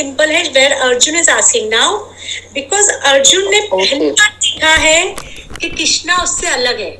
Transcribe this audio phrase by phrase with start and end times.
[0.00, 1.96] Simple है where Arjun is asking now
[2.54, 6.92] because Arjun ने पहली बार देखा है कि कृष्णा उससे अलग है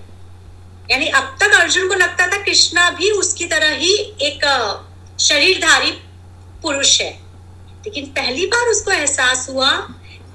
[0.91, 4.44] यानी अब तक अर्जुन को लगता था कृष्णा भी उसकी तरह ही एक
[5.21, 5.91] शरीरधारी
[6.63, 7.10] पुरुष है
[7.84, 9.71] लेकिन पहली बार उसको एहसास हुआ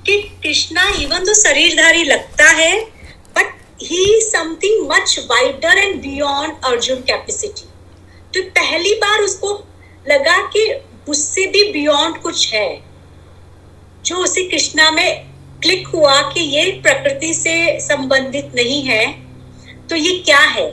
[0.06, 2.74] कि कृष्णा इवन तो शरीरधारी लगता है
[3.38, 3.54] but
[3.84, 7.70] he something much wider and beyond Arjun capacity
[8.34, 9.54] तो पहली बार उसको
[10.06, 10.68] लगा कि
[11.08, 12.70] उससे भी बियॉन्ड कुछ है।
[14.06, 15.26] जो उसे कृष्णा में
[15.62, 19.06] क्लिक हुआ कि ये प्रकृति से संबंधित नहीं है
[19.90, 20.68] तो ये क्या है?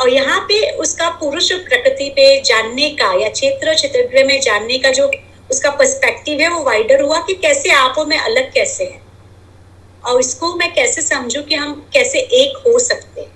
[0.00, 4.90] और यहाँ पे उसका पुरुष प्रकृति पे जानने का या क्षेत्र क्षेत्रग्रह में जानने का
[4.90, 5.10] जो
[5.50, 9.00] उसका पर्सपेक्टिव है, वो वाइडर हुआ कि कैसे आपो में अलग कैसे है?
[10.04, 13.30] और इसको मैं कैसे समझू कि हम कैसे एक हो सकते हैं?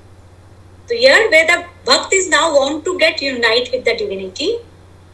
[0.88, 4.52] तो यार वे द भक्त is now want to get unite with the divinity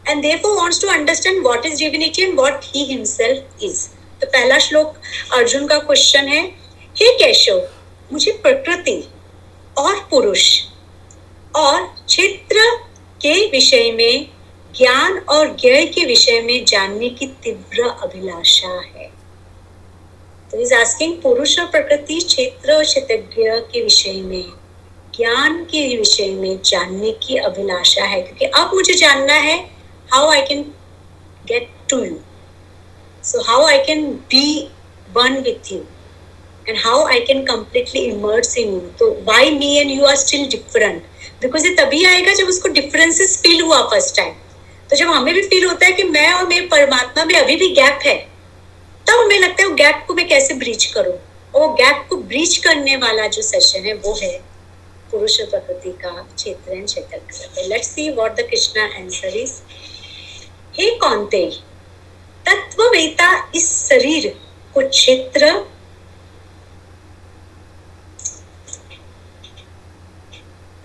[0.09, 3.89] and therefore wants to understand what is divinity and what he himself is
[4.21, 4.95] तो पहला श्लोक
[5.33, 6.45] अर्जुन का क्वेश्चन है,
[6.97, 7.69] हे केशव,
[8.13, 9.09] मुझे प्रकृति
[9.79, 10.63] और पुरुष
[11.57, 12.77] और क्षेत्र
[13.23, 14.31] के विषय में,
[14.77, 19.11] ज्ञान और ज्ञ के विषय में जानने की तीव्र अभिलाषा है.
[20.51, 24.45] तो इज़ आस्किंग पुरुष और प्रकृति, क्षेत्र और क्षेत्रज्ञ के विषय में,
[25.17, 29.78] ज्ञान के विषय में जानने की अभिलाषा है। क्योंकि अब मुझे जानना है
[30.13, 30.63] how I can
[31.49, 32.19] get to you
[33.25, 34.49] so how I can be
[35.17, 35.85] one with you
[36.71, 38.89] and how I can completely immerse in you.
[38.99, 41.07] तो why me and you are still different?
[41.45, 44.35] Because ये तभी आएगा जब उसको differences feel हुआ first time.
[44.91, 47.69] तो जब हमें भी फील होता है कि मैं और मेरे परमात्मा में अभी भी
[47.75, 48.17] गैप है,
[49.07, 51.15] तब हमें लगता है वो गैप को मैं कैसे ब्रीच करूँ
[51.55, 54.37] और वो गैप को ब्रीच करने वाला जो सेशन है, वो है
[55.11, 59.55] पुरुष प्रकृति का क्षेत्र क्षेत्र let's see what the Krishna answer is
[60.79, 61.45] हे कौनते
[62.47, 64.29] तत्ववेता इस शरीर
[64.75, 65.53] को क्षेत्र।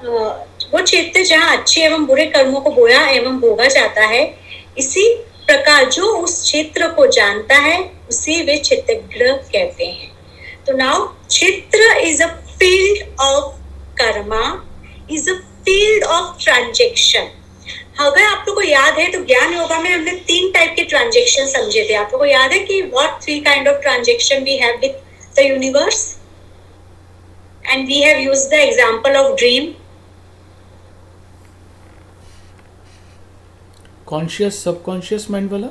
[0.04, 4.24] वो क्षेत्र जहाँ अच्छे एवं बुरे कर्मों को बोया एवं भोगा जाता है,
[4.78, 5.08] इसी
[5.48, 10.12] प्रकार जो उस क्षेत्र को जानता है, उसे वे क्षेत्रग्र कहते हैं।
[10.66, 12.28] तो नाउ, क्षेत्र is a
[12.60, 13.54] field of
[14.02, 14.44] karma
[15.12, 17.30] is a field of transaction
[18.00, 21.46] अगर आप लोग को याद है तो ज्ञान योगा में हमने तीन टाइप के ट्रांजेक्शन
[21.48, 24.80] समझे थे। आप लोग को याद है कि what three kind of transaction we have
[24.82, 24.96] with
[25.38, 26.00] the universe
[27.68, 29.72] and we have used the example of dream
[34.08, 35.68] conscious subconscious mind वाला?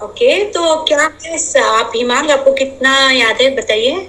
[0.00, 4.08] ओके okay, तो क्या है आप हिमांग आपको कितना याद है बताइए?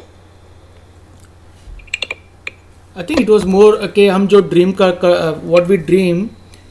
[2.98, 4.88] I think it was more कि हम जो ड्रीम का
[5.44, 6.26] what we dream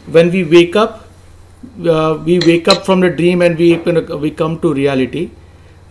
[0.09, 1.01] when we wake up
[2.25, 3.73] we wake up from the dream and we
[4.13, 5.29] we come to reality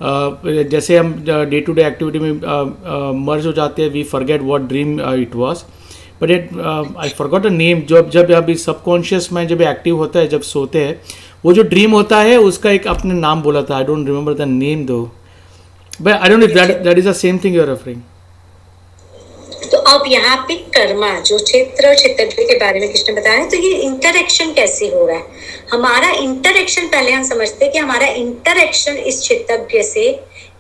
[0.04, 1.14] जैसे हम
[1.50, 5.00] डे टू डे एक्टिविटी में मर्ज uh, uh, हो जाते हैं we forget what dream
[5.02, 5.64] it was
[6.22, 6.50] but it
[6.98, 10.84] I forgot a name जब जब अभी subconscious mind जब एक्टिव होता है जब सोते
[10.86, 11.00] हैं
[11.46, 13.78] वो जो ड्रीम होता है उसका एक अपने नाम बोला था.
[13.78, 15.04] I don't remember the name though
[16.02, 16.44] but I don't
[16.84, 18.02] that is the same thing you are referring
[19.92, 23.58] अब यहाँ पे कर्मा, जो क्षेत्र क्षेत्र के बारे में कृष्ण बता रहे हैं तो
[23.58, 25.24] ये इंटरेक्शन कैसे हो रहा है?
[25.72, 30.12] हमारा इंटरेक्शन पहले हम समझते हैं कि हमारा इंटरेक्शन इस क्षेत्रज्ञ से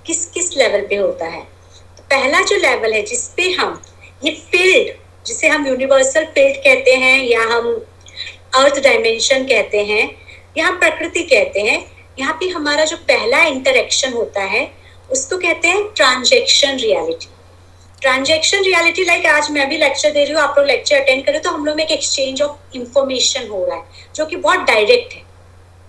[0.06, 3.82] किस किस लेवल पे होता है। तो पहला जो लेवल है जिसपे हम,
[4.26, 4.94] ये फ़ील्ड
[5.26, 7.74] जिसे हम यूनिवर्सल फ़ील्ड कहते हैं, या हम
[8.56, 10.10] अर्थ डायमेंशन कहते हैं,
[10.58, 11.84] या हम प्रकृति कहते हैं,
[12.20, 14.72] यहाँ पे हमारा जो पहला इंटरेक्शन होता है,
[15.12, 17.31] उसको कहते हैं transaction reality
[18.02, 21.42] transaction reality like आज मैं भी लेक्चर दे रही हूँ, आप लोग लेक्चर अटेंड करें
[21.42, 23.84] तो हम लोग में एक एक्सचेंज ऑफ़ इंफॉर्मेशन हो रहा है,
[24.16, 25.22] जो कि बहुत डायरेक्ट है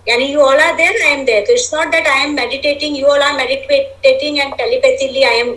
[0.07, 3.07] यानी you all are there I am there it's not that I am meditating you
[3.13, 5.51] all are meditating and telepathically I am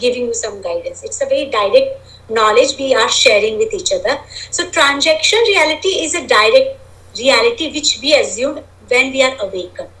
[0.00, 2.04] giving you some guidance it's a very direct
[2.36, 4.14] knowledge we are sharing with each other.
[4.54, 8.56] So transaction reality is a direct reality which we assume
[8.92, 9.92] when we are awakened.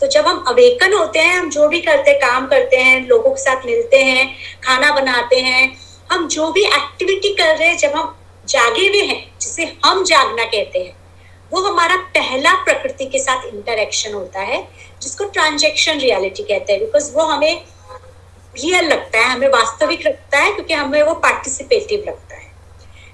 [0.00, 3.30] तो जब हम awaken होते हैं, हम जो भी करते हैं काम करते हैं, लोगों
[3.30, 5.78] के साथ मिलते हैं, खाना बनाते हैं,
[6.12, 8.18] हम जो भी एक्टिविटी कर रहे हैं, जब हम
[8.48, 10.96] जागे हुए हैं, जिसे हम जागना कहते हैं,
[11.52, 14.68] वो हमारा पहला प्रकृति के साथ इंटरेक्शन होता है,
[15.02, 17.64] जिसको ट्रांजेक्शन रियलिटी कहते हैं बिकॉज़ वो हमें
[18.60, 22.52] रियल लगता है, हमें वास्तविक लगता है, क्योंकि हमें वो पार्टिसिपेटिव लगता है।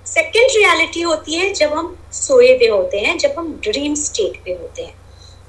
[0.06, 4.50] सेकेंड रियलिटी होती है, जब हम सोए हुए होते हैं, जब हम ड्रीम स्टेट पे
[4.50, 4.94] होते हैं।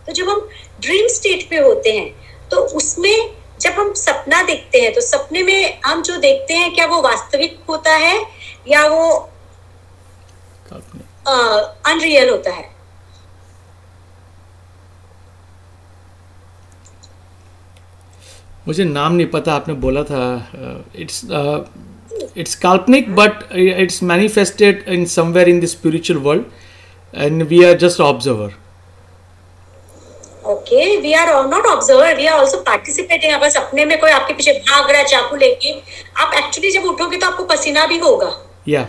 [0.08, 0.50] तो जब हम
[0.82, 2.10] ड्रीम स्टेट पे होते हैं
[2.50, 6.86] तो उसमें जब हम सपना देखते हैं तो सपने में हम जो देखते हैं क्या
[6.86, 8.16] वो वास्तविक होता है
[8.68, 9.30] या वो
[11.28, 12.74] अनरियल होता है?
[18.68, 20.22] मुझे नाम नहीं पता आपने बोला था
[20.96, 21.22] इट्स
[22.38, 26.46] इट्स काल्पनिक but it's manifested in somewhere in the spiritual world
[27.14, 28.54] and we are just observer
[30.46, 34.54] okay we are not observer we are also participating अगर सपने में कोई आपके पीछे
[34.60, 35.72] भाग रहा है चाकू लेके
[36.18, 38.32] आप एक्चुअली जब उठोगे तो आपको पसीना भी होगा।
[38.70, 38.84] या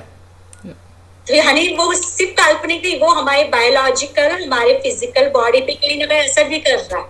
[1.27, 6.07] तो यानी वो सिर्फ़ काल्पनिक नहीं वो हमारे बायोलॉजिकल हमारे फ़िज़िकल बॉडी पे कहीं ना
[6.07, 7.05] कहीं असर भी कर रहा है।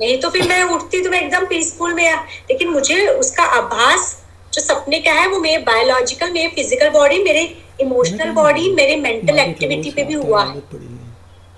[0.00, 2.12] नहीं तो फिर मैं उठती तो मैं एकदम पीसफुल में
[2.50, 4.16] लेकिन मुझे उसका आभास
[4.54, 7.42] जो सपने का है वो मेरे बायोलॉजिकल मेरे फ़िज़िकल बॉडी मेरे
[7.80, 10.62] इमोशनल बॉडी मेरे मेंटल एक्टिविटी पे भी हुआ है।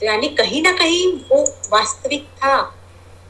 [0.03, 1.37] तो यानी कहीं ना कहीं वो
[1.73, 2.55] वास्तविक था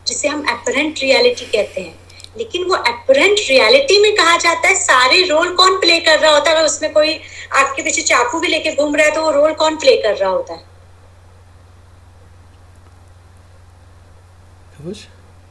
[0.06, 1.98] जिसे हम अपरेंट रियलिटी कहते हैं।
[2.38, 6.50] लेकिन वो अपरेंट रियलिटी में कहा जाता है सारे रोल कौन प्ले कर रहा होता
[6.50, 6.64] है?
[6.64, 7.12] उसमें कोई
[7.52, 10.30] आपके पीछे चाकू भी लेके घूम रहा है तो वो रोल कौन प्ले कर रहा
[10.30, 10.64] होता है?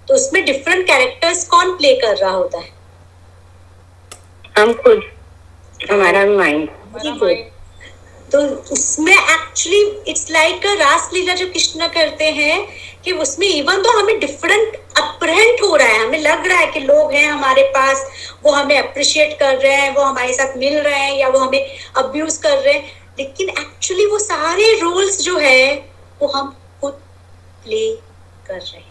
[0.07, 2.69] तो उसमें डिफरेंट कैरेक्टर्स कौन प्ले कर रहा होता है?
[4.57, 5.09] हम खुद।
[5.91, 6.69] हमारा माइंड
[8.31, 8.39] तो
[8.73, 12.67] उसमें actually it's like Ras Leela जो कृष्ण करते हैं
[13.03, 16.79] कि उसमें इवन तो हमें डिफरेंट अप्रहेंट हो रहा है, हमें लग रहा है कि
[16.79, 18.05] लोग हैं हमारे पास,
[18.43, 21.77] वो हमें अप्रिशिएट कर रहे हैं, वो हमारे साथ मिल रहे हैं या वो हमें
[21.97, 25.73] अब्यूज कर रहे हैं, लेकिन एक्चुअली वो सारे रोल्स जो है,
[26.21, 26.93] वो हम खुद
[27.63, 27.95] प्ले
[28.47, 28.89] कर रहे हैं।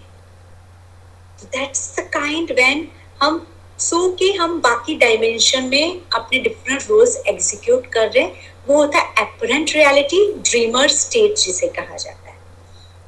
[1.46, 2.88] दैट्स द काइंड व्हेन
[3.22, 3.46] हम
[3.78, 8.98] सो के हम बाकी डायमेंशन में अपने डिफरेंट रोल्स एग्जीक्यूट कर रहे हैं। वो होता
[8.98, 12.36] है अपरेंट रियलिटी ड्रीमर स्टेट जिसे कहा जाता है।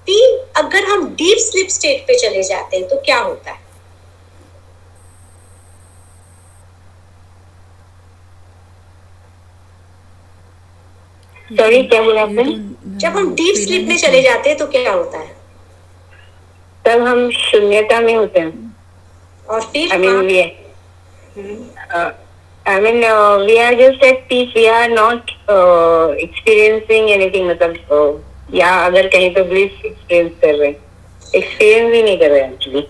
[0.06, 3.60] तीन अगर हम डीप स्लिप स्टेट पे चले जाते हैं तो क्या होता है?
[11.49, 12.44] सॉरी क्या बोला आपने?
[12.98, 15.37] जब हम डीप स्लीप में चले जाते हैं तो क्या होता है?
[16.84, 18.76] तब हम शून्यता में होते हैं।
[19.48, 19.98] और फिर I
[22.69, 23.05] I mean
[23.47, 25.31] we are just at peace we are not
[26.20, 30.69] experiencing anything मतलब uh, या अगर कहीं तो ब्लिस एक्सपीरियंस कर रहे
[31.38, 32.87] एक्सपीरियंस ही नहीं कर रहे एक्चुअली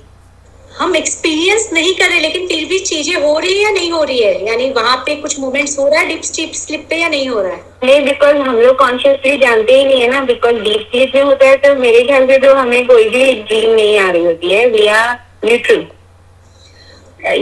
[0.79, 4.03] हम एक्सपीरियंस नहीं कर रहे लेकिन फिर भी चीज़ें हो रही है या नहीं हो
[4.05, 4.47] रही है?
[4.47, 7.41] यानी वहाँ पे कुछ मूवमेंट्स हो रहा है डीप स्लीप स्लिप पे या नहीं हो
[7.43, 7.61] रहा है?
[7.85, 11.49] नहीं बिकॉज़ हम लोग कॉन्शियसली जानते ही नहीं है ना बिकॉज़ डीप स्लीप में होता
[11.49, 14.67] है तो मेरे ख्याल से तो हमें कोई भी ड्रीम नहीं आ रही होती है।
[14.69, 15.15] वी आर
[15.45, 15.87] न्यूट्रल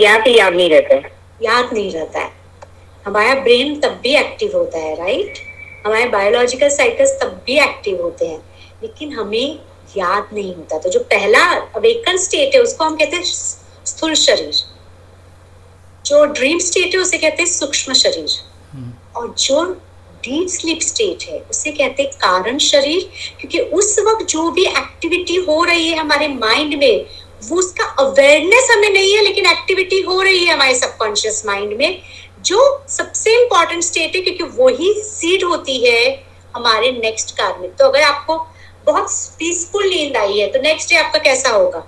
[0.02, 2.32] या फिर याद नहीं रहता है। याद नहीं रहता है।
[3.06, 5.38] हमारा ब्रेन तब भी एक्टिव होता है राइट
[5.86, 8.38] हमारे बायोलॉजिकल साइकिल्स तब भी एक्टिव होते हैं।
[8.82, 9.58] लेकिन हमें
[9.96, 11.44] याद नहीं होता। तो जो पहला
[11.76, 13.22] अवेकन स्टेट है उसको हम कहते हैं
[13.84, 14.54] स्थूल शरीर।
[16.06, 18.28] जो ड्रीम स्टेट है उसे कहते हैं सूक्ष्म शरीर।
[19.16, 19.64] और जो
[20.24, 23.10] डीप स्लीप स्टेट है उसे कहते हैं कारण शरीर।
[23.40, 27.06] क्योंकि उस वक्त जो भी एक्टिविटी हो रही है हमारे माइंड में
[27.48, 32.02] वो उसका अवेयरनेस हमें नहीं है लेकिन एक्टिविटी हो रही है हमारे सबकॉन्शियस माइंड में
[32.40, 36.00] जो सबसे इंपॉर्टेंट स्टेट है क्योंकि वही सीड होती है
[36.56, 38.36] हमारे नेक्स्ट कार में। तो अगर आपको
[38.86, 41.86] बहुत पीसफुल नींद आई है तो नेक्स्ट डे आपका कैसा होगा?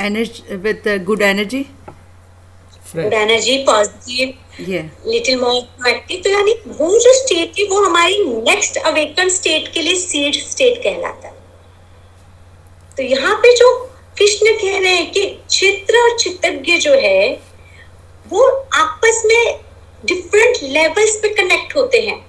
[0.00, 1.64] Energy with uh, good energy?
[2.96, 4.28] Good energy positive
[5.06, 9.82] little more proactive तो यानी वो जो स्टेट है वो हमारी नेक्स्ट अवेकन स्टेट के
[9.82, 11.34] लिए सीड स्टेट कहलाता है।
[12.98, 13.66] तो यहाँ पे जो
[14.18, 17.28] कृष्ण कह रहे हैं कि चित्र और चित्रज्ञ जो है,
[18.26, 19.60] वो आपस में
[20.04, 22.24] डिफरेंट लेवल्स पे कनेक्ट होते हैं।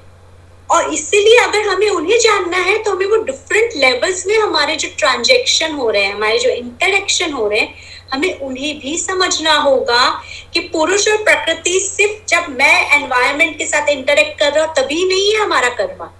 [0.69, 4.89] और इसीलिए अगर हमें उन्हें जानना है तो हमें वो डिफरेंट लेवल्स में हमारे जो
[4.97, 7.73] ट्रांजेक्शन हो रहे हैं, हमारे जो इंटरेक्शन हो रहे हैं,
[8.13, 10.09] हमें उन्हें भी समझना होगा
[10.53, 15.03] कि पुरुष और प्रकृति सिर्फ़ जब मैं एनवायरमेंट के साथ इंटरेक्ट कर रहा हूँ, तभी
[15.07, 16.11] नहीं है हमारा कर्मा।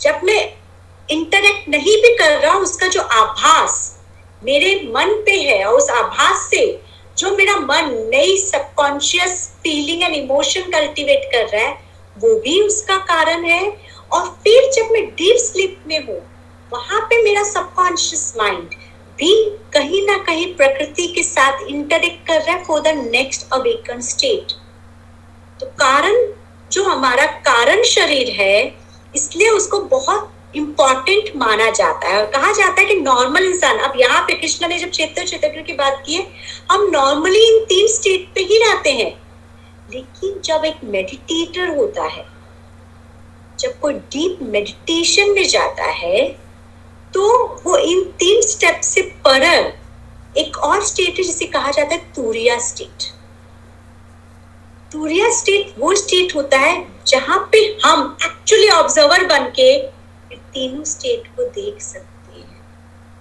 [0.00, 0.63] जब मैं
[1.08, 3.74] इंटरेक्ट नहीं भी कर रहा, उसका जो आभास
[4.42, 6.66] मेरे मन पे है और उस आभास से
[7.18, 11.72] जो मेरा मन नई subconscious feeling and emotion cultivate कर रहा है,
[12.16, 13.62] वो भी उसका कारण है।
[14.12, 16.20] और फिर जब मैं डीप स्लीप में हूँ,
[16.72, 18.74] वहाँ पे मेरा सबकॉन्शियस माइंड
[19.18, 19.32] भी
[19.74, 24.52] कहीं ना कहीं प्रकृति के साथ इंटरेक्ट कर रहा है for the next awaken state
[25.60, 26.26] तो कारण,
[26.72, 28.74] जो हमारा कारण शरीर है,
[29.14, 34.00] इसलिए उसको बहुत इंपॉर्टेंट माना जाता है। और कहा जाता है कि नॉर्मल इंसान, अब
[34.00, 36.26] यहाँ पे कृष्णा ने जब क्षेत्र क्षेत्र की बात की है,
[36.70, 39.10] हम नॉर्मली इन तीन स्टेट पे ही रहते हैं।
[39.92, 42.24] लेकिन जब एक मेडिटेटर होता है,
[43.58, 46.22] जब कोई डीप मेडिटेशन में जाता है
[47.14, 47.22] तो
[47.64, 49.42] वो इन तीन स्टेप से पर
[50.38, 53.04] एक और स्टेट है जिसे कहा जाता है तूरिया स्टेट
[54.92, 56.74] तूरिया स्टेट वो स्टेट होता है
[57.06, 59.70] जहाँ पे हम एक्चुअली ऑब्जर्वर बन के
[60.34, 62.62] अपने तीनों स्टेट को देख सकते हैं।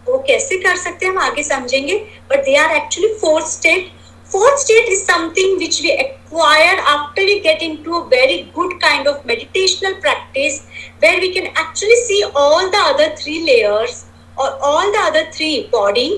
[0.08, 1.98] वो कैसे कर सकते हैं हम आगे समझेंगे
[2.30, 3.92] but they are actually fourth state
[4.32, 9.08] fourth state is something which we acquire after we get into a very good kind
[9.08, 10.62] of meditational practice
[11.04, 14.04] where we can actually see all the other three layers
[14.38, 16.10] और all the other three body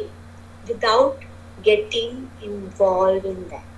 [0.68, 1.24] without
[1.66, 3.74] getting involve in that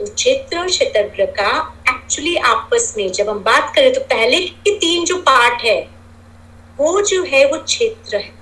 [0.00, 1.48] तो क्षेत्र क्षेत्रज्ञ का
[1.88, 5.80] actually आपस में जब हम बात करें तो पहले के तीन जो पार्ट है,
[6.78, 8.32] वो जो है वो क्षेत्र है।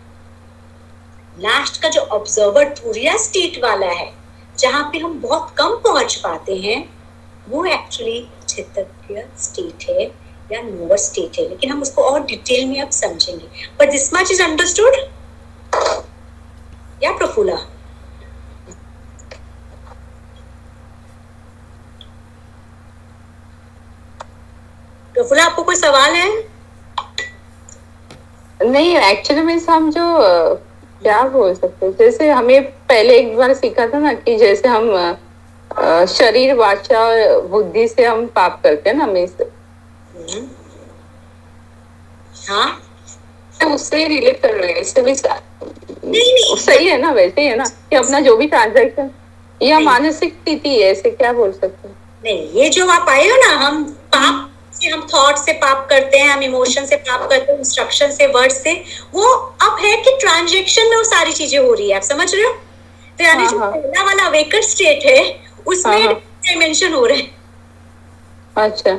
[1.37, 4.13] लास्ट का जो ऑब्जर्वर तुरिया स्टेट वाला है,
[4.59, 6.79] जहाँ पे हम बहुत कम पहुँच पाते हैं,
[7.49, 10.05] वो एक्चुअली क्षेत्रज्ञ स्टेट है
[10.53, 14.31] या लोअर स्टेट है, लेकिन हम उसको और डिटेल में अब समझेंगे। But this much
[14.31, 14.95] is understood
[17.03, 17.59] या प्रफुल्ला?
[25.19, 26.29] प्रफुल्ला आपको कोई सवाल है?
[28.63, 30.03] नहीं एक्चुअली में हम जो
[31.03, 31.93] क्या बोल सकते हैं?
[31.99, 35.17] जैसे हमें पहले एक बार सीखा था ना कि जैसे हम
[36.07, 39.43] शरीर वाचा और बुद्धि से हम पाप करते हैं ना हमें इस-
[42.49, 42.81] हाँ?
[43.61, 45.41] तो उससे रिलेट कर रहे हैं इससे भी सा-
[46.05, 49.11] नहीं नहीं। सही है ना वैसे ही है ना कि अपना जो भी ट्रांजेक्शन
[49.63, 51.97] या मानसिक स्थिति है ऐसे क्या बोल सकते हैं?
[52.25, 54.48] नहीं ये जो आप आए हो ना हम पाप
[54.81, 58.27] से हम थॉट से पाप करते हैं हम इमोशन से पाप करते हैं इंस्ट्रक्शन से
[58.35, 58.73] वर्ड से
[59.15, 59.25] वो
[59.63, 62.53] अब है कि ट्रांजेक्शन में वो सारी चीज़ें हो रही है आप समझ रहे हो?
[63.19, 65.23] तो यानी हाँ, जो हाँ। पहला वाला अवेकन स्टेट है
[65.67, 67.37] उसमें हाँ, हाँ। डायमेंशन हो रहे हैं।
[68.57, 68.95] अच्छा।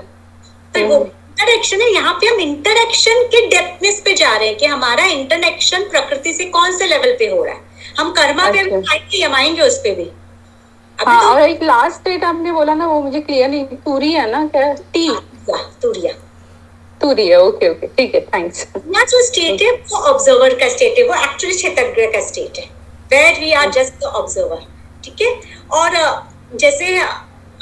[0.74, 4.66] तो वो इंटरेक्शन है यहाँ पे हम इंटरेक्शन के डेप्थनेस पे जा रहे हैं कि
[4.66, 8.92] हमारा इंटरेक्शन प्रकृति से कौन से लेवल पे हो रहा है। हम कर्मा पे अच्छा।
[8.94, 10.10] आएँगे हम आएँगे उस पे भी?
[10.98, 14.30] हाँ तो और एक लास्ट डेट आपने बोला ना वो मुझे क्लियर नहीं तूरी है
[14.32, 14.74] ना क्या?
[14.94, 15.08] टी
[15.50, 16.14] तुरिया, तुरिया।
[17.02, 21.04] तूरी ओके ओके ठीक है थैंक्स यहाँ जो स्टेट है वो ऑब्जर्वर का स्टेट है
[21.08, 22.66] वो एक्चुअली क्षेत्रज्ञ का स्टेट है।
[23.12, 24.66] Where we are just the observer
[25.04, 25.34] ठीक है?
[25.72, 25.92] और
[26.56, 26.96] जैसे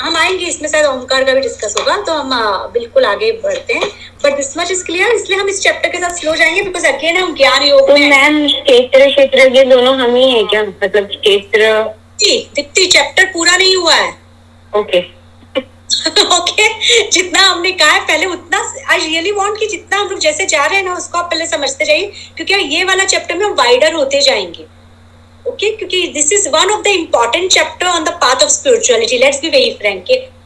[0.02, 2.30] हम आएँगे इसमें शायद ओमकार का भी डिस्कस होगा तो हम
[2.74, 3.90] बिल्कुल आगे बढ़ते हैं।
[4.24, 7.18] But this much is clear इसलिए हम इस चैप्टर के साथ स्लो जाएँगे बिकॉज़ अगेन
[7.18, 10.64] हम ज्ञान योग तो में मैम क्षेत्र क्षेत्र के दोनों हम ही है क्या?
[10.64, 14.12] मतलब क्षेत्र दीप्ति दीप्ति चैप्टर पूरा नहीं हुआ है।
[14.74, 15.00] ओके
[16.38, 16.68] ओके
[17.12, 18.60] जितना हमने कहा है, पहले उतना
[18.92, 21.46] आई रियली वांट कि जितना हम लोग जैसे जा रहे हैं ना, उसको आप पहले
[21.48, 24.66] समझते जाइए, क्योंकि ये वाला चैप्टर में हम वाइडर होते जाएँगे।
[25.46, 29.42] ओके क्योंकि this is one of the important chapter on the path of spirituality let's
[29.42, 30.06] be very frank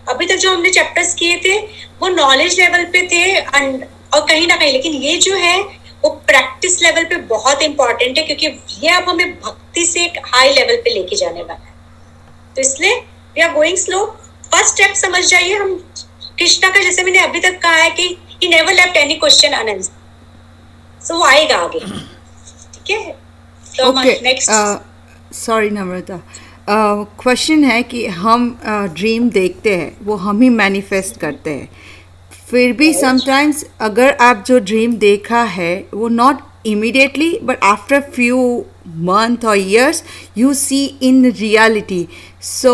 [0.10, 1.58] अभी तक जो हमने चैप्टर्स किए थे,
[2.02, 5.60] वो नॉलेज लेवल पे थे और कहीं ना कहीं, लेकिन ये जो है,
[6.04, 8.48] वो प्रैक्टिस लेवल पे बहुत इंपॉर्टेंट है, क्योंकि
[8.84, 11.74] ये अब हमें भक्ति से एक हाई लेवल पे लेके जाने वाला है।
[12.56, 12.96] तो इसलिए
[13.36, 14.06] we are going slow
[14.54, 15.76] first step समझ जाइए हम
[16.40, 18.08] कृष्णा का जैसे मैंने अभी तक कहा है कि
[18.44, 23.12] he never left any question unanswered so वो आएगा आगे। ठीक है?
[23.78, 23.92] तो
[24.24, 24.52] नेक्स्ट
[25.36, 26.20] सॉरी नम्रता
[26.70, 31.70] क्वेश्चन है कि हम ड्रीम uh, देखते हैं वो हम ही मैनिफेस्ट करते हैं।
[32.52, 38.42] फिर भी समटाइम्स अगर आप जो ड्रीम देखा है वो not immediately but after few
[39.11, 40.03] month or years
[40.41, 42.01] you see in reality
[42.53, 42.73] so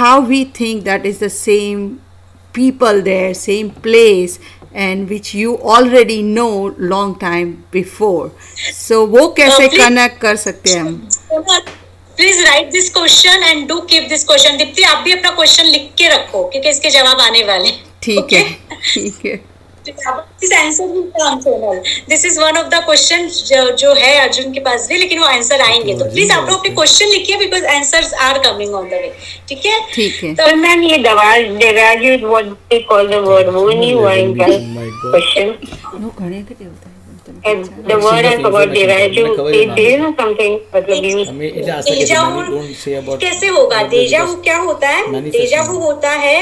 [0.00, 1.86] how we think that is the same
[2.58, 4.38] people there same place
[4.82, 6.50] and which you already know
[6.94, 8.26] long time before
[8.82, 9.78] so वो कैसे Lovely.
[9.78, 10.94] Connect कर सकते हैं हम
[12.18, 15.90] please write this question and do keep this question Deepti आप भी अपना question लिख
[15.98, 18.42] के रखो क्योंकि इसके जवाब आने वाले हैं। ठीक है
[18.92, 19.36] ठीक है
[19.91, 24.87] this answer will this is one of the question जो जो है अर्जुन के पास
[24.89, 28.39] भी लेकिन वो आंसर आएँगे। तो प्लीज़ आप लोग अपने क्वेश्चन लिखिए because answers are
[28.45, 29.11] coming on the way
[29.49, 29.79] ठीक है?
[29.93, 34.13] ठीक है। तो मैम ये दवा डेराज what they call the word वो नहीं हुआ
[34.13, 34.45] इनका.
[34.45, 35.53] क्वेश्चन
[35.95, 36.97] वो घणे के होता है।
[37.89, 38.85] The word I forgot they
[39.75, 40.97] they something मतलब
[41.85, 43.81] Deja vu कैसे होगा?
[43.87, 45.21] डेजा वू क्या होता है.
[45.29, 46.39] डेजा वू होता है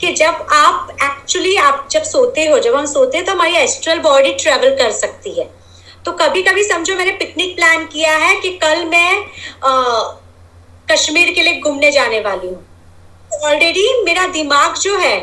[0.00, 3.98] कि जब आप एक्चुअली आप जब सोते हो जब हम सोते हैं तो हमारी एस्ट्रल
[4.00, 5.48] बॉडी ट्रेवल कर सकती है।
[6.04, 9.12] तो कभी कभी समझो मैंने पिकनिक प्लान किया है कि कल मैं
[10.90, 12.62] कश्मीर के लिए घूमने जाने वाली हूँ।
[13.44, 15.18] ऑलरेडी मेरा दिमाग जो है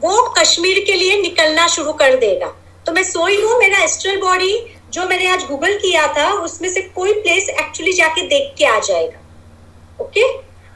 [0.00, 2.52] वो कश्मीर के लिए निकलना शुरू कर देगा।
[2.86, 4.54] तो मैं सोई हूँ मेरा एस्ट्रल बॉडी
[4.92, 8.78] जो मैंने आज गूगल किया था उसमें से कोई प्लेस एक्चुअली जाके देख के आ
[8.78, 10.22] जाएगा। ओके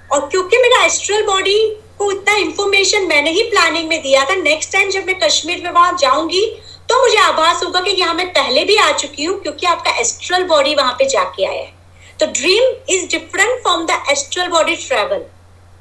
[0.08, 1.58] और क्योंकि मेरा एस्ट्रल बॉडी
[1.98, 5.70] को इतना इंफॉर्मेशन मैंने ही प्लानिंग में दिया था नेक्स्ट टाइम जब मैं कश्मीर में
[5.70, 6.44] वहाँ जाऊँगी
[6.88, 10.44] तो मुझे आभास होगा कि यहाँ मैं पहले भी आ चुकी हूँ क्योंकि आपका एस्ट्रल
[10.46, 11.72] बॉडी वहाँ पे जाके आया है।
[12.20, 15.24] तो dream is different from the astral body travel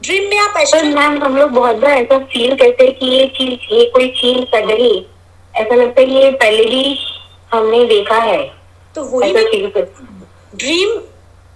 [0.01, 3.25] dream में आप एस्ट्रल मैम हम लोग बहुत बार ऐसा फील करते हैं कि ये
[3.38, 5.06] चीज़ ये कोई चीज़ सडनली
[5.53, 7.00] ऐसा लगता है ये पहले भी
[7.53, 8.41] हमने देखा है।
[8.95, 9.43] तो वही मैं
[10.55, 11.00] ड्रीम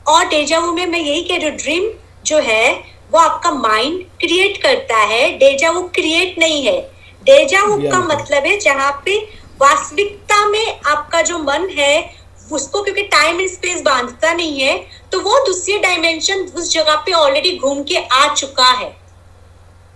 [0.06, 1.89] और डेजावू में मैं यही कह रही हूँ ड्रीम
[2.25, 2.72] जो है
[3.12, 6.80] वो आपका माइंड क्रिएट करता है। डेजावू क्रिएट नहीं है।
[7.24, 9.18] डेजावू का मतलब है जहाँ पे
[9.62, 12.16] वास्तविकता में आपका जो मन है
[12.51, 14.77] उसको क्योंकि टाइम एंड स्पेस बांधता नहीं है
[15.12, 18.89] तो वो दूसरी डायमेंशन उस जगह पे ऑलरेडी घूम के आ चुका है।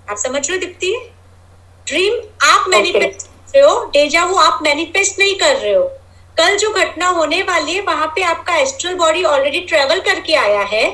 [0.10, 0.94] आप समझ रहे हो दीप्ति?
[1.88, 3.84] ड्रीम आप मैनिफेस्ट कर रहे हो?
[3.94, 5.84] डेजा वो आप मैनिफेस्ट नहीं कर रहे हो।
[6.38, 10.62] कल जो घटना होने वाली है, वहाँ पे आपका एस्ट्रल बॉडी ऑलरेडी ट्रेवल करके आया
[10.72, 10.86] है।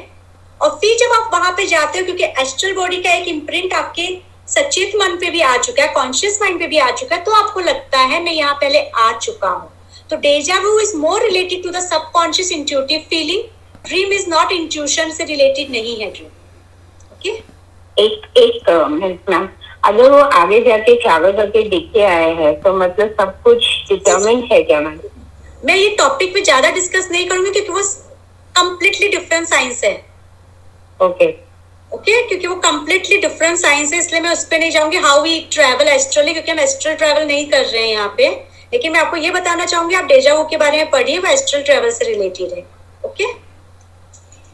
[0.62, 4.08] और फिर जब आप वहाँ पे जाते हो, क्योंकि एस्ट्रल बॉडी का एक इम्प्रिंट आपके
[4.50, 7.32] सचेत मन पे भी आ चुका है कॉन्शियस माइंड पे भी आ चुका है तो
[7.34, 9.70] आपको लगता है, मैं यहाँ पहले आ चुका हूँ।
[10.10, 13.44] तो deja vu is more related to the subconscious intuitive feeling
[13.88, 16.28] dream is not intuition से रिलेटेड नहीं है ड्रीम
[17.14, 17.30] ओके
[17.98, 19.48] एक एक मिनट मैम
[19.88, 24.44] अगर वो आगे जाके ट्रैवल करके दिख के आए हैं तो मतलब सब कुछ डिटर्मिंड
[24.52, 25.00] है क्या मैम?
[25.66, 27.82] मैं ये टॉपिक पे ज़्यादा डिस्कस नहीं करूँगी क्योंकि वो
[28.56, 29.94] कंप्लीटली डिफरेंट साइंस है।
[31.00, 31.28] ओके
[31.92, 35.40] ओके क्योंकि वो कंप्लीटली डिफरेंट साइंस है इसलिए मैं उस पर नहीं जाऊँगी हाउ वी
[35.54, 38.30] ट्रैवल एस्ट्रली क्योंकि हम एस्ट्रल ट्रैवल नहीं कर रहे हैं यहाँ पे।
[38.74, 41.92] लेकिन मैं आपको ये बताना चाहूँगी आप डेजावू के बारे में पढ़िए वो एस्ट्रल ट्रैवल
[41.92, 42.66] से रिलेटेड है।
[43.04, 43.26] ओके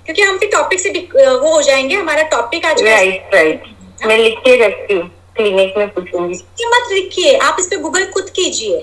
[0.06, 3.64] क्योंकि हम फिर टॉपिक से वो हो जाएँगे हमारा टॉपिक आज राइट राइट
[4.06, 6.36] मैं लिख के रखती हूँ। क्लिनिक में पूछूँगी।
[6.66, 8.80] मत लिखिए आप इस पे गूगल खुद कीजिए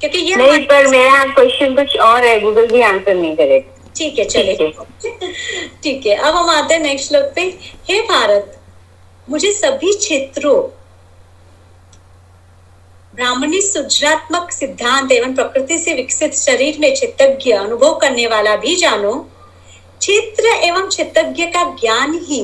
[0.00, 4.18] क्योंकि ये नहीं पर मेरा क्वेश्चन कुछ और है गूगल भी आंसर नहीं करेगा। ठीक
[4.18, 4.54] है चले
[5.82, 7.42] ठीक है। अब हम आते हैं नेक्स्ट श्लोक पे।
[7.88, 8.58] हे भारत
[9.28, 10.60] मुझे सभी क्षेत्रों
[13.14, 19.12] ब्राह्मणी सुजरात्मक सिद्धांत एवं प्रकृति से विकसित शरीर में चित्तज्ञ अनुभव करने वाला भी जानो
[19.98, 22.42] क्षेत्र एवं चित्तज्ञ का ज्ञान ही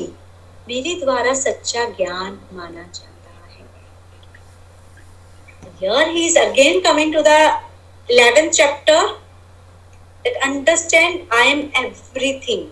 [0.67, 3.13] मेरे द्वारा सच्चा ज्ञान माना है।
[5.79, 7.59] here he is again coming to the
[8.09, 8.99] 11th chapter
[10.23, 12.71] that understand I am everything.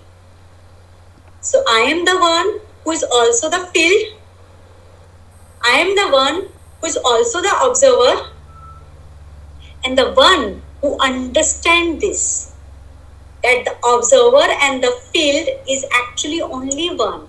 [1.42, 4.20] So I am the one who is also the field.
[5.64, 6.48] I am the one
[6.80, 8.30] who is also the observer.
[9.84, 12.54] And the one who understand this
[13.44, 17.28] that the observer and the field is actually only one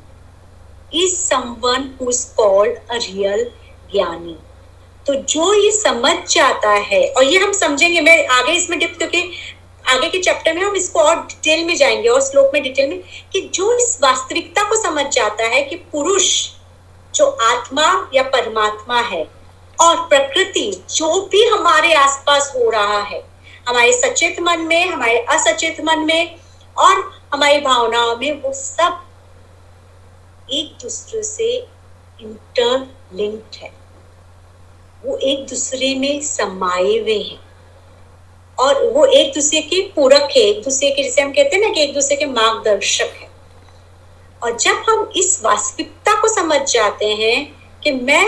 [0.92, 3.50] is someone who is called a real
[3.92, 4.38] Gyani.
[5.06, 9.32] तो जो ये समझ जाता है, और ये हम समझेंगे, मैं आगे इसमें डिप क्योंकि
[9.88, 13.02] आगे के चैप्टर में हम इसको और डिटेल में जाएँगे, और श्लोक में डिटेल में,
[13.32, 16.50] कि जो इस वास्तविकता को समझ जाता है कि पुरुष
[17.14, 19.30] जो आत्मा या परमात्मा है,
[19.80, 23.24] और प्रकृति जो भी हमारे आसपास हो रहा है,
[23.68, 26.34] हमारे सचेत मन में, हमारे असचेत मन में,
[26.78, 29.04] और हमारी भावनाओं में, वो सब
[30.50, 31.66] एक दूसरे से
[32.20, 33.83] इंटरलिंक्ड है।
[35.04, 37.40] वो एक दूसरे में समाये हुए हैं।
[38.58, 41.72] और वो एक दूसरे के पूरक है, एक दूसरे के, जैसे हम कहते हैं ना
[41.74, 43.28] कि एक दूसरे के मार्गदर्शक है।
[44.42, 47.38] और जब हम इस वास्तविकता को समझ जाते हैं
[47.82, 48.26] कि मैं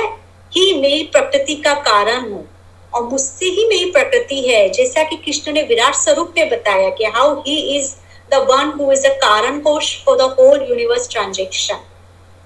[0.53, 2.47] ही मेरी प्रकृति का कारण हूँ,
[2.93, 7.05] और मुझसे ही मेरी प्रकृति है, जैसा कि कृष्ण ने विराट स्वरूप में बताया कि
[7.07, 7.95] how he is
[8.31, 11.85] the one who is a कारण कोश for the whole universe transaction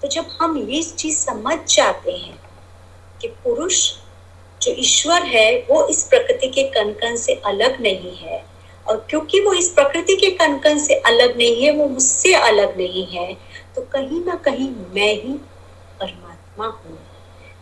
[0.02, 2.38] तो जब हम ये चीज़ समझ जाते हैं
[3.20, 3.78] कि पुरुष
[4.62, 8.44] जो ईश्वर है, वो इस प्रकृति के कनकन से अलग नहीं है।
[8.86, 13.06] और क्योंकि वो इस प्रकृति के कनकन से अलग नहीं है, वो मुझसे अलग नहीं
[13.06, 13.32] है
[13.76, 15.32] तो कहीं ना कहीं मैं ही
[16.00, 16.98] परमात्मा हूँ।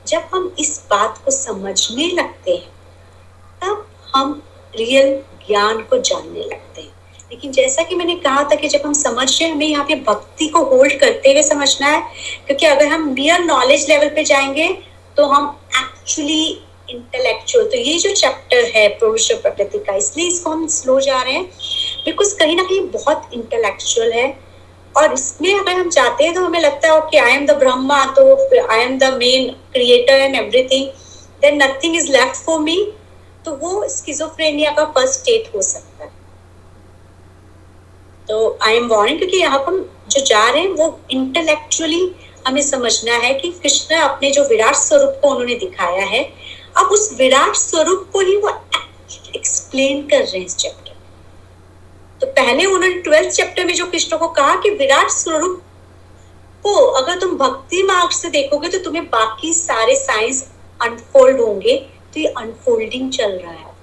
[0.07, 2.71] जब हम इस बात को समझने लगते हैं,
[3.63, 4.43] तब हम
[4.75, 5.15] रियल
[5.49, 6.97] ज्ञान को जानने लगते हैं।
[7.31, 9.95] लेकिन जैसा कि मैंने कहा था कि जब हम समझ रहे हैं, हमें यहाँ पे
[9.95, 12.01] भक्ति को होल्ड करते हुए समझना है,
[12.47, 14.69] क्योंकि अगर हम रियल नॉलेज लेवल पे जाएँगे
[15.17, 20.67] तो हम एक्चुअली इंटेलेक्चुअल तो ये जो चैप्टर है और प्रकृति का, इसलिए इसको हम
[20.69, 21.45] स्लो जा रहे हैं
[22.05, 24.29] बिकॉज़ कहीं ना कहीं बहुत इंटेलेक्चुअल है,
[24.95, 28.05] और इसमें अगर हम जाते हैं तो हमें लगता है कि आई एम द ब्रह्मा
[28.17, 28.35] तो
[28.67, 30.87] I am the main creator and everything
[31.43, 32.77] then nothing is left for me
[33.45, 36.11] तो वो स्किजोफ्रेनिया का फ़र्स्ट स्टेट हो सकता है।
[38.29, 39.79] तो आई एम वार्निंग क्योंकि यहाँ पर
[40.11, 42.11] जो जा रहे हैं, वो इंटेलेक्चुअली
[42.47, 46.23] हमें समझना है कि कृष्ण अपने जो विराट स्वरूप को उन्होंने दिखाया है
[46.79, 48.51] अब उस विराट स्वरूप को ही वो
[49.37, 50.97] एक्सप्लेन कर रहे हैं इस चैप्टर
[52.21, 55.63] तो पहले उन्होंने ट्वेल्थ चैप्टर में जो कृष्ण को कहा कि विराट स्वरूप
[56.65, 60.43] को अगर तुम भक्ति मार्ग से देखोगे तो तुम्हें बाकी सारे साइंस
[60.81, 61.77] अनफोल्ड होंगे
[62.15, 63.75] तो ये अनफोल्डिंग चल रहा है।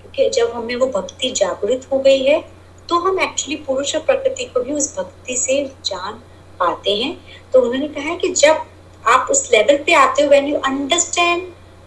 [0.00, 2.40] क्योंकि जब हमें वो भक्ति जागृत हो गई है
[2.88, 6.12] तो हम एक्चुअली पुरुष और प्रकृति को भी उस भक्ति से जान
[6.60, 7.16] पाते हैं।
[7.52, 8.66] तो उन्होंने कहा है कि जब
[9.04, 11.42] आप उस लेवल पे आते हो when you understand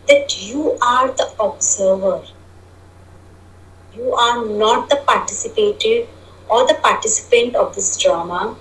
[0.08, 2.32] that you are the observer
[3.96, 6.08] You are not the participator
[6.50, 8.56] or the participant of this drama.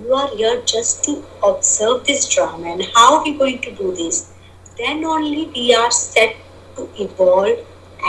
[0.00, 2.72] You are here just to observe this drama.
[2.72, 4.32] And how are we going to do this?
[4.76, 6.34] Then only we are set
[6.76, 7.58] to evolve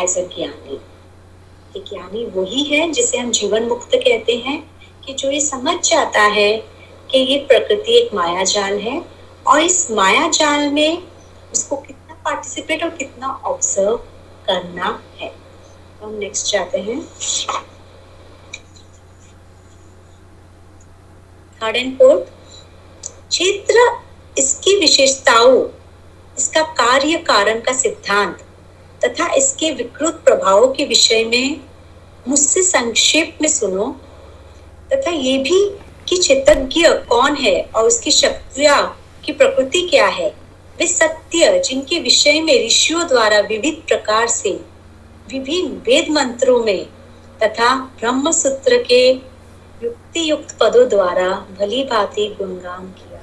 [0.03, 0.79] as a ज्ञानी
[1.75, 4.59] ये ज्ञानी वही है जिसे हम जीवन मुक्त कहते हैं
[5.05, 6.51] कि जो ये समझ जाता है
[7.11, 9.01] कि ये प्रकृति एक माया जाल है
[9.47, 11.03] और इस माया जाल में
[11.53, 13.95] उसको कितना पार्टिसिपेट और कितना ऑब्ज़र्व
[14.47, 17.01] करना है। तो हम नेक्स्ट जाते हैं।
[21.61, 22.31] थर्ड एंड फोर्थ
[23.29, 23.89] क्षेत्र
[24.37, 25.67] इसकी विशेषताओं,
[26.37, 28.43] इसका कार्य कारण का सिद्धांत
[29.01, 31.59] तथा इसके विकृत प्रभावों के विषय में
[32.27, 33.87] मुझसे संक्षेप में सुनो
[34.93, 35.59] तथा ये भी
[36.09, 38.79] कि चितज्ञ कौन है और उसकी शक्तियाँ
[39.25, 40.29] की प्रकृति क्या है।
[40.79, 44.51] वे सत्य, जिनके विषय में ऋषियों द्वारा विविध प्रकार से,
[45.31, 46.85] विभिन्न वेद मंत्रों में
[47.43, 49.09] तथा ब्रह्म सूत्र के
[49.83, 53.13] युक्ति युक्त पदों द्वारा भली भांति गुणगान किया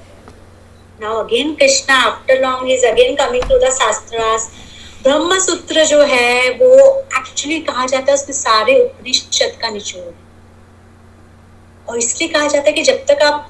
[1.03, 4.43] now again krishna, after long is again coming to the shastras
[5.03, 10.30] ब्रह्म सूत्र जो है, वो एक्चुअली कहा जाता है उसमें सारे उपनिषद का निचोड़ है।
[11.91, 13.49] और इसलिए कहा जाता है कि जब तक आप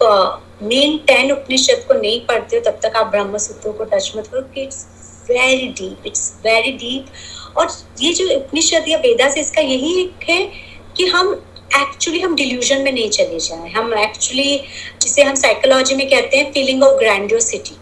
[0.62, 4.26] मेन टेन उपनिषद को नहीं पढ़ते हो, तब तक आप ब्रह्म सूत्रों को टच मत
[4.26, 4.86] करो, कि it's
[5.30, 7.68] very deep it's very deep और
[8.00, 10.40] ये जो उपनिषद या वेदा से इसका यही एक है
[10.96, 11.32] कि हम
[11.76, 14.58] एक्चुअली हम डिल्यूजन में नहीं चले जाए। हम एक्चुअली
[15.02, 17.76] जिसे हम साइकोलॉजी में कहते हैं फीलिंग ऑफ़ ग्रैंडियोसिटी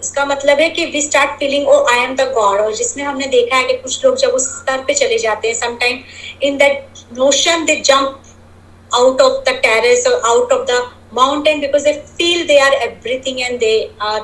[0.00, 3.26] इसका मतलब है कि we start feeling oh I am the god और जिसमें हमने
[3.34, 5.98] देखा है कि कुछ लोग जब उस स्तर पे चले जाते हैं sometime
[6.42, 8.22] in that notion they jump
[8.92, 10.78] out of the terrace or out of the
[11.12, 14.22] mountain because they feel they are everything and they are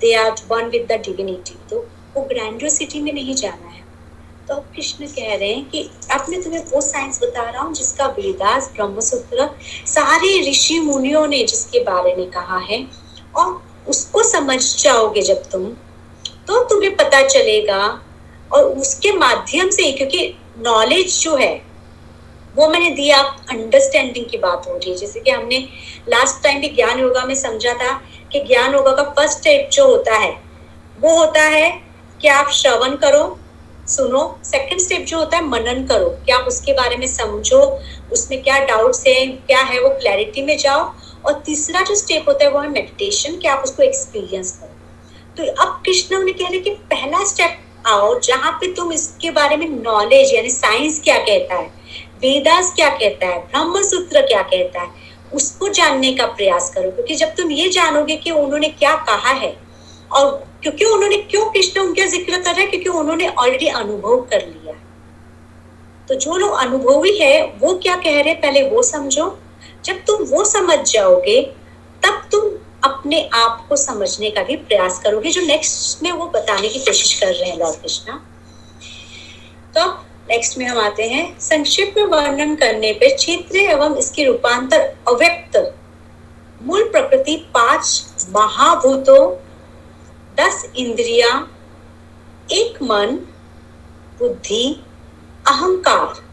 [0.00, 1.56] they are one with the divinity.
[1.70, 3.84] तो वो ग्रैंडियोसिटी में नहीं जाना है।
[4.48, 5.80] तो अब कृष्ण कह रहे हैं कि
[6.12, 9.48] अब मैं तुम्हें वो साइंस बता रहा हूँ जिसका वेदास ब्रह्मसूत्र
[9.86, 12.86] सारे ऋषि मुनियों ने जिसके बारे में कहा है
[13.36, 15.64] और उसको समझ जाओगे जब तुम
[16.46, 17.82] तो तुम्हें पता चलेगा
[18.52, 20.26] और उसके माध्यम से क्योंकि
[20.58, 21.65] नॉलेज जो है
[22.56, 23.18] वो मैंने दिया
[23.50, 25.68] अंडरस्टैंडिंग की बात हो रही है। जैसे कि हमने
[26.08, 29.86] लास्ट टाइम भी ज्ञान योगा में समझा था कि ज्ञान योगा का फ़र्स्ट स्टेप जो
[29.86, 30.42] होता है,
[31.00, 31.82] वो होता है
[32.20, 33.38] कि आप श्रवण करो,
[33.88, 37.80] सुनो। सेकंड स्टेप जो होता है, मनन करो। कि आप उसके बारे में समझो,
[38.12, 40.92] उसमें क्या डाउट्स है, क्या है वो क्लैरिटी में जाओ।
[41.26, 44.76] और तीसरा जो स्टेप होता है, वो है मेडिटेशन कि आप उसको एक्सपीरियंस करो।
[45.36, 49.56] तो अब कृष्ण उन्हें कह रहे कि पहला स्टेप आओ, जहाँ पे तुम इसके बारे
[49.56, 51.85] में नॉलेज यानी साइंस क्या कहता है
[52.16, 53.38] वेदास क्या कहता है?
[53.38, 54.88] ब्रह्म सूत्र क्या कहता है?
[55.34, 59.56] उसको जानने का प्रयास करो, क्योंकि जब तुम ये जानोगे कि उन्होंने क्या कहा है,
[60.12, 62.66] और क्योंकि उन्होंने क्यों कृष्ण उनका ज़िक्र कर रहा है?
[62.66, 64.74] क्योंकि उन्होंने ऑलरेडी अनुभव कर लिया।
[66.08, 69.38] तो जो लोग अनुभवी है, वो क्या कह रहे पहले वो समझो।
[69.84, 71.40] जब तुम वो समझ जाओगे,
[72.02, 72.50] तब तुम
[72.84, 77.20] अपने आप को समझने का भी प्रयास करोगे। जो नेक्स्ट में वो बताने की कोशिश
[77.20, 78.14] कर रहे हैं, लॉर्ड कृष्णा।
[79.76, 84.80] तो नेक्स्ट में हम आते हैं। संक्षिप्त में वर्णन करने पर क्षेत्र एवं इसके रूपांतर
[85.08, 85.74] अव्यक्त।
[86.62, 89.36] मूल प्रकृति पाँच महाभूतों,
[90.36, 91.48] दस इंद्रिया,
[92.52, 93.16] एक मन,
[94.18, 94.80] बुद्धि,
[95.46, 96.24] अहंकार।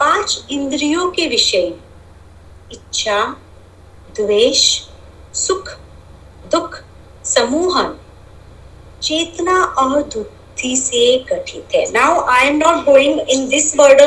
[0.00, 1.74] पाँच इंद्रियों के विषय।
[2.72, 3.36] इच्छा,
[4.16, 4.82] द्वेष,
[5.34, 5.68] सुख,
[6.52, 6.82] दुख
[7.24, 7.98] समूहन
[9.02, 10.02] चेतना और
[10.62, 14.00] बुद्धि से गठित है। Now I am not going in this word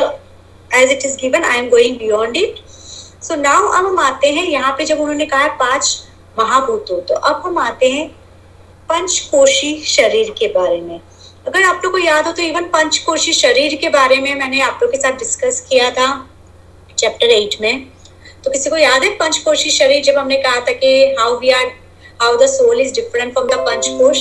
[0.74, 2.60] as it is given I am going beyond it
[3.24, 5.96] so now अब हम आते हैं यहाँ पे जब उन्होंने कहा पाँच
[6.38, 8.08] महाभूतों तो अब हम आते हैं
[8.88, 11.00] पंचकोशी शरीर के बारे में।
[11.46, 14.78] अगर आप लोग को याद हो तो इवन पंचकोशी शरीर के बारे में मैंने आप
[14.82, 16.08] लोग के साथ डिस्कस किया था
[16.98, 17.86] चैप्टर एट में।
[18.44, 20.02] तो किसी को याद है पंचकोशी शरीर?
[20.04, 21.66] जब हमने कहा था कि how we are
[22.22, 24.18] how the soul is different from the पंचकोश?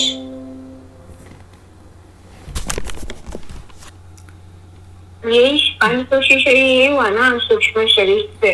[5.30, 8.52] ये पंचकोशी शरीर ये हुआ ना सूक्ष्म शरीर से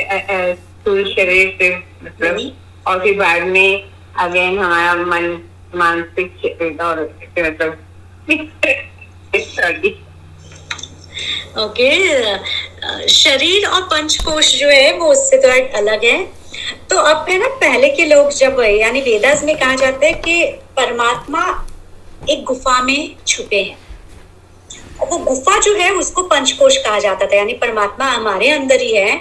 [0.54, 2.58] स्थूल शरीर से मतलब।
[2.88, 7.78] और फिर बाद में अगेन हमारा मन मानसिक और मतलब
[11.60, 16.24] ओके okay, शरीर और पंचकोश जो है वो उससे थोड़ा अलग है।
[16.90, 20.44] तो अब है ना पहले के लोग जब यानी वेदास में कहा जाता है कि
[20.78, 21.68] परमात्मा
[22.30, 23.91] एक गुफा में छुपे हैं।
[25.02, 29.20] वो गुफा जो है, उसको पंचकोश कहा जाता था, यानी परमात्मा हमारे अंदर ही है।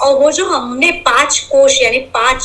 [0.00, 2.42] और वो जो हमने पाँच कोश, यानी पाँच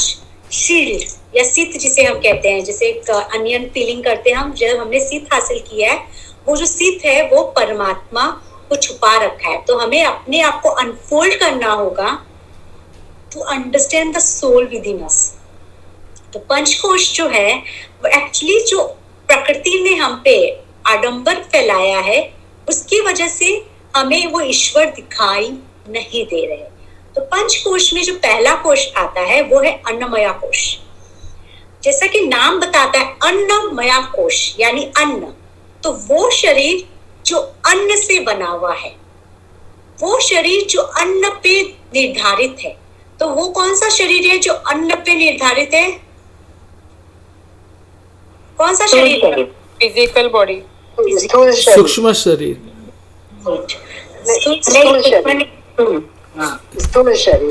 [0.53, 1.03] शील्ड,
[1.35, 5.33] या सित जिसे हम कहते हैं, जैसे अनियन फीलिंग करते हैं हम जब हमने सित
[5.33, 5.99] हासिल किया है,
[6.47, 8.27] वो जो सित है, वो परमात्मा
[8.69, 12.11] को छुपा रखा है। तो हमें अपने आप को अनफोल्ड करना होगा
[13.33, 15.17] to understand the soul within us
[16.33, 17.55] तो पंचकोश जो है,
[18.03, 18.83] वो एक्चुअली जो
[19.29, 20.35] प्रकृति ने हम पे
[20.88, 22.21] आडंबर फैलाया है
[22.67, 23.49] उसकी वजह से
[23.95, 25.49] हमें वो ईश्वर दिखाई
[25.89, 26.67] नहीं दे रहे।
[27.15, 30.63] तो पंच कोश में जो पहला कोश आता है वो है अन्नमया कोश।
[31.84, 35.34] जैसा कि नाम बताता है अन्नमया कोश यानी अन्न।
[35.84, 36.84] तो वो शरीर
[37.25, 38.95] जो अन्न से बना हुआ है
[39.99, 41.62] वो शरीर जो अन्न पे
[41.93, 42.75] निर्धारित है।
[43.19, 45.89] तो वो कौन सा शरीर है जो अन्न पे निर्धारित है?
[48.58, 49.43] कौन सा शरीर है?
[49.43, 52.58] फ़िज़िकल बॉडी शरीर सूक्ष्म शरीर।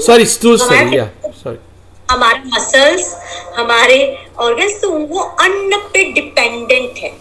[0.00, 1.04] सॉरी स्थूल शरीर
[1.34, 1.58] सॉरी
[2.08, 3.14] हमारे मसल्स
[3.56, 3.96] हमारे
[4.38, 7.12] ऑर्गन्स तो वो अन्न पे डिपेंडेंट है।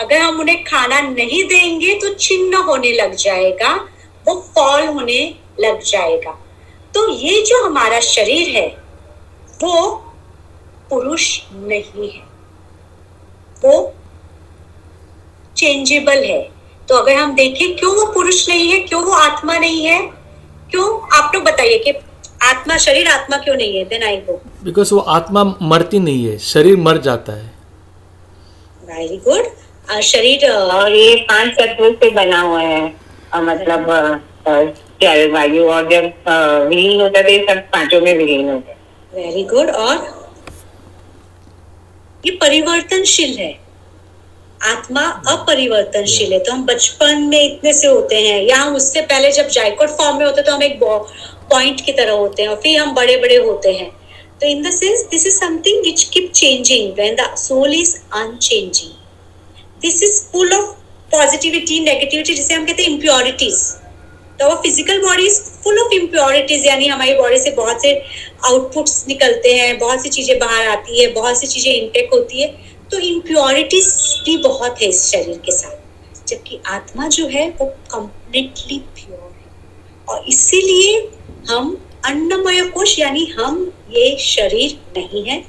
[0.00, 3.74] अगर हम उन्हें खाना नहीं देंगे तो छिन्न होने लग जाएगा,
[4.26, 5.20] वो फॉल होने
[5.60, 6.32] लग जाएगा।
[6.94, 8.66] तो ये जो हमारा शरीर है,
[9.62, 9.74] वो
[10.90, 12.22] पुरुष नहीं है।
[13.64, 13.94] वो
[15.64, 16.40] चेंजेबल है।
[16.88, 20.00] तो अगर हम देखें क्यों वो पुरुष नहीं है क्यों वो आत्मा नहीं है?
[20.70, 20.86] क्यों?
[21.18, 21.92] आप लोग बताइए कि
[22.42, 23.84] आत्मा शरीर आत्मा क्यों नहीं है?
[23.84, 27.52] देन आई गो बिकॉज़ वो आत्मा मरती नहीं है शरीर मर जाता है।
[28.88, 32.82] वेरी गुड शरीर और ये पाँच तत्वों से बना हुआ है।
[33.44, 33.86] मतलब
[35.02, 36.04] जल वायु और जब
[36.68, 38.76] विलीन होता है सब पाँचों में विलीन होता है
[39.14, 39.96] वेरी गुड और
[42.26, 43.52] ये परिवर्तनशील है।
[44.66, 49.30] आत्मा अपरिवर्तनशील है। तो हम बचपन में इतने से होते हैं या हम उससे पहले
[49.32, 50.78] जब जाइकोट फॉर्म में होते हैं तो हम एक
[51.50, 53.90] पॉइंट की तरह होते हैं और फिर हम बड़े बड़े होते हैं।
[54.40, 58.92] तो in the sense this is something which keep changing when the soul is unchanging
[59.82, 60.74] this is full of
[61.10, 63.62] positivity negativity जिसे हम कहते हैं इम्प्योरिटीज
[64.40, 67.92] तो वो physical body is full of impurities यानी हमारी बॉडी से बहुत से
[68.46, 72.48] आउटपुट्स निकलते हैं बहुत सी चीज़ें बाहर आती है बहुत सी चीज़ें इंटेक होती है।
[72.90, 73.86] तो इम्प्योरिटीज
[74.24, 79.46] भी बहुत है इस शरीर के साथ। जबकि आत्मा जो है वो कंप्लीटली प्योर है।
[80.08, 80.96] और इसीलिए
[81.48, 85.42] हम अन्नमय कोश यानी हम ये शरीर नहीं है।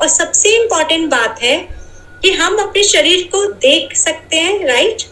[0.00, 1.56] और सबसे इम्पोर्टेंट बात है
[2.22, 5.02] कि हम अपने शरीर को देख सकते हैं राइट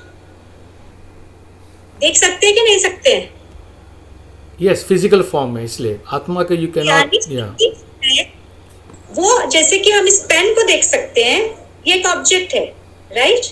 [2.01, 3.31] देख सकते हैं कि नहीं सकते हैं?
[4.63, 6.89] यस फ़िज़िकल फॉर्म में इसलिए आत्मा का यू कैन
[7.31, 7.55] या
[9.11, 11.41] वो जैसे कि हम इस पेन को देख सकते हैं
[11.87, 12.65] ये एक ऑब्जेक्ट है
[13.13, 13.47] राइट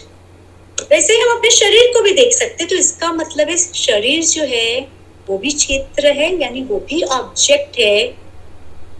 [0.91, 4.81] वैसे हम अपने शरीर को भी देख सकते तो इसका मतलब है शरीर जो है,
[5.29, 8.07] वो भी क्षेत्र है, यानी वो भी ऑब्जेक्ट है,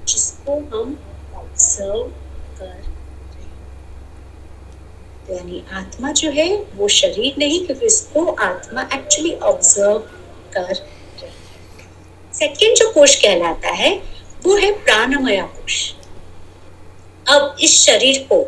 [0.09, 0.99] जिसको हम
[1.35, 2.03] ऑब्ज़र्व
[2.59, 2.83] कर
[5.27, 9.99] तो यानी आत्मा जो है, वो शरीर नहीं, क्योंकि इसको आत्मा एक्चुअली ऑब्ज़र्व
[10.55, 10.75] कर
[12.33, 13.95] सेकेंड जो कोश कहलाता है,
[14.45, 15.93] वो है प्राणमया कोश।
[17.27, 18.43] अब इस शरीर को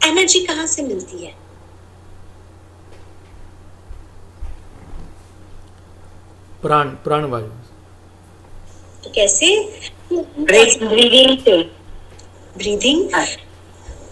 [0.00, 1.34] एनर्जी कहाँ से मिलती है?
[6.62, 7.46] प्राण प्राणवायु।
[9.04, 9.48] तो कैसे?
[10.12, 11.56] ब्रीदिंग से।
[12.56, 13.26] ब्रीदिंग हाँ।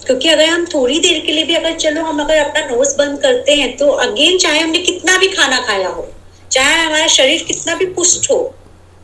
[0.07, 3.21] क्योंकि अगर हम थोड़ी देर के लिए भी अगर चलो हम अगर अपना नोज़ बंद
[3.23, 6.07] करते हैं तो अगेन चाहे हमने कितना भी खाना खाया हो
[6.53, 8.39] चाहे हमारा शरीर कितना भी पुष्ट हो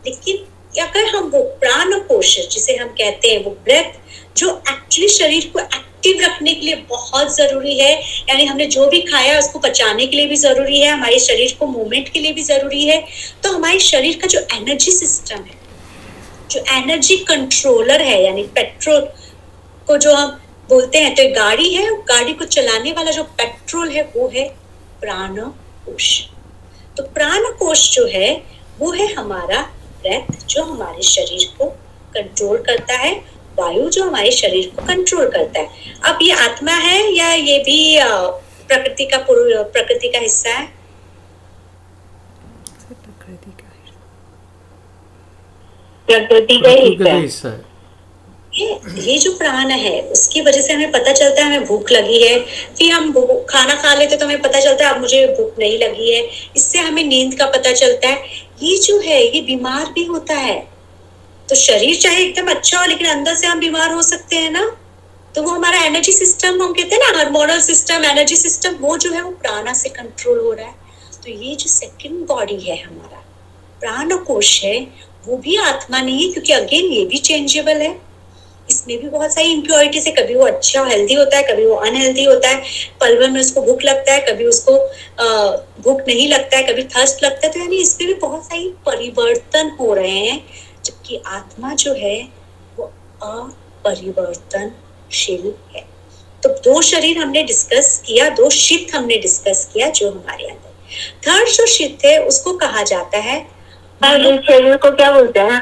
[0.06, 3.98] लेकिन अगर हम वो प्राण कोश जिसे हम कहते हैं वो ब्रेथ
[4.36, 5.60] जो एक्चुअली शरीर को
[6.04, 7.92] एक्टिव रखने के लिए बहुत ज़रूरी है।
[8.28, 11.66] यानी हमने जो भी खाया उसको पचाने के लिए भी ज़रूरी है, हमारे शरीर को
[11.66, 13.00] मूवमेंट के लिए भी ज़रूरी है।
[13.42, 15.60] तो हमारे शरीर का जो एनर्जी सिस्टम है,
[16.50, 19.00] जो एनर्जी कंट्रोलर है, यानी पेट्रोल
[19.86, 20.38] को जो हम
[20.68, 24.48] बोलते हैं तो गाड़ी है गाड़ी को चलाने वाला जो पेट्रोल है, वो है
[25.00, 25.36] प्राण
[25.86, 26.08] कोश
[26.96, 28.30] तो प्राण कोश जो है,
[28.78, 29.60] वो है हमारा
[30.00, 31.66] ब्रेथ जो हमारे शरीर को
[32.14, 33.12] कंट्रोल करता है।
[33.58, 35.68] वायु जो हमारे शरीर को कंट्रोल करता है।
[36.04, 37.98] अब ये आत्मा है या ये भी
[38.68, 40.66] प्रकृति का प्रकृति का हिस्सा है?
[42.88, 43.68] प्रकृति का
[46.08, 46.58] प्रकृति
[47.02, 47.70] का हिस्सा है।
[48.54, 48.68] ये
[49.02, 52.38] ये जो प्राण है उसकी वजह से हमें पता चलता है हमें भूख लगी है।
[52.78, 53.12] फिर हम
[53.50, 56.22] खाना खा लेते तो हमें पता चलता है अब मुझे भूख नहीं लगी है।
[56.56, 58.22] इससे हमें नींद का पता चलता है।
[58.62, 60.71] ये जो है ये बीमार भी होता है।
[61.52, 64.64] तो शरीर चाहे एकदम अच्छा हो, लेकिन अंदर से हम बीमार हो सकते हैं ना?
[65.34, 69.12] तो वो हमारा एनर्जी सिस्टम हम कहते हैं ना हार्मोनल सिस्टम एनर्जी सिस्टम वो जो
[69.12, 70.74] है वो प्राणा से कंट्रोल हो रहा है।
[71.24, 73.22] तो ये जो सेकंड बॉडी है हमारा
[73.80, 74.78] प्राण कोश है,
[75.26, 77.92] वो भी आत्मा नहीं है, क्योंकि अगेन ये भी चेंजेबल है।
[78.70, 82.24] इसमें भी बहुत सारी इम्प्योरिटीज है, कभी वो अच्छा हेल्दी होता है, कभी वो अनहेल्दी
[82.24, 82.62] होता है।
[83.00, 84.78] पल भर में उसको भूख लगता है, कभी उसको
[85.82, 89.76] भूख नहीं लगता है, कभी थर्स्ट लगता है। तो यानी इसमें भी बहुत सारी परिवर्तन
[89.80, 90.44] हो रहे हैं।
[90.84, 92.16] जबकि आत्मा जो है
[92.78, 92.84] वो
[94.32, 95.84] अपरिवर्तनशील है।
[96.42, 100.70] तो दो शरीर हमने डिस्कस किया दो शीत हमने डिस्कस किया जो हमारे अंदर
[101.26, 103.40] थर्ड जो शीत है उसको कहा जाता है
[104.04, 105.60] शरीर को क्या बोलते हैं?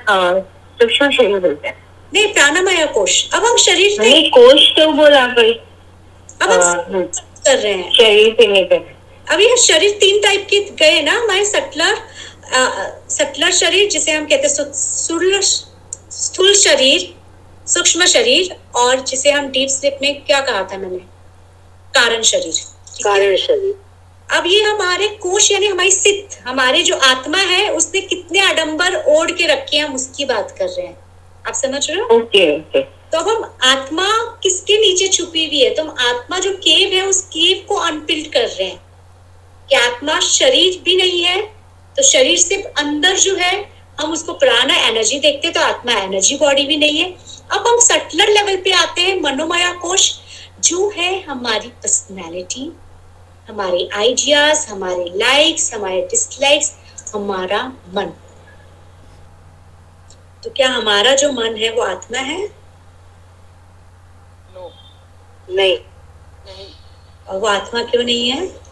[0.80, 1.76] सूक्ष्म शरीर बोलते हैं।
[2.14, 5.38] नहीं प्राणमय कोश। अब हम शरीर से नहीं कोष तो बोला अब
[6.42, 7.02] हम हाँ, हम्म।
[7.46, 11.12] कर रहे हैं। शरीर से नहीं कर अब ये शरीर तीन टाइप के गए ना
[11.12, 11.96] हमारे सटलर
[12.52, 14.72] सटलर शरीर जिसे हम कहते हैं
[16.10, 17.14] स्थूल शरीर
[17.66, 20.98] सूक्ष्म शरीर और जिसे हम डीप स्लिप में क्या कहा था मैंने?
[21.94, 22.54] कारण शरीर।
[23.04, 23.74] कारण शरीर।
[24.36, 29.30] अब ये हमारे कोश यानी हमारी सिद्ध हमारे जो आत्मा है उसने कितने आडंबर ओढ़
[29.30, 30.96] के रखे हैं हम उसकी बात कर रहे हैं।
[31.48, 32.06] आप समझ रहे हो?
[32.06, 32.82] Okay okay.
[32.82, 35.70] तो अब हम आत्मा किसके नीचे छुपी हुई है?
[35.70, 38.80] तो हम आत्मा जो केव है उस केव को अनपिल्ड कर रहे हैं।
[39.68, 41.49] कि आत्मा शरीर भी नहीं है
[42.00, 43.54] तो शरीर से अंदर जो है
[44.00, 47.08] हम उसको प्राण एनर्जी देखते तो आत्मा एनर्जी बॉडी भी नहीं है।
[47.52, 50.04] अब हम सटलर लेवल पे आते हैं मनोमया कोश
[50.64, 52.64] जो है हमारी पर्सनैलिटी
[53.48, 56.72] हमारे आइडियाज़ हमारे लाइक्स हमारे डिसलाइक्स
[57.14, 57.62] हमारा
[57.94, 58.12] मन।
[60.44, 62.40] तो क्या हमारा जो मन है वो आत्मा है?
[64.54, 64.70] No.
[65.48, 65.76] नहीं,
[66.46, 66.66] नहीं।
[67.28, 68.69] और वो आत्मा क्यों नहीं है?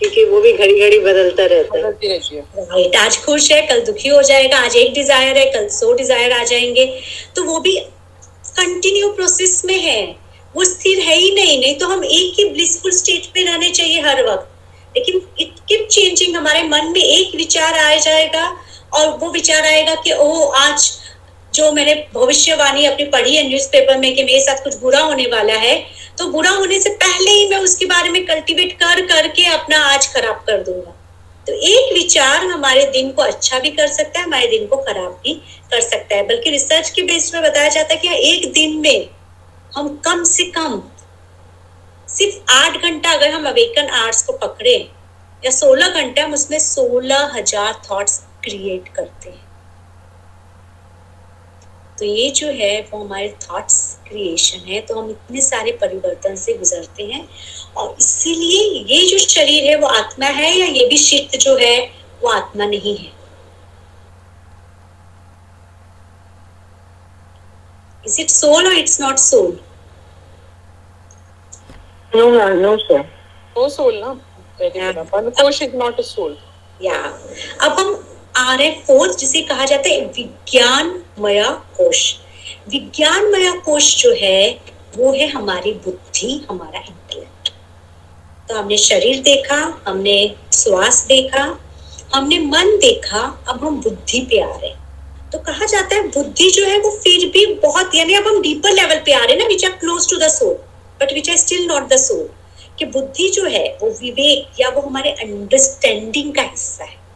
[0.00, 2.18] क्योंकि वो भी घड़ी घड़ी बदलता रहता है।
[2.56, 6.32] राइट आज खुश है कल दुखी हो जाएगा आज एक डिज़ायर है कल सौ डिज़ायर
[6.32, 6.84] आ जाएँगे।
[7.36, 10.02] तो वो भी कंटिन्यू प्रोसेस में है।
[10.54, 14.00] वो स्थिर है ही नहीं नहीं तो हम एक ही ब्लिसफुल स्टेट पे रहने चाहिए
[14.02, 18.46] हर वक्त। लेकिन इट कीप चेंजिंग हमारे मन में एक विचार आ जाएगा
[18.94, 20.90] और वो विचार आएगा कि ओह आज
[21.54, 25.54] जो मैंने भविष्यवाणी अपनी पढ़ी है न्यूज़पेपर में कि मेरे साथ कुछ बुरा होने वाला
[25.58, 25.76] है
[26.18, 30.06] तो बुरा होने से पहले ही मैं उसके बारे में कल्टीवेट कर, करके अपना आज
[30.14, 30.94] खराब कर दूँगा।
[31.46, 35.12] तो एक विचार हमारे दिन को अच्छा भी कर सकता है, हमारे दिन को खराब
[35.24, 35.34] भी
[35.70, 39.08] कर सकता है। बल्कि रिसर्च के बेस पे बताया जाता है कि एक दिन में
[39.72, 40.82] हम कम से कम
[42.08, 44.76] सिर्फ़ आठ घंटा अगर हम अवेकन आर्ट्स को पकड़े,
[45.42, 49.46] या सोलह घंटे हम उसमें सोलह हज़ार थॉट्स क्रिएट करते हैं।
[51.98, 53.76] तो ये जो है वो हमारे थॉट्स
[54.08, 57.28] क्रिएशन है तो हम इतने सारे परिवर्तन से गुजरते हैं।
[57.76, 58.62] और इसीलिए
[58.94, 61.78] ये जो शरीर है वो आत्मा है या ये भी चित्त जो है
[62.22, 63.12] वो आत्मा नहीं है?
[68.04, 69.58] इज़ इट सोल और it's not soul
[72.12, 73.00] no ma'am no sir
[73.56, 74.10] वो सोल ना?
[74.60, 74.94] Very Yeah.
[74.94, 76.36] गुड अपन कोश इज़ नॉट अ सोल
[76.80, 76.94] या
[77.62, 77.92] अब हम
[78.38, 81.42] आ रहे फोर्थ जिसे कहा जाता है विज्ञानमय
[81.76, 82.14] कोश।
[82.68, 84.60] विज्ञानमय कोश जो है,
[84.96, 87.52] वो है हमारी बुद्धि, हमारा इंटेलेक्ट
[88.48, 89.56] तो हमने शरीर देखा,
[89.88, 91.42] हमने श्वास देखा,
[92.14, 96.50] हमने मन देखा, अब हम बुद्धि पे आ रहे हैं। तो कहा जाता है बुद्धि
[96.50, 99.38] जो है, वो फिर भी बहुत, यानी अब हम डीपर लेवल पे आ रहे हैं
[99.38, 100.54] ना which are close to the soul
[101.00, 102.28] but which are still not the soul
[102.78, 107.07] कि बुद्धि जो है, वो विवेक या वो हमारे अंडरस्टैंडिंग का हिस्सा है।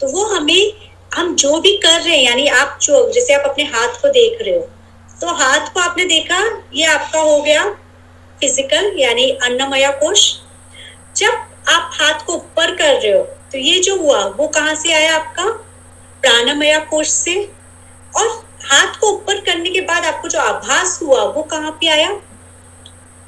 [0.00, 0.72] तो वो हमें,
[1.12, 4.42] हम जो भी कर रहे हैं, यानी आप जो, जैसे आप अपने हाथ को देख
[4.42, 4.68] रहे हो
[5.20, 6.38] तो हाथ को आपने देखा,
[6.74, 7.64] ये आपका हो गया
[8.40, 10.20] फ़िज़िकल यानी अन्नमया कोश
[11.16, 14.92] जब आप हाथ को ऊपर कर रहे हो तो ये जो हुआ, वो कहाँ से
[14.92, 15.44] आया आपका?
[16.22, 17.34] प्राणमया कोश से।
[18.12, 18.26] और
[18.62, 22.10] हाथ को ऊपर करने के बाद आपको जो आभास हुआ, वो कहाँ पे आया?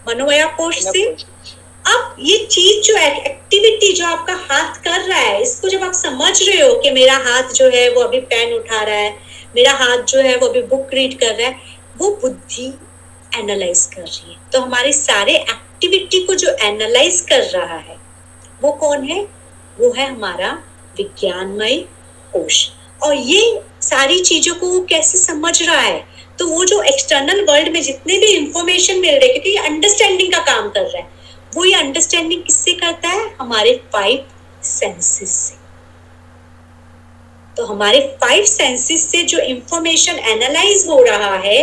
[0.06, 1.04] मनोमया कोश से।
[2.20, 6.60] ये चीज़ जो एक्टिविटी जो आपका हाथ कर रहा है, इसको जब आप समझ रहे
[6.60, 9.10] हो कि मेरा हाथ जो है वो अभी पेन उठा रहा है,
[9.56, 11.56] मेरा हाथ जो है वो अभी बुक रीड कर रहा है,
[11.98, 12.66] वो बुद्धि
[13.38, 17.96] एनालाइज कर रही है। तो हमारे सारे एक्टिविटी को जो एनालाइज कर रहा है,
[18.62, 19.22] वो कौन है?
[19.78, 20.52] वो है हमारा
[20.96, 21.76] विज्ञानमय
[22.32, 22.68] कोश।
[23.02, 26.04] और ये सारी चीज़ों को वो कैसे समझ रहा है?
[26.38, 30.38] तो वो जो एक्सटर्नल वर्ल्ड में जितने भी इंफॉर्मेशन मिल रहे क्योंकि ये अंडरस्टैंडिंग का
[30.44, 31.18] काम कर रहा है
[31.52, 33.30] वो ये अंडरस्टैंडिंग किससे करता है?
[33.40, 34.26] हमारे फाइव
[34.62, 35.58] सेंसेस से।
[37.56, 41.62] तो हमारे फाइव सेंसेस से जो इंफॉर्मेशन एनालाइज हो रहा है,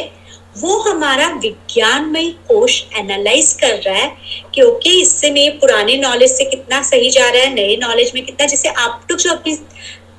[0.57, 4.11] वो हमारा विज्ञानमय कोश एनालाइज कर रहा है
[4.55, 8.23] कि ओके इससे में पुराने नॉलेज से कितना सही जा रहा है, नए नॉलेज में
[8.25, 9.53] कितना, जैसे आप लोग जो अपनी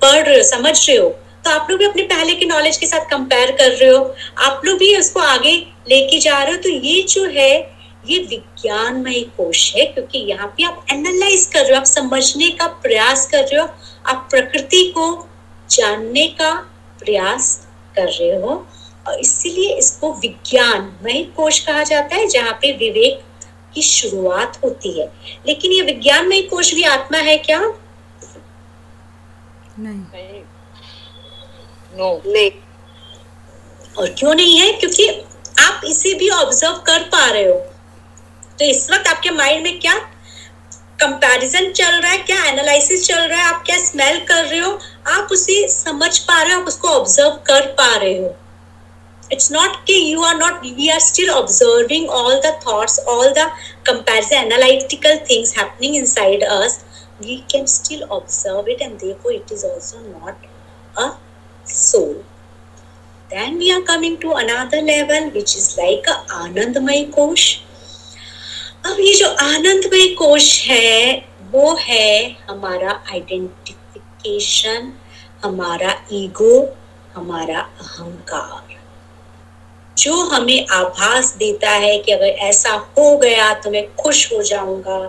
[0.03, 1.09] पढ़ रहे हो, समझ रहे हो
[1.45, 4.63] तो आप लोग भी अपने पहले के नॉलेज के साथ कंपेयर कर रहे हो। आप
[4.65, 5.53] लोग भी उसको आगे
[5.89, 10.65] लेके जा रहे हो। तो ये जो है ये विज्ञानमय कोश है क्योंकि यहाँ पे
[10.65, 13.69] आप एनालाइज कर रहे हो आप समझने का प्रयास कर रहे हो
[14.07, 15.29] आप प्रकृति को
[15.71, 16.51] जानने का
[16.99, 18.67] प्रयास कर रहे हो।
[19.07, 23.23] और इसीलिए इसको विज्ञानमय कोश कहा जाता है जहाँ पे विवेक
[23.75, 25.07] की शुरुआत होती है।
[25.47, 27.59] लेकिन ये विज्ञानमय कोश भी आत्मा है क्या?
[29.79, 30.43] नहीं। नहीं।
[31.99, 32.51] नो नहीं।
[33.99, 34.73] और क्यों नहीं है?
[34.73, 35.09] क्योंकि
[35.61, 37.67] आप इसे भी ऑब्ज़र्व कर पा रहे हो।
[38.59, 39.95] तो इस वक्त आपके माइंड में क्या
[41.01, 44.79] कंपैरिजन चल रहा है, क्या एनालिसिस चल रहा है, आप क्या स्मेल कर रहे हो,
[45.07, 48.35] आप उसे समझ पा रहे हो, आप उसको ऑब्ज़र्व कर पा रहे हो।
[49.33, 53.51] इट्स नॉट कि you are not we are still observing all the thoughts all the
[53.87, 56.81] comparison analytical things happening inside us
[57.21, 60.47] we can still observe it and देखो it is also not
[60.99, 61.11] a
[61.67, 62.21] soul
[63.31, 67.43] then we are coming to another level, which is like a anandamay kosh.
[68.85, 71.17] अब ये जो आनंदमय कोश है,
[71.53, 74.93] वो है हमारा आइडेंटिफिकेशन
[75.45, 76.55] हमारा ईगो
[77.15, 78.77] हमारा अहंकार।
[79.97, 85.01] जो हमें आभास देता है कि अगर ऐसा हो गया तो मैं खुश हो जाऊँगा,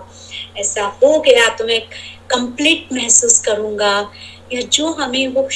[0.57, 1.82] ऐसा हो गया तो मैं
[2.30, 3.95] कंप्लीट महसूस करूँगा,
[4.53, 5.47] या जो हमें वो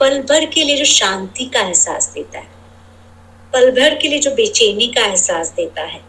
[0.00, 2.48] पल भर के लिए जो शांति का एहसास देता है,
[3.52, 6.00] पल भर के लिए जो बेचैनी का एहसास देता है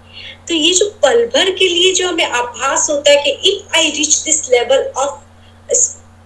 [0.48, 3.92] तो ये जो पल भर के लिए जो हमें आभास होता है कि if I
[3.92, 5.24] reach this level of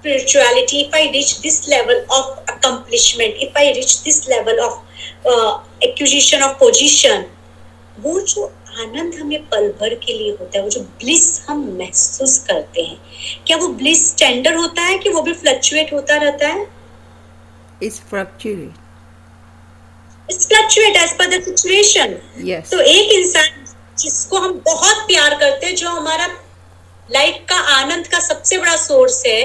[0.04, 4.74] spirituality if i reach this level of accomplishment if i reach this level of
[5.26, 7.26] uh, acquisition of position
[8.00, 8.46] वो जो
[8.82, 12.98] आनंद हमें पल भर के लिए होता है वो जो ब्लिस हम महसूस करते हैं
[13.48, 16.66] क्या वो ब्लिस स्टैंडर्ड होता है कि वो भी फ्लक्चुएट होता रहता है?
[17.84, 18.74] It's fluctuate
[20.30, 22.18] it's fluctuate as per the situation
[22.48, 23.59] yes तो एक इंसान
[24.00, 26.28] जिसको हम बहुत प्यार करते हैं, जो हमारा
[27.10, 29.42] लाइफ का आनंद का सबसे बड़ा सोर्स है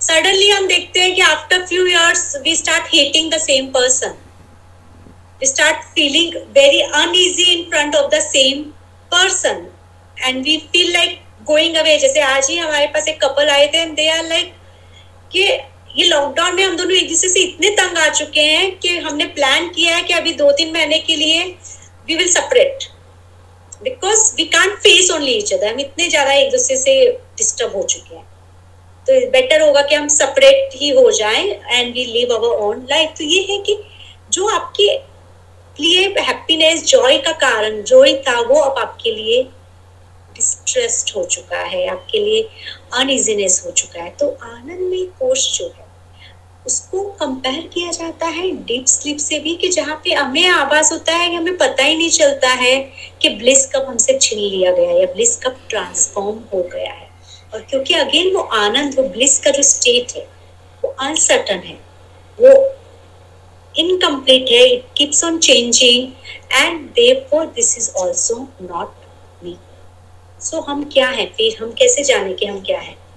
[0.00, 4.16] सडनली हम देखते हैं कि after few years we start hating the same person
[5.40, 8.62] we start feeling very uneasy in front of the same
[9.12, 9.68] person.
[10.16, 11.98] And we feel like going away.
[11.98, 14.52] जैसे आज ही हमारे पास एक कपल आए थे दे आर लाइक
[15.32, 15.42] कि
[15.96, 19.24] ये लॉकडाउन में हम दोनों एक दूसरे से इतने तंग आ चुके हैं कि हमने
[19.38, 21.44] प्लान किया है कि अभी दो तीन महीने के लिए
[22.08, 22.88] we will separate
[23.82, 26.94] because we can't face only each other हम इतने ज़्यादा एक दूसरे से
[27.38, 28.26] डिस्टर्ब हो चुके हैं।
[29.06, 33.14] तो बेटर होगा कि हम सेपरेट ही हो जाएँ and we live our own life
[33.18, 33.78] तो ये है कि
[34.32, 34.88] जो आपके
[35.76, 39.42] लिए हैप्पीनेस जॉय का कारण जॉय था, वो अब आपके लिए
[40.34, 42.42] डिस्ट्रेस्ड हो चुका है, आपके लिए
[42.94, 45.86] अनइजीनेस हो चुका है। तो आनंद में कोश जो है
[46.68, 51.14] उसको कंपेयर किया जाता है डीप स्लीप से भी कि जहाँ पे हमें आवाज़ होता
[51.14, 52.92] है कि हमें पता ही नहीं चलता है
[53.22, 57.08] कि ब्लिस कब हमसे छीन लिया गया है या ब्लिस कब ट्रांसफॉर्म हो गया है।
[57.54, 60.28] और क्योंकि अगेन वो आनंद, वो ब्लिस का जो स्टेट है,
[60.84, 61.80] वो अनसर्टन है।
[62.40, 62.74] वो
[63.76, 66.06] इनकम्प्लीट है, it keeps on changing
[66.62, 68.36] and therefore this is also
[68.72, 68.88] not
[69.44, 69.54] me
[70.44, 71.26] so हम क्या है?
[71.26, 73.07] फिर हम कैसे जाने कि हम क्या है?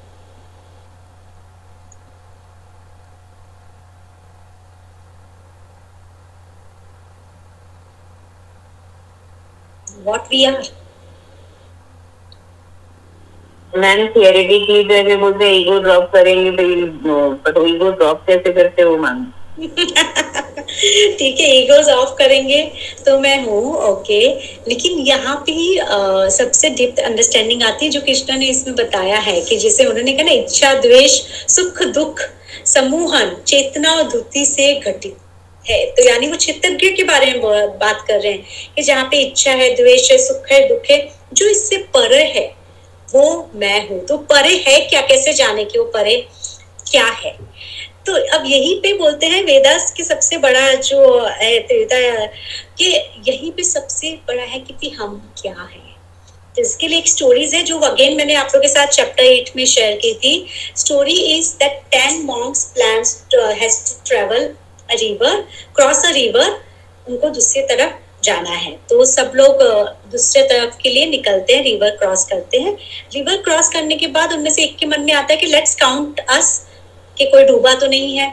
[10.03, 10.61] What we are.
[13.73, 16.51] मैंने थियोरिटिकली तो ऐसे बोलते ईगो ड्रॉप करेंगे
[17.03, 19.25] तो तो ईगो ड्रॉप कैसे करते हो मांग
[21.19, 22.61] ठीक है ईगोज ऑफ़ करेंगे
[23.05, 24.19] तो मैं हूँ ओके
[24.67, 25.79] लेकिन यहाँ पे ही
[26.37, 30.23] सबसे डीप अंडरस्टैंडिंग आती है जो कृष्णा ने इसमें बताया है कि जैसे उन्होंने कहा
[30.23, 31.21] ना इच्छा द्वेष
[31.55, 32.21] सुख दुख
[32.65, 35.17] समूहन चेतना और धुति से घटित।
[35.71, 39.21] है। तो यानी वो चित्तज्ञ के बारे में बात कर रहे हैं कि जहाँ पे
[39.21, 40.97] इच्छा है, द्वेष है, सुख है, दुख है,
[41.33, 42.45] जो इससे परे है,
[43.07, 45.01] वो मैं हूँ। तो परे है क्या?
[45.01, 46.15] कैसे जाने कि वो परे
[46.91, 47.37] क्या है?
[48.05, 50.99] तो अब यही पे बोलते हैं वेदास के सबसे बड़ा जो
[52.77, 52.85] कि
[53.27, 55.89] यही पे सबसे बड़ा है कि हम क्या है।
[56.55, 59.51] तो इसके लिए एक स्टोरीज है जो अगेन मैंने आप लोगों के साथ चैप्टर एट
[59.55, 60.33] में शेयर की थी।
[60.77, 63.03] Story is that ten monks plan
[63.59, 64.49] has travel
[64.93, 65.41] river
[65.75, 66.49] cross a river
[67.07, 69.61] उनको दूसरी तरफ़ जाना है। तो सब लोग
[70.11, 72.75] दूसरे तरफ़ के लिए निकलते हैं रिवर क्रॉस करते हैं।
[73.13, 75.75] रिवर क्रॉस करने के बाद उनमें से एक के मन में आता है कि लेट्स
[75.75, 76.49] काउंट अस
[77.17, 78.29] कि कोई डूबा तो नहीं है।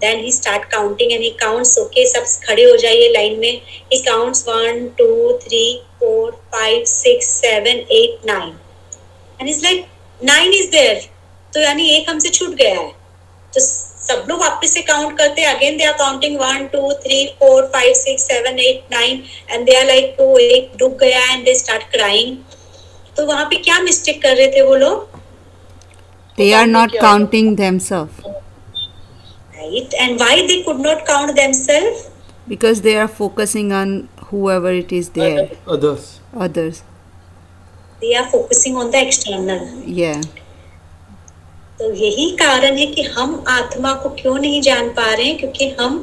[0.00, 3.60] Then he start counting and he counts okay सब खड़े हो जाइए लाइन में।
[3.92, 5.64] He counts one two three
[6.00, 8.52] four five six seven eight nine
[9.40, 9.86] and is like
[10.20, 11.00] nine is there
[11.52, 12.92] तो यानी एक हमसे छूट गया है।
[13.52, 13.60] तो
[14.08, 17.64] सब लोग वापस से काउंट करते हैं again they are counting one two three four
[17.74, 21.54] five six seven eight nine and they are like तो एक डूब गया एंड दे
[21.58, 22.36] स्टार्ट क्राइंग
[23.16, 25.12] तो वहाँ पे क्या मिस्टेक कर रहे थे वो लोग
[26.38, 28.22] They are not counting themselves.
[29.58, 32.00] right and why they could not count themselves
[32.52, 33.92] because they are focusing on
[34.30, 35.44] whoever it is there,
[35.76, 36.08] others
[36.46, 36.80] others.
[38.02, 39.62] they are focusing on the external
[40.00, 40.20] Yeah.
[41.78, 45.36] तो यही कारण है कि हम आत्मा को क्यों नहीं जान पा रहे हैं?
[45.38, 45.96] क्योंकि हम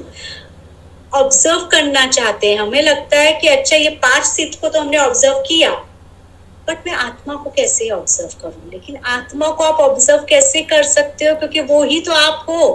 [1.14, 4.98] ऑब्ज़र्व करना चाहते हैं। हमें लगता है कि अच्छा ये पाँच सिद्ध को तो हमने
[4.98, 5.70] ऑब्ज़र्व किया।
[6.68, 8.70] बट मैं आत्मा को कैसे ऑब्ज़र्व करूँ?
[8.72, 11.36] लेकिन आत्मा को आप ऑब्ज़र्व कैसे कर सकते हो?
[11.36, 12.68] क्योंकि वो ही तो आप हो।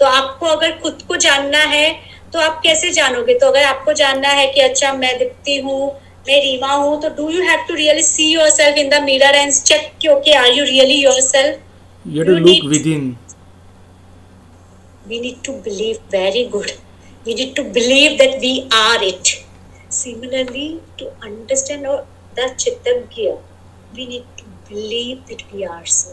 [0.00, 1.90] तो आपको अगर खुद को जानना है
[2.32, 3.34] तो आप कैसे जानोगे?
[3.34, 5.86] तो अगर आपको जानना है कि अच्छा मैं दिखती हूँ,
[6.28, 9.52] मैं रीमा हूँ तो do you have to really see yourself in the mirror and
[9.52, 11.60] check कि okay are you really yourself
[12.10, 13.04] you have to You look need- within.
[15.08, 16.72] We need to believe very good.
[17.24, 19.44] We need to believe that we are it.
[19.88, 22.04] Similarly to understand our,
[22.34, 23.38] the chittagya
[23.94, 26.10] we need to believe that we are so.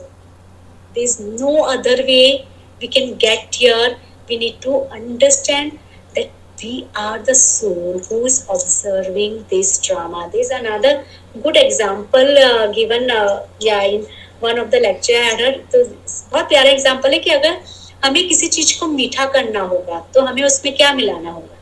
[0.93, 2.47] There is no other way
[2.81, 3.97] we can get here.
[4.29, 5.79] We need to understand
[6.15, 6.31] that
[6.63, 10.29] we are the soul who is observing this drama.
[10.31, 11.03] There is another
[11.43, 14.07] good example uh, given uh, yeah in
[14.41, 15.83] one of the lecture I तो
[16.31, 17.57] बहुत प्यारा example है कि अगर
[18.03, 21.55] हमें किसी चीज़ को मीठा करना होगा तो हमें उसमें क्या मिलाना होगा?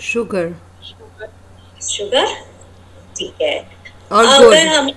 [0.00, 0.48] Sugar.
[1.82, 2.26] शुगर
[3.16, 3.56] ठीक है।
[4.12, 4.90] और अगर हम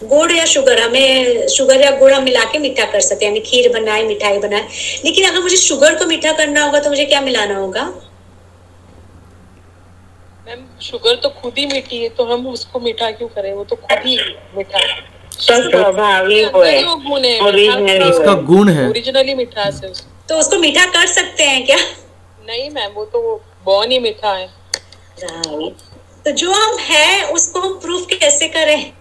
[0.00, 3.40] गुड़ या शुगर हमें शुगर या गुड़ हम मिला के मीठा कर सकते हैं यानी
[3.46, 4.68] खीर बनाए मिठाई बनाए।
[5.04, 7.82] लेकिन अगर मुझे शुगर को मीठा करना होगा तो मुझे क्या मिलाना होगा?
[10.46, 13.52] मैम शुगर तो खुद ही मीठी है तो हम उसको मीठा क्यों करें?
[13.52, 14.16] वो तो खुद ही
[14.56, 15.12] मीठा है।
[16.26, 19.92] ही। वो गुण है उसका गुण है। ओरिजिनली मिठास है
[20.28, 21.76] तो उसको मीठा कर सकते हैं क्या?
[22.46, 23.20] नहीं मैम वो तो
[23.64, 24.48] बॉर्न ही मीठा है।
[26.24, 28.92] तो जो हम है उसको हम प्रूफ कैसे करें.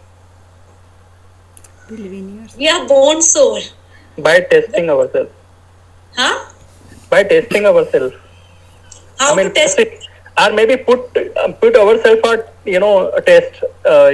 [2.57, 3.61] We are born soul
[4.17, 5.31] by testing ourselves.
[6.17, 6.35] हाँ
[7.11, 8.13] by testing ourselves.
[8.13, 9.81] I how mean to test
[10.41, 14.11] Or maybe put uh, put ourselves at you know a test uh,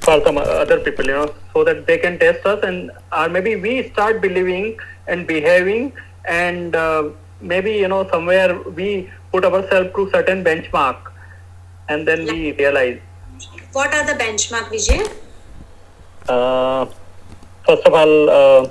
[0.00, 3.56] for some other people you know so that they can test us and or maybe
[3.56, 5.92] we start believing and behaving
[6.24, 7.04] and uh,
[7.40, 11.12] maybe you know somewhere we put ourselves to certain benchmark
[11.88, 12.98] and then we realize.
[13.72, 15.02] What are the benchmark vijay?
[16.28, 16.86] Uh,
[17.66, 18.68] first of all uh,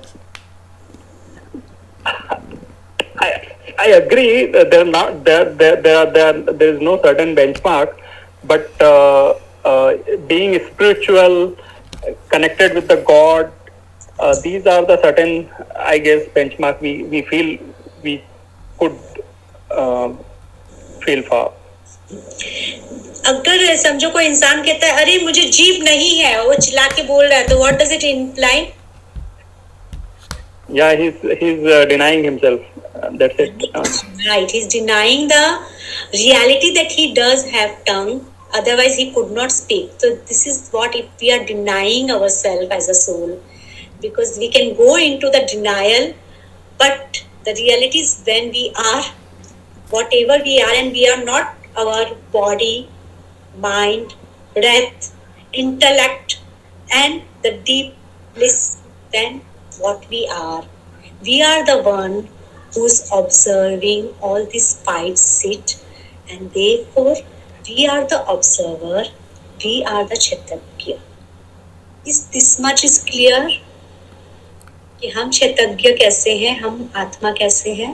[3.79, 7.35] I agree that there are not there there there are there there is no certain
[7.35, 7.97] benchmark,
[8.45, 9.35] but uh,
[9.65, 9.97] uh,
[10.29, 11.57] being spiritual,
[12.29, 13.53] connected with the God,
[14.19, 17.59] uh, these are the certain I guess benchmark we we feel
[18.03, 18.23] we
[18.79, 18.97] could
[19.71, 20.09] uh,
[21.05, 21.53] feel for.
[23.29, 27.25] अगर समझो कोई इंसान कहता है अरे मुझे जीभ नहीं है वो चिल्ला के बोल
[27.25, 28.67] रहा है तो what does it imply
[30.69, 32.61] Yeah, he's he's uh, denying himself.
[32.61, 33.64] Uh, that's it.
[33.74, 33.86] Uh,
[34.28, 35.68] right he's denying the
[36.14, 38.26] reality that he does have tongue.
[38.54, 39.92] Otherwise he could not speak.
[39.98, 43.42] So this is what if we are denying ourselves as a soul.
[44.02, 46.14] Because we can go into the denial
[46.78, 49.04] but the reality is when we are
[49.90, 52.90] whatever we are and we are not our body
[53.58, 54.16] mind
[54.54, 55.16] breath
[55.54, 56.40] intellect
[56.94, 57.94] and the deep
[58.36, 58.82] bliss
[59.14, 59.42] than
[59.80, 60.64] what we are.
[61.22, 62.30] We are the one
[62.74, 65.76] who's observing all these five sit
[66.30, 67.16] and therefore
[67.68, 69.04] we are the observer
[69.64, 71.00] we are the क्षेत्रज्ञ
[72.06, 73.42] is this much is clear
[75.02, 77.94] कि हम क्षेत्रज्ञ कैसे हैं हम आत्मा कैसे हैं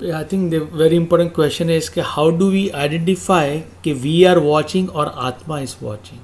[0.00, 3.46] I think the very important question is कि how do we identify
[3.84, 6.20] कि we are watching और आत्मा is watching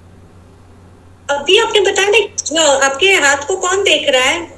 [1.31, 2.11] अभी आपने बताया
[2.53, 4.56] ना आपके हाथ को कौन देख रहा है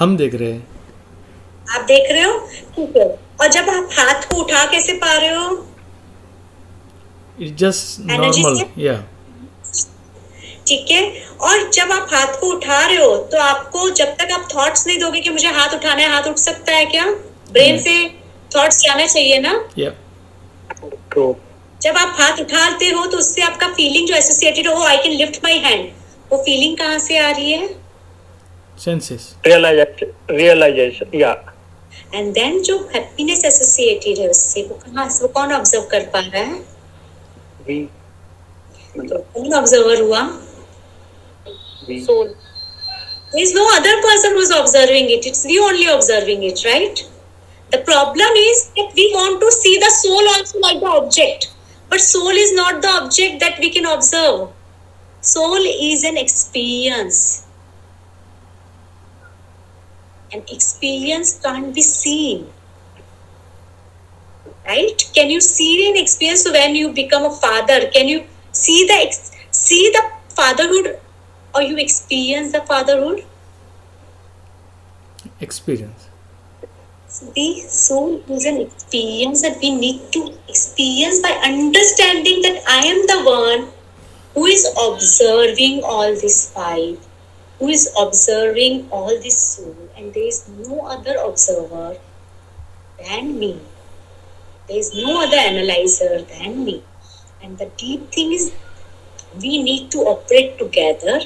[0.00, 0.66] हम देख रहे हैं।
[1.70, 2.38] आप देख रहे हो?
[2.76, 3.08] ठीक है।
[3.40, 5.66] और जब आप हाथ को उठा कैसे पा रहे हो?
[7.60, 9.02] Just Energy normal
[10.68, 11.02] ठीक है।
[11.40, 14.98] और जब आप हाथ को उठा रहे हो तो आपको जब तक आप थॉट्स नहीं
[14.98, 17.04] दोगे कि मुझे हाथ उठाना है हाथ उठ सकता है क्या?
[17.52, 17.94] ब्रेन से
[18.56, 19.54] थॉट्स जाना चाहिए ना?
[19.78, 19.94] Yeah.
[21.14, 21.34] true.
[21.82, 25.40] जब आप हाथ उठाते हो तो उससे आपका फीलिंग जो एसोसिएटेड हो I can lift
[25.44, 25.90] my hand
[26.32, 27.79] वो फीलिंग कहाँ से आ रही है?
[28.84, 30.12] Senses Realization.
[30.42, 31.08] Realization.
[31.22, 31.38] Yeah.
[32.14, 36.20] And then जो हैप्पीनेस एसोसिएटेड है उससे वो कहाँ से वो कौन ऑब्ज़र्व कर पा
[36.20, 36.60] रहा है
[37.66, 37.76] We.
[39.08, 40.22] तो कौन ऑब्जर्वर हुआ
[41.88, 42.00] We.
[42.06, 42.34] Soul
[43.32, 45.26] There is no other person who's observing it.
[45.30, 47.02] It's we only observing it, right?
[47.74, 51.46] The problem is that we want to see the soul also like the object.
[51.92, 54.40] But soul is not the object that we can observe.
[55.20, 57.20] Soul is an experience.
[60.32, 62.46] And experience can't be seen.
[64.66, 65.02] Right?
[65.14, 67.90] Can you see an experience when you become a father?
[67.90, 71.00] Can you see the ex- see the fatherhood
[71.54, 73.24] or you experience the fatherhood?
[75.40, 76.08] Experience.
[77.34, 83.06] The soul is an experience that we need to experience by understanding that I am
[83.06, 83.72] the one
[84.34, 86.98] who is observing all this five,
[87.60, 91.98] who is observing all this soul, and there is no other observer
[92.98, 93.60] than me.
[94.66, 96.82] There is no other analyzer than me.
[97.42, 98.52] And the deep thing is,
[99.40, 101.20] we need to operate together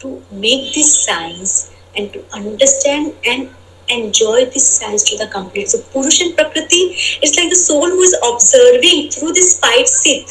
[0.00, 3.50] to make this science and to understand and
[3.88, 5.70] enjoy this science to the complete.
[5.70, 10.30] So Purush and Prakriti is like the soul who is observing through this five sit.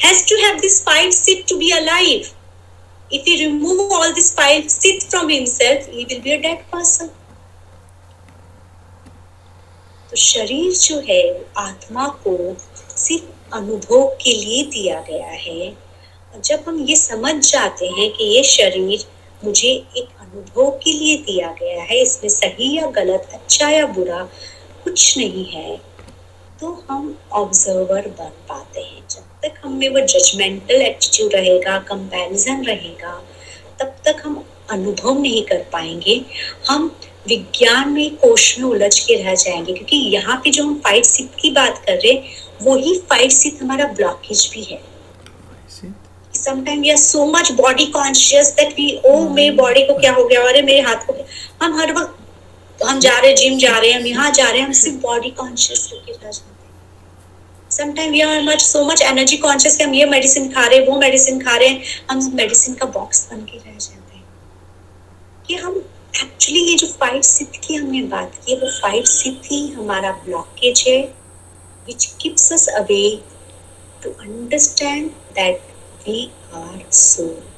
[0.00, 2.34] Has to have this five sit to be alive.
[3.12, 7.10] If he remove all this five sit from himself, he will be a dead person.
[10.10, 11.22] तो शरीर जो है
[11.58, 12.36] आत्मा को
[12.96, 15.72] सिर्फ़ अनुभव के लिए दिया गया है
[16.34, 19.04] जब हम ये समझ जाते हैं कि ये शरीर
[19.44, 24.22] मुझे एक अनुभव के लिए दिया गया है इसमें सही या गलत अच्छा या बुरा
[24.84, 25.80] कुछ नहीं है
[26.62, 32.62] तो हम ऑब्जर्वर बन पाते हैं। जब तक हम में वो जजमेंटल एटीट्यूड रहेगा कंपैरिजन
[32.64, 33.14] रहेगा
[33.80, 36.14] तब तक हम अनुभव नहीं कर पाएँगे।
[36.68, 36.86] हम
[37.28, 41.34] विज्ञान में कोश में उलझ के रह जाएँगे क्योंकि यहाँ पे जो हम फाइव सिप
[41.40, 42.22] की बात कर रहे हैं
[42.62, 44.80] वही फाइव सिप हमारा ब्लॉकेज भी है।
[46.34, 50.24] Sometime we are so much body conscious that we oh मेरे बॉडी को क्या हो
[50.24, 50.48] गया?
[50.48, 51.24] अरे मेरे हाथ को
[51.62, 52.18] हम हर वक्त
[52.92, 54.96] हम जा रहे हैं जिम जा रहे हैं, हम यहाँ जा रहे हैं, हम सिर्फ़
[55.02, 59.84] बॉडी कॉन्शियस होके रह जाते हैं sometime we are much so much energy conscious कि
[59.84, 63.26] हम ये मेडिसिन खा रहे हैं, वो मेडिसिन खा रहे हैं, हम मेडिसिन का बॉक्स
[63.30, 64.24] बन के रह जाते हैं
[65.46, 65.82] कि हम
[66.22, 70.84] एक्चुअली ये जो फाइव सिथ की हमने बात की, वो फाइव सिथ ही हमारा ब्लॉकेज
[70.88, 71.00] है,
[71.86, 73.06] which keeps us away
[74.02, 75.72] to understand that
[76.06, 76.18] we
[76.54, 77.51] are soul.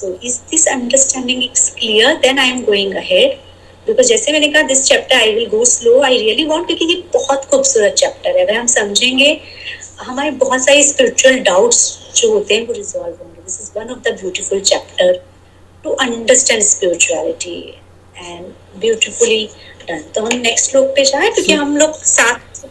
[0.00, 2.18] So, is this understanding is clear?
[2.20, 3.38] Then I am going ahead.
[3.86, 6.94] Because जैसे मैंने कहा this chapter I will go slow I really want क्योंकि ये
[7.14, 9.28] बहुत खूबसूरत chapter है। अगर हम समझेंगे,
[10.00, 11.82] हमारे बहुत सारे स्पिरिचुअल डाउट्स
[12.16, 15.12] जो होते हैं, वो रिजॉल्व होंगे। This is one of the beautiful chapter
[15.84, 17.58] to understand spirituality
[18.16, 18.44] and
[18.80, 19.48] beautifully
[19.88, 22.66] done तो हम नेक्स्ट श्लोक पे जाए, क्योंकि हम लोग सात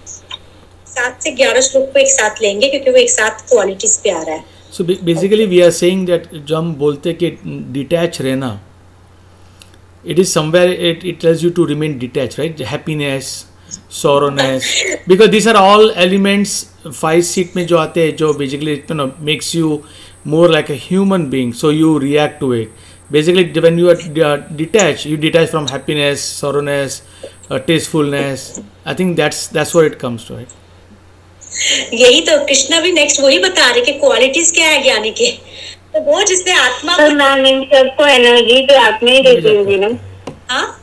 [0.88, 4.22] सात से ग्यारह श्लोक को एक साथ लेंगे, क्योंकि वो एक साथ क्वालिटीज पे आ
[4.22, 7.30] रहा है। So basically we are saying that जो हम बोलते हैं कि
[7.74, 8.60] डिटैच रहना
[10.06, 13.26] it is somewhere it it tells you to remain detach right happiness
[13.92, 14.74] soreness
[15.08, 16.54] because this are all elements
[16.88, 19.82] five sheath में जो आते हैं, जो basically no makes you
[20.28, 22.72] more like a human being so you react to it
[23.12, 27.02] basically when you are detach you detach from happiness soreness
[27.52, 28.54] tastefulness
[28.88, 30.59] I think that's that's where it comes to it
[31.94, 35.32] यही तो कृष्णा भी next वही बता रहे कि qualities क्या है ज्ञानी के।
[35.94, 39.78] तो वो जिसने आत्मा को मैम इन सबको एनर्जी तो आप में ही देती होगी
[39.78, 39.88] ना।
[40.50, 40.76] हाँ?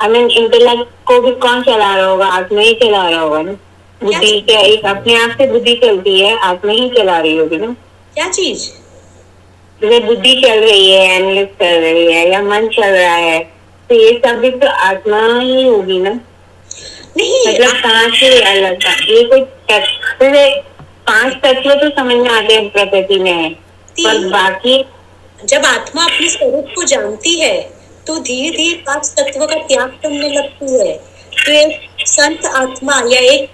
[0.00, 2.26] आई मीन इंटेलेक्ट को भी कौन चला रहा होगा?
[2.26, 3.52] आप में ही चला रहा होगा ना।
[4.00, 7.56] बुद्धि क्या एक अपने आप से बुद्धि चलती है आप में ही चला रही होगी
[7.56, 7.74] ना।
[8.14, 8.68] क्या चीज़?
[9.80, 13.38] जैसे बुद्धि चल रही है एनालिस कर रही है या मन चल रहा है
[13.90, 16.18] तो ये सब भी तो आत्मा ही होगी ना।
[17.16, 19.40] नहीं मतलब कहाँ से अलग ये कोई
[19.70, 20.48] जैसे
[21.06, 23.54] पाँच तत्व तो समझ में आते हैं प्रकृति में।
[23.98, 24.84] पर बाकी
[25.44, 27.54] जब आत्मा अपने स्वरूप को जानती है
[28.06, 30.92] तो धीरे धीरे पाँच तत्वों का त्याग करने लगती है।
[31.36, 33.48] तो एक संत आत्मा या एक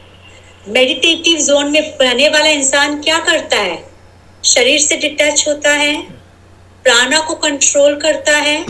[0.68, 3.78] मेडिटेटिव जोन में रहने वाला इंसान क्या करता है?
[4.44, 5.94] शरीर से डिटैच होता है
[6.84, 8.60] प्राणा को कंट्रोल करता है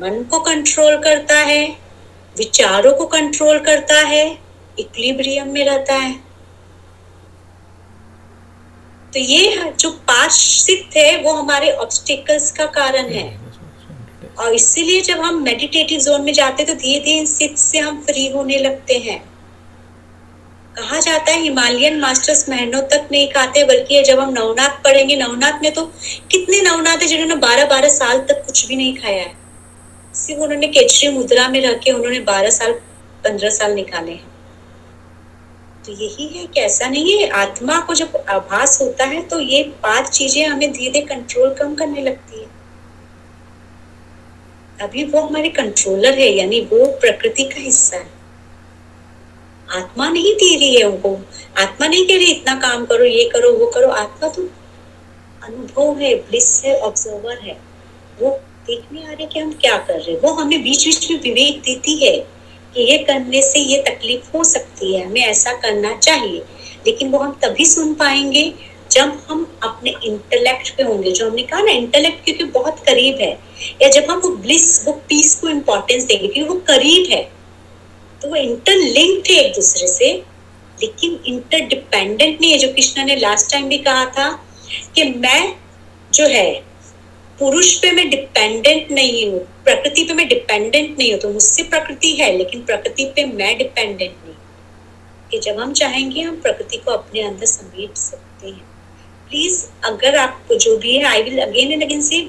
[0.00, 1.60] मन को कंट्रोल करता है
[2.38, 4.24] विचारों को कंट्रोल करता है
[4.78, 6.12] इक्विलिब्रियम में रहता है।
[9.12, 10.66] तो ये जो पाँच
[10.96, 13.28] है, वो हमारे ऑब्स्टिकल्स का कारण है।
[14.38, 17.78] और इसीलिए जब हम मेडिटेटिव जोन में जाते हैं तो धीरे धीरे इन सिद्ध से
[17.78, 19.18] हम फ्री होने लगते हैं।
[20.76, 25.62] कहा जाता है, हिमालयन मास्टर्स महीनों तक नहीं खाते, बल्कि जब हम नवनाथ पढ़ेंगे, नवनाथ
[25.62, 25.84] में तो
[26.30, 29.37] कितने नवनाथ है जिन्होंने बारह बारह साल तक कुछ भी नहीं खाया है?
[30.18, 32.72] सिर्फ़ उन्होंने केचरी मुद्रा में रह के उन्होंने बारह साल,
[33.24, 34.26] पंद्रह साल निकाले हैं।
[35.86, 39.62] तो यही है कि ऐसा नहीं है, आत्मा को जब आभास होता है तो ये
[39.82, 42.46] पाँच चीज़ें हमें धीरे धीरे कंट्रोल कम करने लगती है।
[44.80, 48.10] अभी वो हमारे कंट्रोलर है, यानी वो प्रकृति का हिस्सा है।
[49.68, 51.14] आत्मा नहीं दे रही है उनको।
[51.58, 54.42] आत्मा नहीं कह रही, इतना काम करो, ये करो, वो करो। आत्मा तो
[55.42, 57.56] अनुभव है ब्लिस है ऑब्जर्वर है।
[58.20, 61.20] वो देखने आ रहे कि हम क्या कर रहे हैं। वो हमें बीच बीच में
[61.20, 62.16] विवेक देती है
[62.74, 66.42] कि ये करने से ये तकलीफ़ हो सकती है, हमें ऐसा करना चाहिए।
[66.86, 68.54] लेकिन वो हम तभी सुन पाएँगे
[68.90, 73.38] जब हम अपने इंटेलेक्ट पे होंगे। जो हमने कहा ना इंटेलेक्ट क्योंकि बहुत करीब है।
[73.82, 77.32] या जब हम वो ब्लिस वो पीस को इम्पोर्टेंस देंगे, क्योंकि वो करीब है।
[78.22, 80.22] तो वो इंटरलिंक्ड है एक दूसरे से।
[80.82, 84.44] लेकिन इंटरडिपेंडेंट नहीं है, जो कृष्णा ने लास्ट टाइम भी कहा था
[84.94, 85.54] कि मैं
[86.14, 86.68] जो है
[87.38, 92.10] पुरुष पे मैं डिपेंडेंट नहीं हूँ, प्रकृति पे मैं डिपेंडेंट नहीं हूँ तो मुझसे प्रकृति
[92.12, 94.34] है, लेकिन प्रकृति पे मैं डिपेंडेंट नहीं
[95.30, 98.66] कि जब हम चाहेंगे, हम प्रकृति को अपने अंदर समेट सकते हैं।
[99.30, 102.20] प्लीज़ अगर आपको जो भी है I will again and again से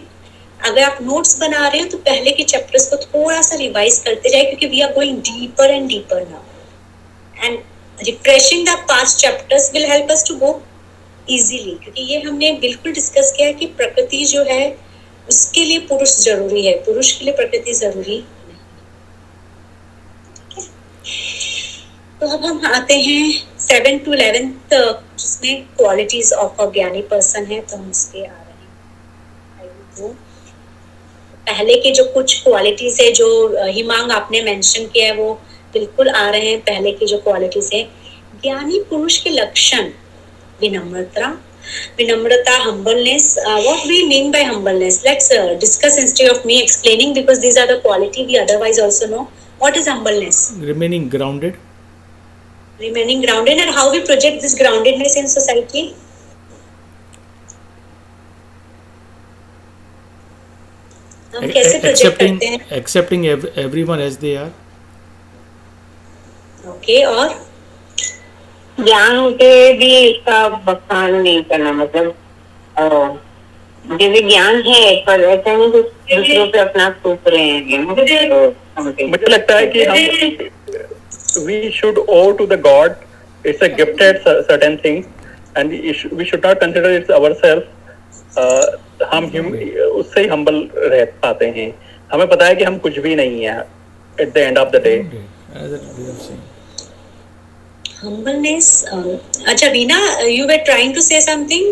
[0.59, 4.29] अगर आप नोट्स बना रहे हो तो पहले के चैप्टर्स को थोड़ा सा रिवाइज करते
[4.29, 7.59] जाए क्योंकि we are going deeper and deeper now and
[7.97, 10.51] refreshing the past chapters will help us to go
[11.29, 14.61] easily क्योंकि ये हमने बिल्कुल डिस्कस किया है कि प्रकृति जो है
[15.29, 18.23] उसके लिए पुरुष ज़रूरी है। पुरुष के लिए प्रकृति ज़रूरी
[22.21, 27.59] तो अब हम आते हैं सेवन टू इलेवेंथ जिसमें क्वालिटीज ऑफ़ अ ज्ञानी पर्सन है
[27.61, 29.67] तो हम उसके आ रहे हैं।
[29.99, 30.11] I
[31.47, 33.27] पहले के जो कुछ क्वालिटीज है, जो
[33.67, 35.33] हिमांग आपने मेंशन किया है, वो
[35.73, 37.83] बिल्कुल आ रहे हैं। पहले की जो क्वालिटीज है,
[38.41, 39.89] ज्ञानी पुरुष के लक्षण,
[40.61, 41.27] विनम्रता
[41.99, 47.13] विनम्रता humbleness uh, what we mean by humbleness let's uh, discuss instead of me explaining
[47.21, 49.23] because these are the quality we otherwise also know
[49.63, 50.39] what is humbleness
[50.73, 51.57] remaining grounded
[52.83, 55.83] remaining grounded and how we project this groundedness in society
[61.35, 64.49] हम कैसे project accepting करते हैं accepting ev- everyone as they are
[66.71, 67.27] okay और
[68.83, 69.47] ज्ञान होते
[69.79, 72.15] भी इसका बखान नहीं करना मतलब
[73.85, 75.81] मुझे ज्ञान है पर ऐसा नहीं कि
[76.15, 77.85] दूसरों पे अपना थूक रहे हैं।
[78.27, 82.93] तो मुझे लगता है कि हम we should owe to the god
[83.45, 85.03] it's a gifted certain thing
[85.57, 85.71] and
[86.13, 87.63] we should not consider it's our self
[89.13, 89.53] हम hum-
[89.99, 91.71] उससे ही हम्बल रह पाते हैं।
[92.11, 93.57] हमें पता है कि हम कुछ भी नहीं है
[94.21, 94.95] at the end of the day
[95.59, 96.41] as it we are saying
[98.01, 99.07] humbleness um,
[99.47, 99.99] अच्छा Veena
[100.37, 101.69] you were trying to say something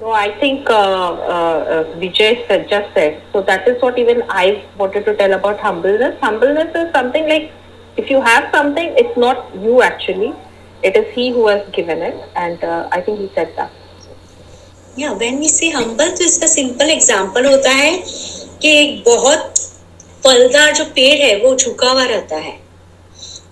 [0.00, 3.22] No, I think uh, uh, uh, Vijay said, just said.
[3.32, 6.20] So that is what even I wanted to tell about humbleness.
[6.20, 7.50] Humbleness is something like
[7.96, 10.34] if you have something, it's not you actually.
[10.82, 13.70] It is he who has given it, and uh, I think he said that.
[14.98, 17.90] या when we say humble तो इसका simple example होता है
[18.62, 19.58] कि एक बहुत
[20.24, 22.54] फलदार जो पेड़ है वो झुका हुआ रहता है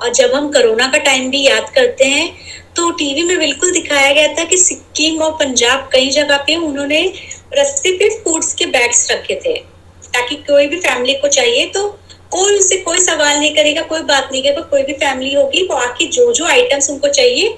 [0.01, 2.29] और जब हम कोरोना का टाइम भी याद करते हैं
[2.77, 7.03] तो टीवी में बिल्कुल दिखाया गया था कि सिक्किम और पंजाब कई जगह पे उन्होंने
[7.55, 9.55] रस्ते पे फूड्स के बैग्स रखे थे।
[10.07, 11.87] ताकि कोई भी फैमिली को चाहिए तो
[12.31, 15.77] कोई उनसे कोई सवाल नहीं करेगा, कोई बात नहीं करेगा, कोई भी फैमिली होगी, वो
[15.77, 17.49] आके जो जो आइटम्स उनको चाहिए,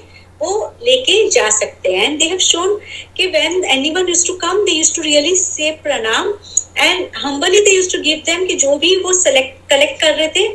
[0.41, 2.77] वो लेके जा सकते हैं। एंड दे हैव शोन
[3.17, 6.33] कि when anyone used to come they used to really say प्रणाम।
[6.77, 10.27] And humbly they used to give them कि जो भी वो सेलेक्ट कलेक्ट कर रहे
[10.29, 10.47] थे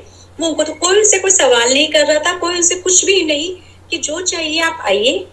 [0.43, 3.25] वो उनको तो कोई उनसे कोई सवाल नहीं कर रहा था, कोई उनसे कुछ भी
[3.25, 3.57] नहीं
[3.91, 5.27] कि जो चाहिए आप आइए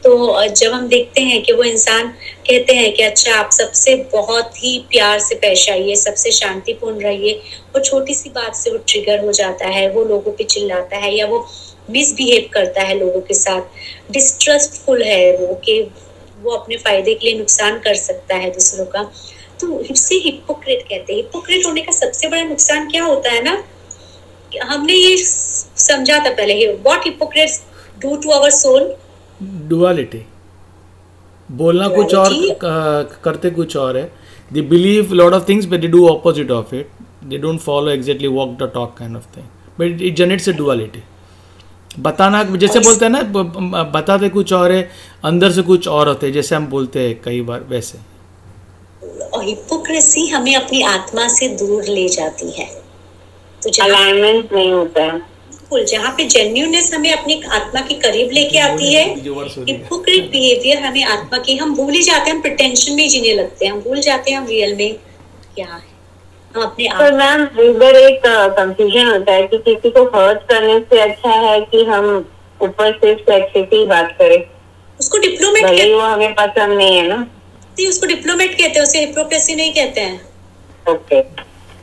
[0.03, 2.07] तो जब हम देखते हैं कि वो इंसान
[2.47, 7.33] कहते हैं कि अच्छा आप सबसे बहुत ही प्यार से पेश आइए, सबसे शांतिपूर्ण रहिए,
[7.75, 11.13] वो छोटी सी बात से वो ट्रिगर हो जाता है, वो लोगों पे चिल्लाता है
[11.15, 11.45] या वो
[11.89, 15.81] मिसबिहेव करता है लोगों के साथ। डिस्ट्रस्टफुल है वो कि
[16.41, 19.03] वो अपने फ़ायदे के लिए नुकसान कर सकता है दूसरों का।
[19.61, 23.63] तो इसे हिपोक्रेट कहते हैं। हिपोक्रेट होने का सबसे बड़ा नुकसान क्या होता है ना?
[24.63, 27.61] हमने ये समझा था पहले what hypocrites
[28.01, 28.93] do to our soul
[29.69, 30.25] duality
[31.49, 32.29] बोलना कुछ और
[33.23, 34.11] करते कुछ और है।
[34.51, 36.89] They believe lot of things but they do opposite of it
[37.23, 39.45] they don't follow exactly walk the talk kind of thing
[39.79, 41.03] but it generates a duality
[41.99, 44.89] बताना जैसे बोलते हैं ना बताते कुछ और है
[45.23, 47.97] अंदर से कुछ और होते हैं जैसे हम बोलते हैं कई बार वैसे।
[49.45, 52.67] हिपोक्रेसी हमें अपनी आत्मा से दूर ले जाती है।
[53.65, 58.59] तो अलाइनमेंट नहीं होता। है बिल्कुल जहाँ पे जेन्यूनेस हमें अपनी आत्मा के करीब लेके
[58.59, 63.07] आती है हिपोक्रेट बिहेवियर हमें आत्मा की हम भूल ही जाते हैं हम प्रिटेंशन में
[63.09, 64.93] जीने लगते हैं हम भूल जाते हैं हम रियल में
[65.55, 65.83] क्या है।
[66.55, 68.21] हम अपने पर मैम इधर एक
[68.57, 72.05] कंफ्यूजन होता है कि किसी को हर्ट करने से अच्छा है कि हम
[72.59, 74.43] ऊपर से सेक्स बात करें।
[74.99, 78.79] उसको डिप्लोमेट भले ही वो हमें पसंद नहीं है ना। कहते हैं उसको डिप्लोमेट कहते
[78.79, 80.21] हैं उसे हिप्रोक्रेसी नहीं कहते हैं।
[80.85, 81.21] ओके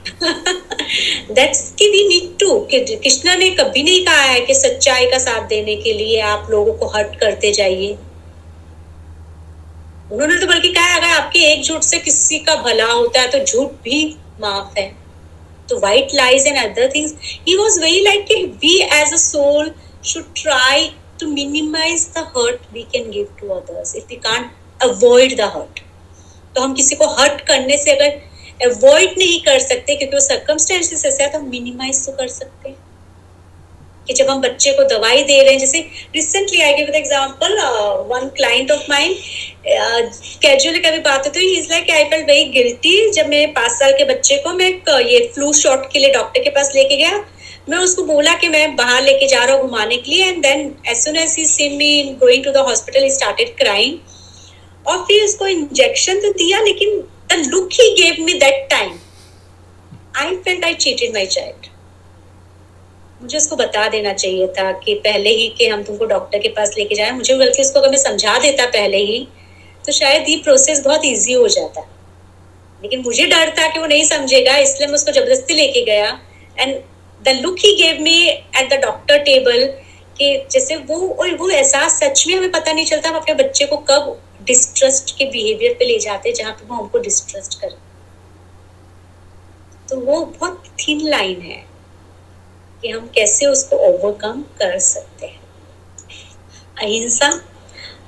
[1.36, 5.46] दैट्स कि वी नीड टू कृष्णा ने कभी नहीं कहा है कि सच्चाई का साथ
[5.48, 7.92] देने के लिए आप लोगों को हर्ट करते जाइए।
[10.12, 13.38] उन्होंने तो बल्कि कहा अगर आपके एक झूठ से किसी का भला होता है तो
[13.44, 14.04] झूठ भी
[14.40, 14.86] माफ़ है।
[15.68, 17.14] तो white lies and other things
[17.48, 18.32] he was very like
[18.64, 19.72] we as a soul
[20.10, 20.76] should try
[21.18, 23.90] to minimize the hurt we can give to others.
[23.98, 24.48] If we can't
[24.80, 25.80] avoid the hurt
[26.54, 28.16] तो हम किसी को हर्ट करने से अगर
[28.64, 32.76] avoid नहीं कर सकते क्योंकि वो सर्कमस्टेंसेस ऐसे तो हम मिनिमाइज तो कर सकते हैं।
[34.06, 35.78] कि जब हम बच्चे को दवाई दे रहे हैं, जैसे
[36.14, 37.52] recently I give example
[38.08, 39.14] one client of mine
[40.42, 43.92] casually कभी बात होती है is like I felt very guilty जब मेरे पाँच साल
[43.98, 47.24] के बच्चे को, मैं ये फ्लू शॉट के लिए डॉक्टर के पास लेके गया।
[47.68, 50.74] मैं उसको बोला कि मैं बाहर लेके जा रहा हूँ घुमाने के लिए and then
[50.88, 53.98] as soon as he see me going to the hospital started crying
[54.86, 57.02] और फिर उसको इंजेक्शन तो दिया, लेकिन
[57.32, 58.98] the look he gave me that time
[60.16, 61.66] I felt I cheated my child
[63.22, 66.74] मुझे उसको बता देना चाहिए था कि पहले ही कि हम तुमको डॉक्टर के पास
[66.78, 69.26] लेके जाए। मुझे बल्कि उसको अगर मैं समझा देता पहले ही
[69.86, 71.80] तो शायद ये प्रोसेस बहुत इजी हो जाता।
[72.82, 76.18] लेकिन मुझे डर था कि वो नहीं समझेगा, इसलिए मैं उसको ज़बरदस्ती लेके गया।
[76.58, 76.74] And
[77.20, 79.64] the look he gave me at the doctor table
[80.18, 83.66] कि जैसे वो, और वो एहसास सच में हमें पता नहीं चलता, हम अपने बच्चे
[83.66, 87.78] को कब डिस्ट्रस्ट के बिहेवियर पे ले जाते हैं, जहाँ पे वो हमको डिस्ट्रस्ट कर।
[89.88, 91.64] तो वो बहुत थिन लाइन है
[92.82, 95.40] कि हम कैसे उसको ओवरकम कर सकते हैं।
[96.78, 97.42] अहिंसा,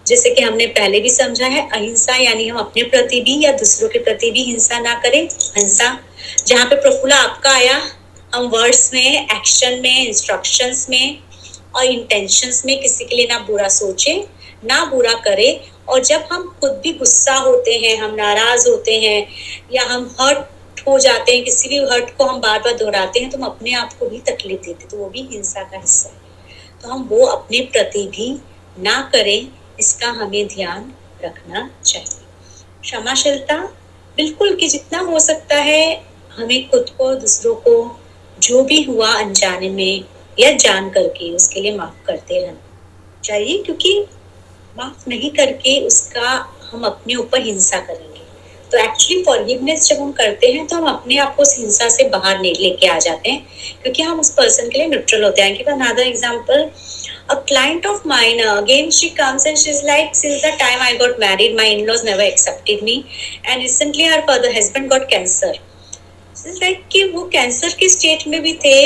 [0.06, 3.88] जैसे कि हमने पहले भी समझा है, अहिंसा यानी हम अपने प्रति भी या दूसरों
[3.88, 5.28] के प्रति भी हिंसा ना करें।
[5.58, 5.98] हिंसा
[6.46, 7.80] जहाँ पे प्रफुल्ला आपका आया,
[8.34, 11.18] हम वर्ड्स में एक्शन में इंस्ट्रक्शंस में
[11.76, 14.26] और इंटेंशंस में किसी के लिए ना बुरा सोचे
[14.64, 15.48] ना बुरा करे।
[15.88, 19.26] और जब हम खुद भी गुस्सा होते हैं, हम नाराज़ होते हैं,
[19.72, 23.30] या हम हर्ट हो जाते हैं, किसी भी हर्ट को हम बार बार दोहराते हैं
[23.30, 26.80] तो हम अपने आप को भी तकलीफ़ देते तो वो भी हिंसा का हिस्सा है।
[26.82, 28.30] तो हम वो अपने प्रति भी
[28.78, 29.48] ना करें,
[29.80, 30.92] इसका हमें ध्यान
[31.24, 32.22] रखना चाहिए।
[32.82, 33.56] क्षमाशीलता
[34.16, 36.02] बिल्कुल कि जितना हो सकता है,
[36.36, 38.00] हमें खुद को, दूसरों को,
[38.38, 40.04] जो भी हुआ अनजाने में
[40.38, 44.06] या जान करके, उसके लिए माफ़ करते रहना चाहिए, क्योंकि
[44.76, 46.30] माफ़ नहीं करके उसका
[46.70, 48.22] हम अपने ऊपर हिंसा करेंगे।
[48.72, 52.08] तो एक्चुअली फॉरगिवनेस जब हम करते हैं तो हम अपने आप को उस हिंसा से
[52.08, 53.46] बाहर लेके आ जाते हैं।
[53.82, 56.68] क्योंकि हम उस पर्सन के लिए न्यूट्रल होते हैं। कि another example
[57.30, 60.96] a client of mine again she comes and she is like since the time I
[60.96, 63.04] got married my in-laws never accepted me
[63.46, 65.58] and recently her father husband got cancer
[66.46, 68.78] like कि वो cancer के state में भी थे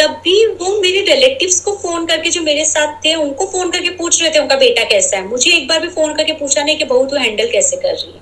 [0.00, 3.90] तब भी वो मेरे रिलेटिव्स को फ़ोन करके जो मेरे साथ थे उनको फ़ोन करके
[3.90, 5.24] पूछ रहे थे उनका बेटा कैसा है?
[5.24, 8.12] मुझे एक बार भी फ़ोन करके पूछा नहीं कि बहू तू हैंडल कैसे कर रही
[8.12, 8.20] है?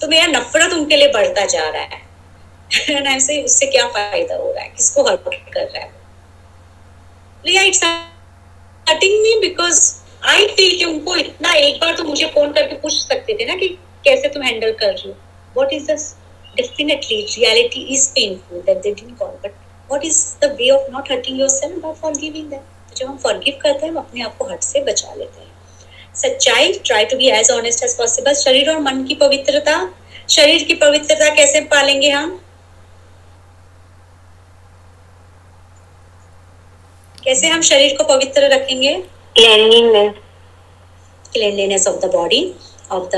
[0.00, 2.04] तो मेरा नफरत उनके लिए बढ़ता जा रहा है।
[3.20, 4.68] Saying, उससे क्या फ़ायदा हो रहा है?
[4.68, 6.04] किसको हर्ट कर रहा है
[8.88, 12.92] hurting me because I feel कि उनको इतना एक बार तो मुझे फ़ोन करके पूछ
[12.92, 13.68] सकते थे ना कि
[14.04, 15.16] कैसे तुम हैंडल कर रही हो?
[15.56, 16.02] What is this?
[16.58, 19.63] Definitely reality is painful that they didn't
[19.94, 23.86] what is the way of not hurting yourself but for तो जब हम फॉरगिव करते
[23.86, 25.52] हैं हम अपने आप को हट से बचा लेते हैं।
[26.16, 29.74] सच्चाई try to be as honest as possible शरीर और मन की पवित्रता
[30.30, 32.40] शरीर की पवित्रता कैसे पालेंगे हम?
[37.24, 38.94] कैसे हम शरीर को पवित्र रखेंगे?
[41.32, 42.42] Cleanliness of the body
[42.92, 43.16] of the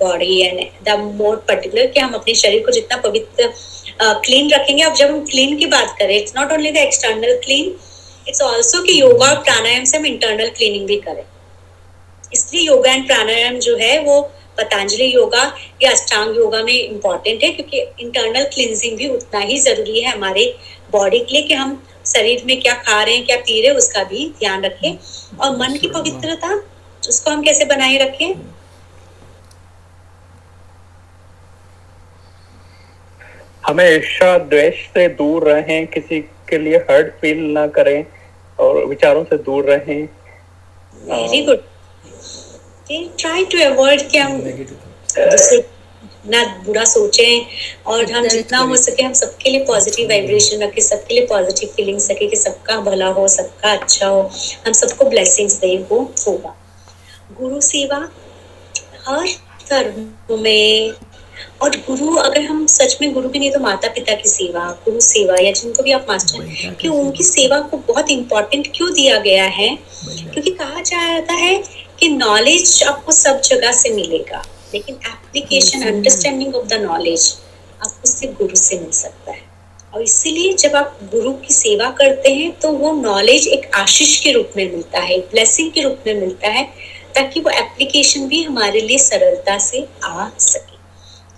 [0.00, 3.52] body and the more particular कि हम अपने शरीर को जितना पवित्र
[4.00, 7.74] क्लीन रखेंगे अब जब हम क्लीन की बात करें it's not only the external clean
[8.28, 11.22] it's also कि योगा और प्राणायाम से हम इंटरनल क्लीनिंग भी करें
[12.32, 14.20] इसलिए योगा एंड प्राणायाम जो है वो
[14.58, 15.42] पतंजलि योगा
[15.82, 20.44] या अष्टांग योगा में इंपॉर्टेंट है क्योंकि इंटरनल क्लींजिंग भी उतना ही ज़रूरी है हमारे
[20.92, 23.76] बॉडी के लिए कि हम शरीर में क्या खा रहे हैं क्या पी रहे हैं
[23.78, 24.96] उसका भी ध्यान रखें
[25.38, 26.54] और मन की पवित्रता
[27.02, 28.59] उसको हम कैसे बनाए रखें
[33.62, 38.04] हमेशा द्वेष से दूर रहें किसी के लिए हर्ट फील ना करें
[38.58, 40.02] और विचारों से दूर रहें।
[41.08, 41.68] Very good
[43.18, 44.32] try to avoid कि हम
[46.26, 47.46] ना बुरा सोचें
[47.90, 52.10] और हम जितना हो सके हम सबके लिए पॉजिटिव वाइब्रेशन रखें सबके लिए पॉजिटिव फीलिंग्स
[52.10, 54.20] रखें कि सबका भला हो सबका अच्छा हो।
[54.66, 56.54] हम सबको ब्लेसिंग्स दें वो होगा।
[57.40, 57.98] गुरु सेवा
[59.06, 59.28] हर
[59.70, 60.92] धर्म में
[61.62, 65.00] और गुरु अगर हम सच में गुरु भी नहीं तो माता पिता की सेवा गुरु
[65.00, 69.44] सेवा या जिनको भी आप मास्टर कि उनकी सेवा को बहुत इंपॉर्टेंट क्यों दिया गया
[69.44, 69.68] है?
[70.04, 71.56] क्योंकि कहा जाता है
[72.00, 74.42] कि नॉलेज आपको सब जगह से मिलेगा
[74.74, 77.34] लेकिन application understanding of the knowledge
[77.80, 79.48] आपको सिर्फ़ गुरु से मिल सकता है।
[79.94, 84.32] और इसीलिए जब आप गुरु की सेवा करते हैं तो वो नॉलेज एक आशीष के
[84.32, 86.64] रूप में मिलता है ब्लेसिंग के रूप में मिलता है
[87.14, 90.69] ताकि वो एप्लीकेशन भी हमारे लिए सरलता से आ सके।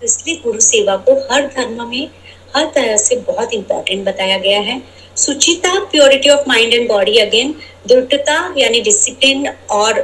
[0.03, 2.09] इसलिए गुरु सेवा को हर धर्म में
[2.55, 4.81] हर तरह से बहुत इंपॉर्टेंट बताया गया है।
[5.17, 7.55] सुचिता purity of mind and body again
[7.87, 10.01] दृढ़ता यानी डिसिप्लिन और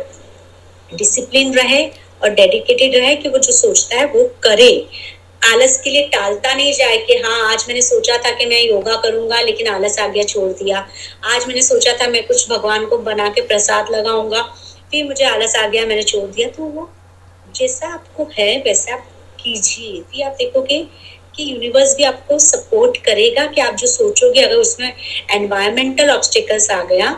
[0.91, 1.83] डिसिप्लिन रहे
[2.23, 4.73] और डेडिकेटेड रहे कि वो जो सोचता है वो करे।
[5.45, 8.95] आलस के लिए टालता नहीं जाए कि हाँ आज मैंने सोचा था कि मैं योगा
[8.95, 10.79] करूँगा, लेकिन आलस आ गया, छोड़ दिया।
[11.25, 14.41] आज मैंने सोचा था मैं कुछ भगवान को बना के प्रसाद लगाऊँगा,
[14.91, 16.89] फिर मुझे आलस आ गया, मैंने छोड़ दिया। तो वो
[17.55, 19.07] जैसा आपको है, वैसा आप
[19.41, 20.81] कीजिए। फिर आप देखोगे
[21.35, 24.93] कि यूनिवर्स भी आपको सपोर्ट करेगा कि आप जो सोचोगे अगर उसमें
[25.31, 27.11] एनवायरमेंटल ऑब्स्टिकल्स आ गया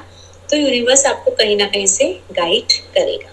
[0.49, 3.29] तो यूनिवर्स आपको कहीं ना कहीं से गाइड करेगा।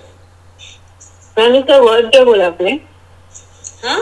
[1.38, 2.70] मैम इसका वर्ड क्या बोला आपने?
[3.84, 4.00] हाँ?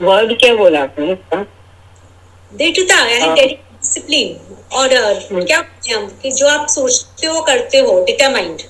[0.00, 1.42] वर्ड क्या बोला आपने इसका
[2.52, 4.88] दृढ़ता यानी। डिसिप्लिन और
[5.34, 5.58] क्या
[5.88, 6.06] हम?
[6.22, 8.62] कि जो आप सोचते हो करते हो डिटरमाइंड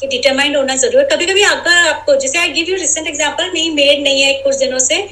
[0.00, 3.50] कि डिटरमाइंड होना ज़रूर है। कभी कभी अगर आपको, जैसे I give you recent example
[3.52, 5.04] मेरी मेड नहीं है कुछ दिनों से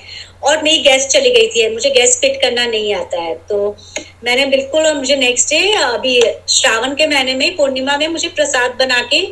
[0.42, 3.76] और मेरी गैस चली गई थी, मुझे गैस फिट करना नहीं आता है। तो
[4.24, 6.20] मैंने बिल्कुल मुझे नेक्स्ट डे अभी
[6.50, 9.26] श्रावण के महीने में, पूर्णिमा में मुझे प्रसाद बना के,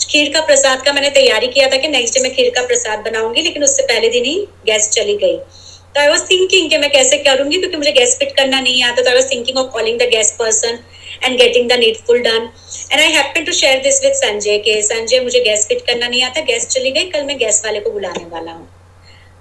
[0.00, 2.98] खीर का प्रसाद का मैंने तैयारी किया था कि नेक्स्ट डे मैं खीर का प्रसाद
[3.00, 4.36] बनाऊँगी, लेकिन उससे पहले दिन ही
[4.66, 8.36] गैस चली गई। तो आई वॉज़ थिंकिंग कि मैं कैसे करूँगी, क्योंकि मुझे गैस फिट
[8.36, 10.78] करना नहीं आता तो I was thinking of calling the gas person
[11.24, 12.48] and getting the needful done
[12.92, 16.22] and I happen to share this with Sanjay के संजय मुझे गैस फिट करना नहीं
[16.24, 18.68] आता गैस चली गई, कल मैं गैस वाले को बुलाने वाला हूँ।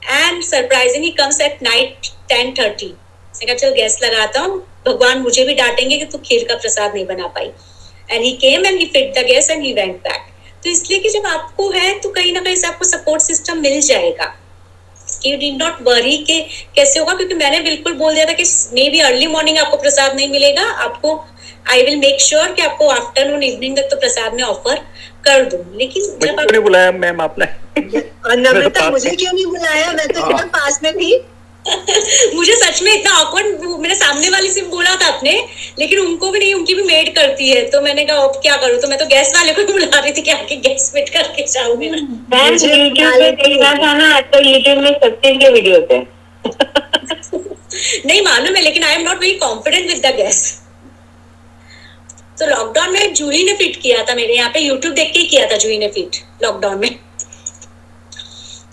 [0.03, 2.93] And surprising he comes at night ten thirty
[3.33, 4.57] चल गैस लगाता हूँ,
[4.87, 7.45] भगवान मुझे भी डांटेंगे कि तू खीर का प्रसाद नहीं बना पाई।
[8.09, 10.29] And he came and he fit the gas and he went back
[10.63, 13.79] तो इसलिए कि जब आपको है तो कहीं ना कहीं से आपको सपोर्ट सिस्टम मिल
[13.81, 14.25] जाएगा।
[15.25, 16.39] यू डिड नॉट वरी के
[16.75, 20.15] कैसे होगा, क्योंकि मैंने बिल्कुल बोल दिया था कि मे बी अर्ली मॉर्निंग आपको प्रसाद
[20.15, 21.15] नहीं मिलेगा, आपको
[21.65, 24.75] आई विल मेक श्योर कि आपको आफ्टरनून इवनिंग तक तो प्रसाद में ऑफ़र
[25.25, 26.91] कर दूँ। लेकिन जब क्यों आप नहीं बुलाया?
[26.91, 29.91] मैम आपने और तो नम्रता मुझे क्यों नहीं बुलाया?
[29.91, 31.23] मैं तो एकदम पास में थी।
[32.35, 35.33] मुझे सच में इतना ऑकवर्ड मेरे सामने वाली से बोला था आपने
[35.79, 38.79] लेकिन उनको भी नहीं उनकी भी मेड करती है। तो मैंने कहा अब क्या करूँ?
[38.81, 41.45] तो मैं तो गैस वाले को ही बुला रही थी कि आके गैस फिट करके
[41.51, 41.95] जाऊँ। मेरा
[42.35, 45.99] मैम मुझे यूट्यूब पे थे। देखना था ना आजकल यूट्यूब में सचिन के वीडियो थे
[48.05, 50.39] नहीं मालूम है लेकिन I am not very confident with the gas
[52.37, 55.45] तो लॉकडाउन में जूही ने फिट किया था मेरे यहाँ पे यूट्यूब देख के किया
[55.51, 56.89] था जूही ने फिट लॉकडाउन में।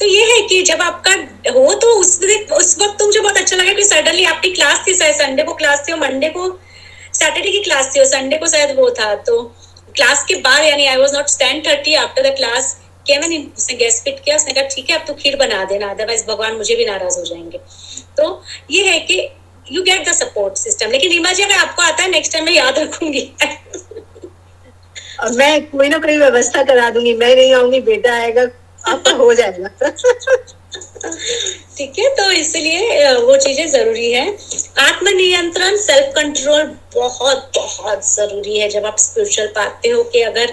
[0.00, 1.12] तो ये है कि जब आपका
[1.52, 2.18] हो तो उस
[2.52, 5.54] उस वक्त तो मुझे बहुत अच्छा लगा कि सडनली आपकी क्लास थी शायद संडे को
[5.54, 6.48] क्लास थी और मंडे को
[7.14, 9.42] सैटरडे की क्लास थी और संडे को शायद वो था। तो
[9.94, 13.74] क्लास के बाद यानी I was not ten thirty after the class क्या मैंने उसने
[13.76, 14.36] गैस फिट किया?
[14.36, 17.24] उसने कहा, ठीक है, अब तो खीर बना देना अदरवाइज़ भगवान मुझे भी नाराज़ हो
[17.24, 17.58] जाएँगे।
[18.16, 19.20] तो ये है कि
[19.72, 22.52] you get the support system लेकिन रीमा जी अगर आपको आता है नेक्स्ट टाइम मैं
[22.52, 23.30] याद रखूँगी।
[25.36, 28.42] मैं कोई ना कोई व्यवस्था करा दूँगी। मैं नहीं आऊँगी बेटा आएगा
[28.84, 29.68] आपका हो जाएगा।
[31.76, 34.26] ठीक है तो इसलिए वो चीज़ें ज़रूरी है।
[34.80, 36.62] आत्मनियंत्रण सेल्फ कंट्रोल
[36.94, 40.52] बहुत बहुत ज़रूरी है। जब आप स्पिरिचुअल पाते हो कि अगर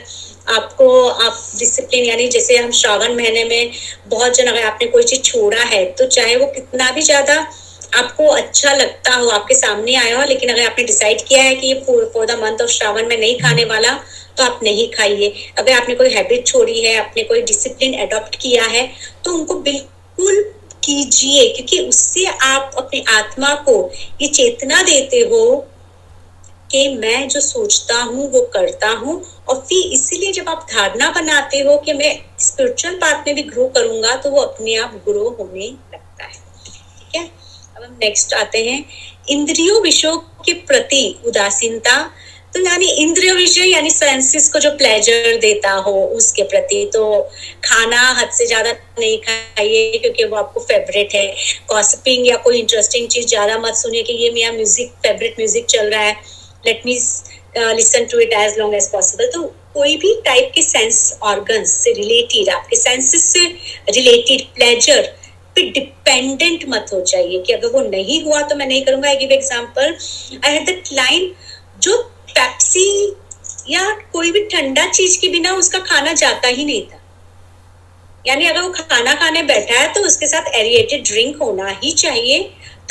[0.55, 3.71] आपको आप डिसिप्लिन यानी जैसे हम श्रावण महीने में
[4.07, 7.39] बहुत जन अगर आपने कोई चीज़ छोड़ा है तो चाहे वो कितना भी ज़्यादा
[7.95, 11.67] आपको अच्छा लगता हो, आपके सामने आया हो, लेकिन अगर आपने डिसाइड किया है कि
[11.67, 11.79] ये
[12.13, 13.93] for the month of Shravan में नहीं खाने वाला
[14.37, 18.63] तो आप नहीं खाइए। अगर आपने कोई हैबिट छोड़ी है, आपने कोई डिसिप्लिन अडॉप्ट किया
[18.65, 18.89] है
[19.25, 20.41] तो उनको बिल्कुल
[20.83, 23.91] कीजिए, क्योंकि उससे आप अपनी आत्मा को
[24.21, 25.45] ये चेतना देते हो
[26.71, 31.59] कि मैं जो सोचता हूँ, वो करता हूँ, और फिर इसीलिए जब आप धारणा बनाते
[31.59, 35.67] हो कि मैं स्पिरिचुअल पाथ में भी ग्रो करूँगा तो वो अपने आप ग्रो होने
[35.93, 37.29] लगता है। ठीक है?
[37.75, 38.83] अब हम नेक्स्ट आते हैं।
[39.29, 41.97] इंद्रियों विषयों के प्रति उदासीनता
[42.53, 47.01] तो यानी इंद्रिय विषय यानी सेंसेस को जो प्लेजर देता हो उसके प्रति तो
[47.65, 51.27] खाना हद से ज़्यादा नहीं खाइए क्योंकि वो आपको फेवरेट है।
[51.71, 55.89] गॉसिपिंग या कोई इंटरेस्टिंग चीज़ ज़्यादा मत सुनिए कि ये मेरा म्यूज़िक फेवरेट म्यूज़िक चल
[55.89, 56.15] रहा है।
[56.65, 56.97] Let me
[57.73, 61.93] listen to it as long as possible तो कोई भी टाइप के सेंस ऑर्गन्स से
[61.93, 63.45] रिलेटेड आपके सेंसेस से
[63.91, 65.13] रिलेटेड प्लेजर
[65.55, 69.15] पे डिपेंडेंट मत हो जाइए कि अगर वो नहीं हुआ तो मैं नहीं करूँगा। I
[69.15, 69.95] give example
[70.45, 71.31] I had line
[71.81, 71.97] जो
[72.29, 73.15] पेप्सी
[73.69, 77.01] या कोई भी ठंडा चीज़ के बिना उसका खाना जाता ही नहीं था।
[78.25, 82.39] यानी अगर वो खाना खाने बैठा है तो उसके साथ एरिएटेड ड्रिंक होना ही चाहिए।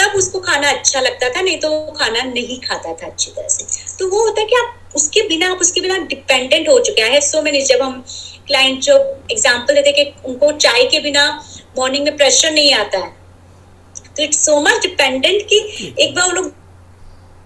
[0.00, 3.48] तब उसको खाना अच्छा लगता था, नहीं तो वो खाना नहीं खाता था अच्छी तरह
[3.48, 7.02] से। तो वो होता है कि आप उसके बिना, आप उसके बिना डिपेंडेंट हो चुके
[7.02, 8.04] हैं। सो मैंने जब हम
[8.46, 8.96] क्लाइंट जो
[9.32, 11.26] एग्ज़ाम्पल देते कि उनको चाय के बिना
[11.78, 13.12] मॉर्निंग में प्रेशर नहीं आता है।
[14.06, 16.52] तो इट्स सो मच डिपेंडेंट कि एक बार वो लोग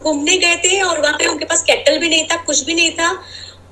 [0.02, 2.90] घूमने गए थे और वहाँ पे उनके पास केटल भी नहीं था, कुछ भी नहीं
[2.92, 3.10] था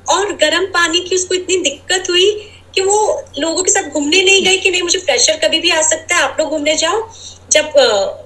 [0.09, 2.31] और गर्म पानी की उसको इतनी दिक्कत हुई
[2.75, 2.97] कि वो
[3.39, 6.23] लोगों के साथ घूमने नहीं गए कि नहीं, मुझे प्रेशर कभी भी आ सकता है,
[6.23, 7.09] आप लोग घूमने जाओ।
[7.53, 7.73] जब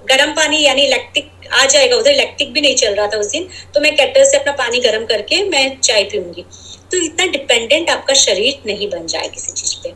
[0.09, 3.47] गर्म पानी यानी इलेक्ट्रिक आ जाएगा, उधर इलेक्ट्रिक भी नहीं चल रहा था उस दिन
[3.73, 6.45] तो मैं केटल से अपना पानी गर्म करके मैं चाय पीऊँगी।
[6.91, 9.93] तो इतना डिपेंडेंट आपका शरीर नहीं बन जाए किसी चीज़ पे।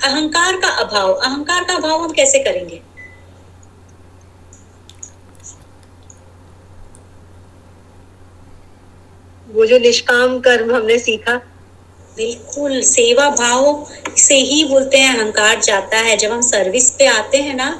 [0.00, 2.80] अहंकार का अभाव अहंकार का अभाव हम कैसे करेंगे?
[9.46, 11.34] वो जो निष्काम कर्म हमने सीखा।
[12.16, 13.86] बिल्कुल सेवा भाव
[14.18, 17.70] से ही बोलते हैं अहंकार जाता है। जब हम सर्विस पे आते हैं ना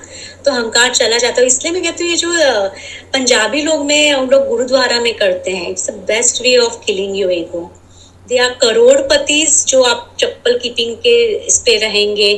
[0.44, 2.68] तो अहंकार चला जाता है। इसलिए मैं कहती हूँ ये जो
[3.12, 7.16] पंजाबी लोग में हम लोग गुरुद्वारा में करते हैं। It's the best way of killing
[7.18, 7.70] your ego
[8.38, 11.14] or crorepati जो आप चप्पल कीपिंग के
[11.46, 12.32] इस पे रहेंगे,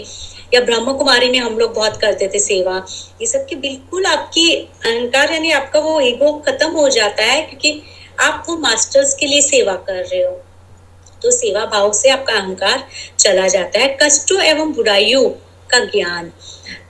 [0.55, 2.77] या ब्रह्म कुमारी में हम लोग बहुत करते थे सेवा,
[3.21, 7.83] ये सब की बिल्कुल आपकी अहंकार, यानी आपका वो ईगो खत्म हो जाता है, क्योंकि
[8.21, 10.41] आप वो मास्टर्स के लिए सेवा कर रहे हो।
[11.23, 12.85] तो सेवा भाव से आपका अहंकार
[13.19, 15.29] चला जाता है, कष्टों एवं बुराइयों
[15.71, 16.31] का ज्ञान।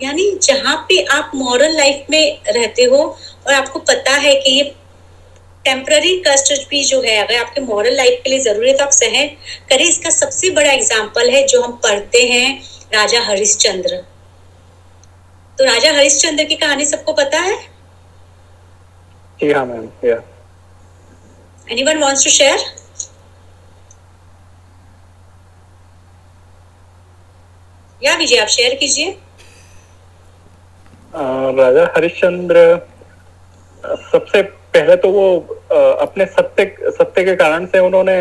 [0.03, 2.99] यानी जहाँ पे आप मॉरल लाइफ में रहते हो,
[3.47, 4.63] और आपको पता है कि ये
[5.65, 8.91] टेम्पररी कष्ट भी जो है अगर आपके मॉरल लाइफ के लिए ज़रूरी है तो आप
[8.93, 9.29] सहन
[9.71, 12.49] करें इसका सबसे बड़ा एग्ज़ाम्पल है जो हम पढ़ते हैं
[12.95, 13.97] राजा हरिश्चंद्र।
[15.59, 17.55] तो राजा हरिश्चंद्र की कहानी सबको पता है?
[19.41, 19.67] हाँ
[20.05, 20.17] या
[21.69, 22.59] एनीवन वांट्स टू शेयर
[28.03, 29.11] या विजय आप शेयर कीजिए।
[31.57, 32.65] राजा हरिश्चंद्र
[33.85, 34.43] सबसे
[34.75, 35.27] पहले तो वो
[35.75, 36.65] अपने सत्य
[36.99, 38.17] सत्य के कारण से उन्होंने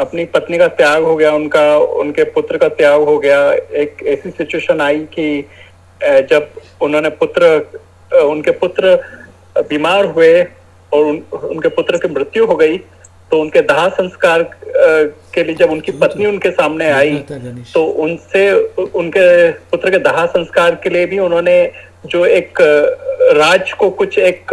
[0.00, 3.38] अपनी पत्नी का त्याग हो गया उनका उनके पुत्र का त्याग हो गया।
[3.82, 5.28] एक ऐसी सिचुएशन आई कि
[6.30, 6.48] जब
[6.82, 7.48] उन्होंने पुत्र
[8.22, 8.94] उनके पुत्र
[9.68, 12.78] बीमार हुए और उन, उनके पुत्र की मृत्यु हो गई
[13.30, 14.42] तो उनके दाह संस्कार
[15.34, 17.16] के लिए जब उनकी पत्नी उनके सामने आई
[17.72, 18.50] तो उनसे
[18.82, 21.56] उनके पुत्र के दाह संस्कार के लिए भी उन्होंने
[22.04, 22.58] जो एक
[23.36, 24.52] राज को कुछ एक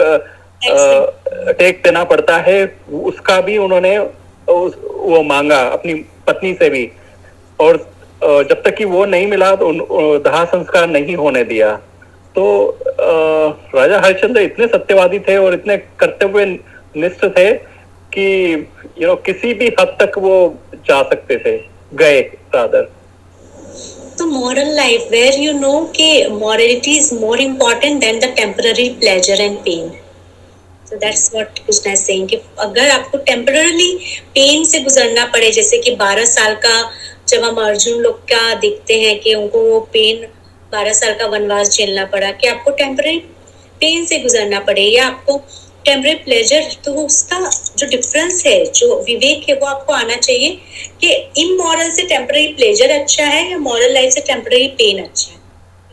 [1.59, 2.63] टेक देना पड़ता है
[3.03, 5.93] उसका भी उन्होंने उस, वो मांगा अपनी
[6.27, 6.85] पत्नी से भी।
[7.59, 7.77] और
[8.21, 9.71] जब तक कि वो नहीं मिला तो
[10.19, 11.75] दाह संस्कार नहीं होने दिया।
[12.35, 12.45] तो
[13.75, 17.51] राजा हरिश्चंद्र इतने सत्यवादी थे और इतने कर्तव्य निष्ठ थे
[18.11, 18.25] कि
[18.99, 20.35] यू नो किसी भी हद तक वो
[20.87, 21.57] जा सकते थे।
[21.93, 22.21] गए
[22.55, 22.89] रादर
[24.17, 29.37] तो moral life where you know कि morality is more important than the temporary pleasure
[29.45, 29.91] and pain
[30.85, 33.89] so that's what Krishna is saying कि अगर आपको temporarily
[34.37, 36.75] pain से गुजरना पड़े जैसे कि 12 साल का
[37.29, 40.25] जब हम अर्जुन लोग का देखते हैं कि उनको वो पेन
[40.73, 43.17] 12 साल का वनवास झेलना पड़ा कि आपको टेम्पररी
[43.79, 45.41] पेन से गुजरना पड़े या आपको
[45.85, 47.39] टेम्पररी प्लेजर तो उसका
[47.77, 50.49] जो डिफरेंस है, जो विवेक है, वो आपको आना चाहिए
[51.01, 51.11] कि
[51.41, 55.39] इमोरल से टेम्पररी प्लेजर अच्छा है या मॉरल लाइफ से टेम्पररी पेन अच्छा है?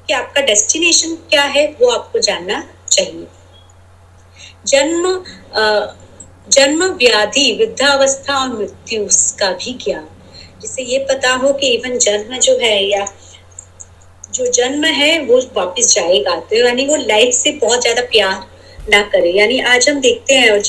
[0.07, 2.63] कि आपका डेस्टिनेशन क्या है, वो आपको जानना
[2.93, 3.27] चाहिए।
[4.67, 5.25] जन्म
[6.49, 9.07] जन्म व्याधि, वृद्धावस्था और मृत्यु
[9.41, 10.07] का भी ज्ञान।
[10.63, 13.05] जिससे ये पता हो कि इवन जन्म जो है या
[14.35, 18.35] जो जन्म है, वो वापस जाएगा। तो यानी वो लाइफ से बहुत ज़्यादा प्यार
[18.91, 20.63] ना करे। यानी आज हम देखते हैं और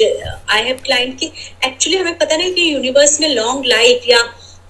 [0.49, 1.31] आई हैव क्लाइंट की
[1.65, 4.19] एक्चुअली हमें पता नहीं कि यूनिवर्स में लॉन्ग लाइफ या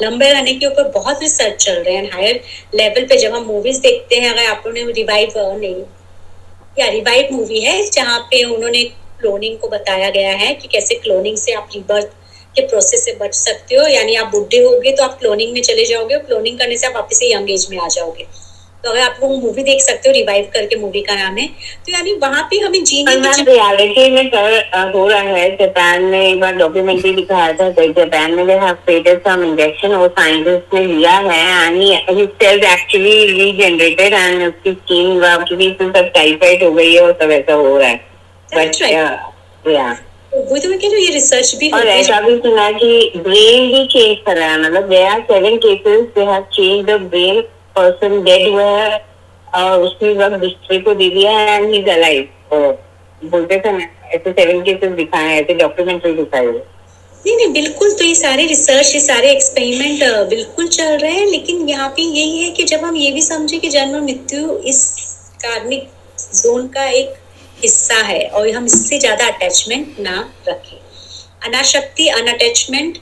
[0.02, 2.42] लंबे रहने के ऊपर बहुत रिसर्च चल रहे हैं। हायर
[2.76, 5.84] लेवल पे जब हम मूवीज़ देखते हैं, अगर आप लोगों ने रिवाइव नहीं,
[6.80, 8.84] या रिवाइव मूवी है, जहाँ पे उन्होंने
[9.20, 12.08] क्लोनिंग को बताया गया है कि कैसे क्लोनिंग से आप रिबर्थ
[12.56, 15.86] के प्रोसेस से बच सकते हो। यानी आप बुढ़े होगे तो आप क्लोनिंग में चले
[15.86, 18.26] जाओगे और क्लोनिंग करने से आप वापस यंग एज में आ जाओगे।
[18.84, 21.48] तो अगर आप वो मूवी देख सकते हो रिवाइव करके मूवी का नाम है।
[21.86, 26.22] तो यानी वहाँ पे हमें जीने की रियलिटी में अ, हो रहा है। जापान में
[26.22, 30.86] एक बार डॉक्यूमेंट्री दिखाया था तो जापान में हैव created some injection और साइंटिस्ट ने
[30.86, 35.22] लिया है and he cells actually regenerated and उसकी स्किन
[35.52, 37.96] की सब टाइफाइड हो गई है और सब ऐसा हो रहा है।
[38.56, 38.82] बट.
[39.68, 39.90] या
[40.34, 43.86] वो तो मैं कह रही ये रिसर्च भी और ऐसा भी सुना कि ब्रेन भी
[43.86, 47.42] चेंज कर रहा है। मतलब they are seven cases they have change the brain
[47.76, 49.00] person dead हुआ है,
[49.48, 52.78] और उसने सब दूसरे को दे दिया है एंड ही अलाइव
[53.22, 56.52] बोलते थे ना, ऐसे सेवन केसेस दिखाए हैं ऐसे डॉक्यूमेंट्री दिखाई है
[57.24, 61.68] नहीं नहीं, बिल्कुल तो ये सारे रिसर्च ये सारे एक्सपेरिमेंट बिल्कुल चल रहे हैं, लेकिन
[61.70, 64.80] यहाँ पे यही है कि जब हम ये भी समझे कि जन्म मृत्यु इस
[65.44, 65.90] कार्मिक
[66.36, 67.14] जोन का एक
[67.58, 70.78] हिस्सा है, और हम इससे ज़्यादा अटैचमेंट ना रखें।
[71.48, 72.98] अनाशक्ति अनअटैचमेंट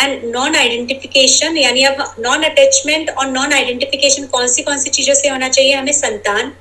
[0.00, 5.14] एंड नॉन आइडेंटिफिकेशन यानी अब नॉन अटैचमेंट और नॉन आइडेंटिफिकेशन कौन सी कौन सी चीज़ों
[5.14, 5.92] से होना चाहिए हमें?
[5.92, 6.52] संतान,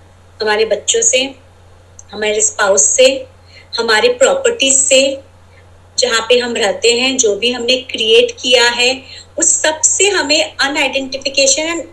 [0.41, 1.35] हमारे बच्चों से,
[2.11, 3.25] हमारे स्पाउस से,
[3.79, 5.21] हमारे प्रॉपर्टीज़ से,
[5.97, 9.03] जहाँ पे हम रहते हैं, जो भी हमने क्रिएट किया है,
[9.37, 11.85] उस सबसे हमें अनआइडेंटिफिकेशन एंड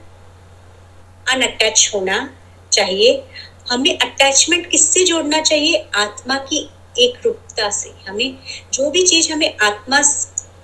[1.28, 2.38] अनअटैच होना
[2.72, 3.22] चाहिए।
[3.70, 5.84] हमें अटैचमेंट किससे जोड़ना चाहिए?
[5.94, 8.36] आत्मा की एक रूपता से। हमें
[8.72, 10.02] जो भी चीज़ हमें आत्मा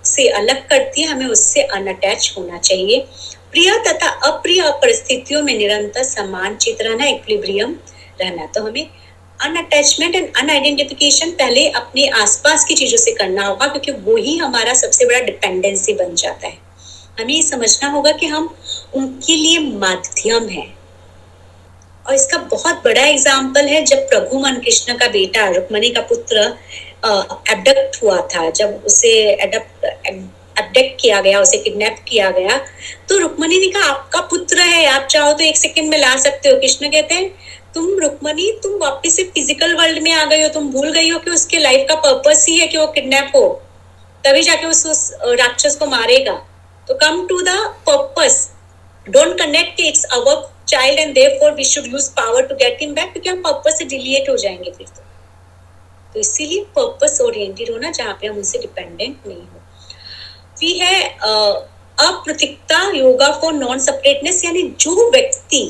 [0.05, 2.99] से अलग करती है, हमें उससे अनअटैच होना चाहिए।
[3.53, 7.77] प्रिय तथा अप्रिय परिस्थितियों में निरंतर समान चित रहना इक्विलिब्रियम
[8.21, 8.87] रहना। तो हमें
[9.39, 14.75] अनअटैचमेंट एंड अनआइडेंटिफिकेशन पहले अपने आसपास की चीज़ों से करना होगा, क्योंकि वो ही हमारा
[14.75, 16.59] सबसे बड़ा डिपेंडेंसी बन जाता है।
[17.21, 18.55] हमें ये समझना होगा कि हम
[18.95, 20.67] उनके लिए माध्यम है।
[22.07, 26.47] और इसका बहुत बड़ा एग्ज़ाम्पल है, जब प्रभु मन कृष्ण का बेटा रुक्मणी का पुत्र
[27.05, 32.57] एबडक्ट हुआ था। जब उसे एबडक्ट किया गया उसे किडनैप किया गया
[33.09, 36.49] तो रुक्मणी ने कहा आपका पुत्र है आप चाहो तो एक सेकंड में ला सकते
[36.49, 37.31] हो। कृष्ण कहते हैं
[37.75, 41.19] तुम रुक्मणी तुम वापस से फ़िज़िकल वर्ल्ड में आ गई हो। तुम भूल गई हो
[41.19, 43.49] कि उसके लाइफ का पर्पस ही है कि वो किडनैप हो।
[44.25, 46.33] तभी जाके उस, उस राक्षस को मारेगा।
[46.89, 47.57] तो come to the
[47.87, 48.51] purpose
[49.07, 53.13] don't connect it's our child and therefore we should use power to get him back
[53.13, 55.03] क्योंकि हम पर्पस से डिलीट हो जाएँगे फिर तो।
[56.15, 59.61] तो इसीलिए पर्पस ओरिएंटेड होना जहाँ पे हम उनसे डिपेंडेंट नहीं हो।
[60.59, 61.03] फिर है
[61.99, 65.65] अप्रतिकता योगा फॉर नॉन सेपरेटनेस यानी जो व्यक्ति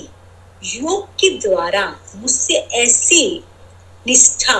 [0.63, 1.85] योग के द्वारा
[2.17, 3.25] मुझसे ऐसी
[4.07, 4.57] निष्ठा,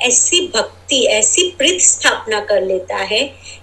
[0.00, 3.22] ऐसी भक्ति, ऐसी प्रीत स्थापना कर लेता है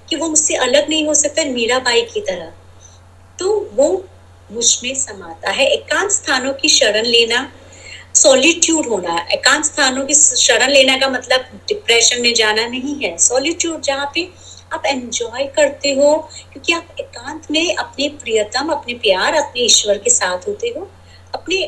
[0.10, 2.52] कि वो मुझसे अलग नहीं हो सकता मीरा बाई की तरह।
[3.40, 3.88] तो वो
[4.52, 7.42] मुझमें समाता है। एकांत स्थानों की शरण लेना
[8.20, 13.82] सॉलिट्यूड होना एकांत स्थानों की शरण लेना का मतलब डिप्रेशन में जाना नहीं है। सॉलिट्यूड
[13.82, 14.28] जहाँ पे
[14.74, 16.16] आप एंजॉय करते हो,
[16.54, 20.90] क्योंकि आप एकांत में अपने प्रियतम, अपने प्यार, अपने ईश्वर के साथ होते हो,
[21.34, 21.62] अपने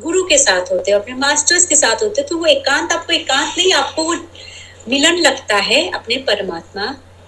[0.00, 3.12] गुरु के साथ होते हो, अपने मास्टर्स के साथ होते हो तो वो एकांत आपको,
[3.12, 4.14] एकांत नहीं आपको वो
[4.88, 6.86] मिलन लगता है अपने परमात्मा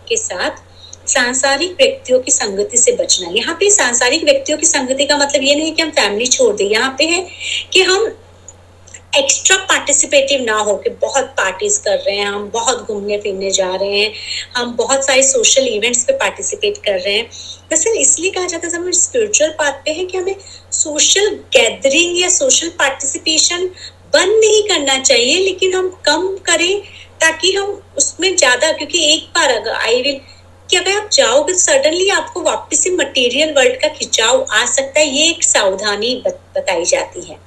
[0.08, 0.66] के साथ।
[1.08, 5.54] सांसारिक व्यक्तियों की संगति से बचना। यहाँ पे सांसारिक व्यक्तियों की संगति का मतलब ये
[5.54, 7.20] नहीं कि हम फैमिली छोड़ दें। यहाँ पे है
[7.72, 8.06] कि हम
[9.12, 13.74] एक्स्ट्रा पार्टिसिपेटिव ना हो कि बहुत पार्टीज़ कर रहे हैं, हम बहुत घूमने फिरने जा
[13.74, 14.12] रहे हैं,
[14.56, 17.24] हम बहुत सारे सोशल इवेंट्स पे पार्टिसिपेट कर रहे हैं।
[17.70, 20.36] वैसे इसलिए कहा जाता है जब हम स्पिरिचुअल पाथ पे है कि हमें
[20.72, 23.66] सोशल गैदरिंग या सोशल पार्टिसिपेशन
[24.14, 26.80] बंद नहीं करना चाहिए, लेकिन हम कम करें
[27.20, 30.20] ताकि हम उसमें ज़्यादा, क्योंकि एक बार अगर आई विल
[30.68, 35.06] कि अगर आप जाओगे सडनली आपको वापस से मटेरियल वर्ल्ड का खिंचाव आ सकता है,
[35.08, 37.38] ये एक सावधानी बताई जाती है।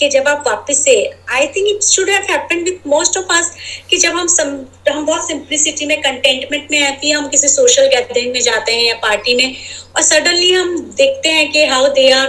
[0.00, 0.94] कि जब आप वापस से
[1.30, 3.50] I think it should have most of us
[3.90, 8.32] कि जब हम सम, हम बहुत सिंप्लिसिटी में कंटेंटमेंट में है हम किसी सोशल गैदरिंग
[8.32, 9.56] में जाते हैं या पार्टी में
[9.96, 12.28] और सडनली हम देखते हैं कि हाउ दे आर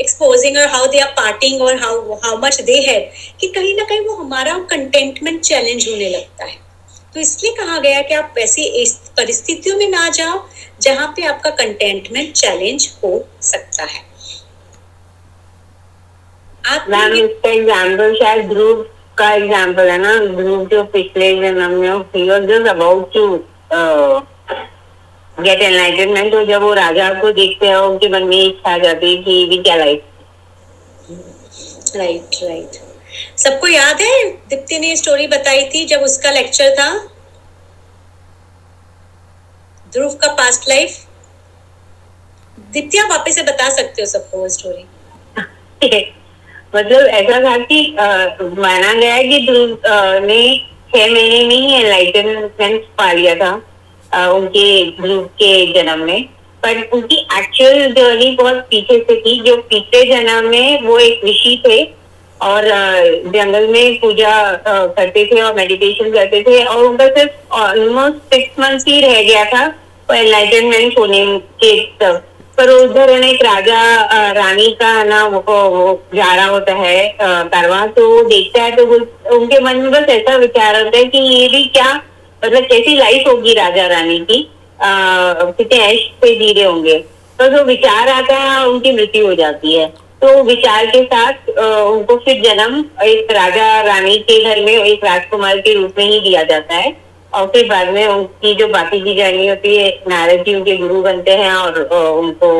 [0.00, 2.98] एक्सपोजिंग और हाउ दे आर पार्टिंग और हाउ हाउ मच दे है
[3.40, 6.56] कि कहीं ना कहीं वो हमारा कंटेंटमेंट चैलेंज होने लगता है।
[7.14, 8.84] तो इसलिए कहा गया कि आप वैसी
[9.16, 10.42] परिस्थितियों में ना जाओ
[10.82, 14.13] जहाँ पे आपका कंटेंटमेंट चैलेंज हो सकता है।
[16.64, 18.82] मैम इसका एग्ज़ाम्पल शायद ध्रुव
[19.18, 20.14] का एग्ज़ाम्पल है ना?
[20.36, 23.26] ध्रुव जो पिछले जन्म में he was just about to
[25.36, 29.14] get enlightenment तो जब वो राजा को देखते हैं उनके मन में इच्छा आ जाती
[29.14, 30.02] है कि भी क्या लाइफ
[31.96, 32.80] राइट राइट
[33.38, 34.30] सबको याद है?
[34.48, 36.90] दीप्ति ने स्टोरी बताई थी जब उसका लेक्चर था?
[39.92, 40.98] ध्रुव का पास्ट लाइफ
[42.72, 44.84] दीप्ति आप वापस से बता सकते हो सबको वो स्टोरी
[46.74, 49.78] मतलब ऐसा था कि माना गया कि ध्रुव
[50.26, 50.40] ने
[50.94, 53.50] छह महीने में ही एनलाइटनमेंट पा लिया था
[54.12, 54.66] आ, उनके
[55.00, 56.24] ध्रुव के जन्म में।
[56.62, 61.60] पर उनकी एक्चुअल जर्नी बहुत पीछे से थी जो पिछले जन्म में वो एक ऋषि
[61.66, 61.82] थे
[62.40, 62.64] और
[63.34, 64.32] जंगल में पूजा
[64.66, 69.44] करते थे और मेडिटेशन करते थे और उनका सिर्फ़ ऑलमोस्ट सिक्स मंथ ही रह गया
[69.52, 69.64] था
[70.14, 71.24] एनलाइटनमेंट होने
[71.62, 72.22] के तब।
[72.58, 73.80] पर उधर एक राजा
[74.32, 78.84] रानी का ना वो, वो जा रहा होता है कारवा तो देखता है तो
[79.36, 81.94] उनके मन में बस ऐसा विचार होता है कि ये भी क्या
[82.42, 84.48] मतलब कैसी लाइफ होगी राजा रानी की?
[84.80, 86.98] कितने ऐश जी रहे होंगे?
[87.38, 89.86] तो जो विचार आता है उनकी मृत्यु हो जाती है।
[90.22, 95.58] तो विचार के साथ उनको फिर जन्म एक राजा रानी के घर में एक राजकुमार
[95.58, 96.90] के रूप में ही दिया जाता है।
[97.34, 101.02] और फिर बाद में उनकी जो बाकी की जर्नी होती है नारद जी उनके गुरु
[101.02, 101.80] बनते हैं और
[102.18, 102.50] उनको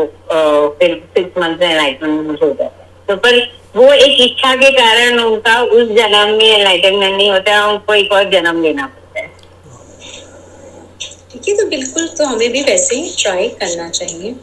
[0.78, 3.38] फिर सिक्स मंथ में एनलाइटमेंट हो जाता है। तो पर
[3.76, 8.12] वो एक इच्छा के कारण उनका उस जन्म में एनलाइटमेंट नहीं होता है उनको एक
[8.12, 9.32] और जन्म लेना पड़ता है।
[11.32, 14.34] ठीक है तो बिल्कुल तो हमें भी वैसे ही ट्राई करना चाहिए।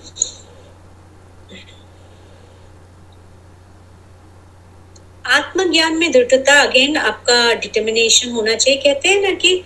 [5.31, 9.63] आत्मज्ञान में दृढ़ता अगेन आपका डिटर्मिनेशन होना चाहिए। कहते हैं ना कि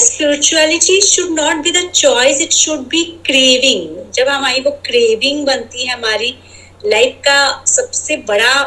[0.00, 5.86] spirituality should not be the choice it should be craving जब हमारी वो क्रेविंग बनती
[5.86, 6.34] है हमारी
[6.86, 8.62] लाइफ का सबसे बड़ा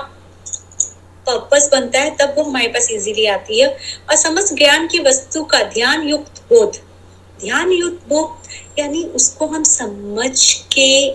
[1.28, 3.68] पर्पस बनता है, तब वो हमारे पास इजीली आती है।
[4.10, 6.80] और समस्त ज्ञान की वस्तु का ध्यान युक्त बोध
[7.40, 8.50] ध्यान युक्त बोध,
[8.80, 11.10] यानी उसको हम समझ के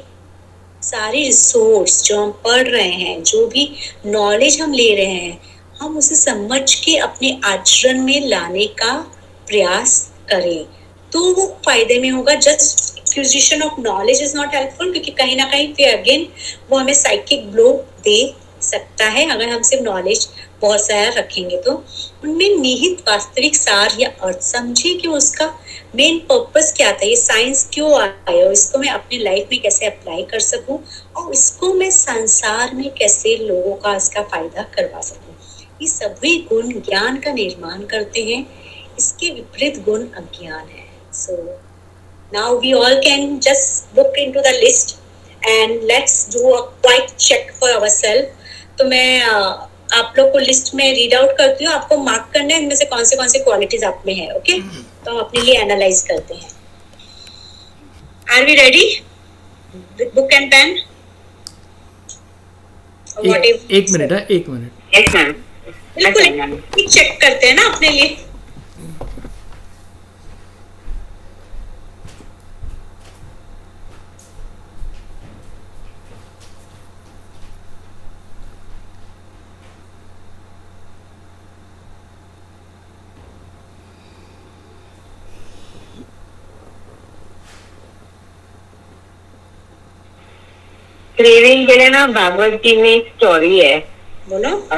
[0.83, 3.71] सारी रिसोर्स जो हम पढ़ रहे हैं, जो भी
[4.07, 5.41] नॉलेज हम ले रहे हैं,
[5.81, 8.93] हम उसे समझ के अपने आचरण में लाने का
[9.47, 10.65] प्रयास करें।
[11.13, 15.45] तो वो फ़ायदे में होगा। Just acquisition of knowledge is not helpful क्योंकि कहीं ना
[15.45, 16.27] कहीं फिर अगेन
[16.71, 17.73] वो हमें साइकिक ब्लो
[18.05, 20.29] दे सकता है। अगर हम सिर्फ़ नॉलेज
[20.61, 21.85] बहुत सारा रखेंगे तो।
[22.25, 25.47] उनमें निहित वास्तविक सार या अर्थ समझे कि उसका
[25.97, 29.87] मेन पर्पस क्या था ये साइंस क्यों आया और इसको मैं अपनी लाइफ में कैसे
[29.87, 30.79] अप्लाई कर सकूँ
[31.17, 35.35] और इसको मैं संसार में कैसे लोगों का इसका फ़ायदा करवा सकूँ।
[35.83, 38.47] ये सभी गुण ज्ञान का निर्माण करते हैं
[38.99, 41.37] इसके विपरीत गुण अज्ञान है। So
[42.33, 44.97] now we all can just look into the list
[45.43, 50.75] and let's do a quite check for ourselves तो मैं अ, आप लोग को लिस्ट
[50.75, 53.39] में रीड आउट करती हूँ आपको मार्क करना है इनमें से कौन से कौन से
[53.39, 56.51] क्वालिटीज आप में है ओके तो हम अपने लिए एनालाइज करते हैं।
[58.37, 58.85] Are we ready
[60.05, 60.79] book and pen
[63.27, 65.37] एक, एक मिनट है एक मिनट एक मिनट
[65.97, 68.17] बिल्कुल चेक करते हैं ना अपने लिए।
[91.19, 93.79] क्रेविंग के लिए ना भागवत जी में एक स्टोरी है।
[94.29, 94.77] बोलो। अ,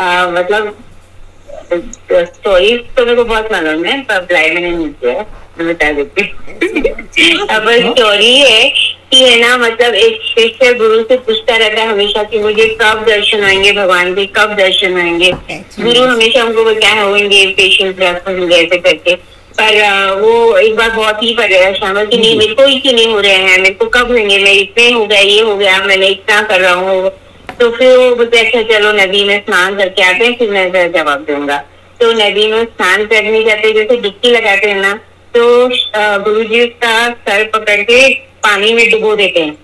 [0.00, 0.76] अ, मतलब
[1.72, 5.26] स्टोरी तो मेरे को बहुत मालूम है पर अप्लाई मैंने नहीं किया है,
[5.58, 6.22] मैं बता देती
[7.50, 8.68] अब स्टोरी है
[9.10, 13.04] कि है ना मतलब एक शिष्य गुरु से पूछता रहता है हमेशा कि मुझे कब
[13.08, 15.32] दर्शन आएँगे भगवान के कब दर्शन आएँगे
[15.80, 19.14] गुरु हमेशा हमको है होंगे पेशेंस रखोगे ऐसे करके।
[19.58, 23.20] पर वो एक बार बहुत ही परेशान कि नहीं, मेरे को ही क्यों नहीं हो
[23.20, 23.58] रहे हैं?
[23.58, 24.38] मेरे को कब होंगे?
[24.38, 27.10] मैं इतने हो गया, ये हो गया, मैंने इतना कर रहा हूँ।
[27.60, 31.24] तो फिर वो बोलते अच्छा चलो, नदी में स्नान करके आते हैं, फिर मैं जवाब
[31.30, 31.56] दूँगा।
[32.00, 34.98] तो नदी में स्नान करने जाते जैसे डुबकी लगाते हैं ना
[35.34, 35.42] तो
[36.24, 37.98] गुरु जी उसका सर पकड़ के
[38.44, 39.56] पानी में डुबो देते हैं।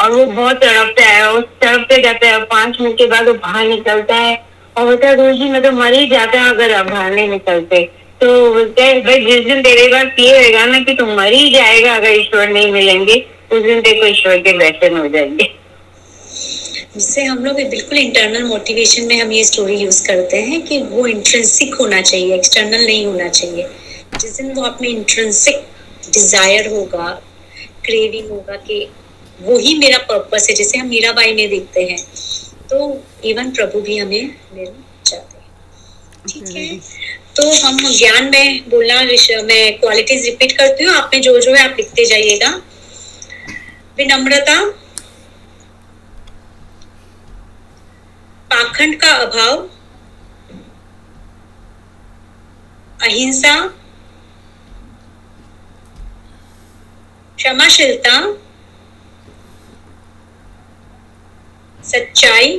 [0.00, 3.66] और वो बहुत तड़पता है, और तड़पते जाते हैं पाँच मिनट के बाद वो बाहर
[3.66, 4.34] निकलता है।
[4.76, 7.88] और बोलता है गुरु जी मैं तो मर ही जाता अगर आप बाहर नहीं निकलते।
[8.24, 11.50] तो बोलते हैं, भाई, जिस दिन तेरे पास ये होगा ना कि तुम मर ही
[11.54, 13.14] जाएगा, अगर ईश्वर नहीं मिलेंगे,
[13.52, 15.48] उस दिन को ईश्वर के दर्शन हो जाएँगे.
[16.94, 21.06] जिससे हम लोग बिल्कुल इंटरनल मोटिवेशन में हम ये स्टोरी यूज़ करते हैं कि वो
[21.06, 23.66] इंट्रेंसिक होना चाहिए एक्सटर्नल नहीं होना चाहिए।
[24.20, 25.60] जिस दिन वो अपने इंट्रेंसिक
[26.14, 27.10] डिज़ायर होगा
[27.84, 28.80] क्रेविंग होगा कि
[29.42, 31.98] वो ही मेरा पर्पस है, जैसे हम मीराबाई में देखते हैं
[32.70, 34.20] तो इवन प्रभु भी हमें
[34.56, 34.72] हैं
[36.28, 36.78] ठीक है।
[37.36, 39.00] तो हम ज्ञान में बोलना
[39.44, 42.50] मैं क्वालिटीज रिपीट करती हूँ। आप में जो जो है आप लिखते जाइएगा।
[43.98, 44.58] विनम्रता
[48.50, 49.56] पाखंड का अभाव
[53.02, 53.54] अहिंसा
[57.38, 58.20] क्षमाशीलता
[61.84, 62.54] सच्चाई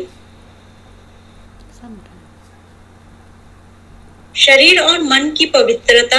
[4.35, 6.17] शरीर और मन की पवित्रता।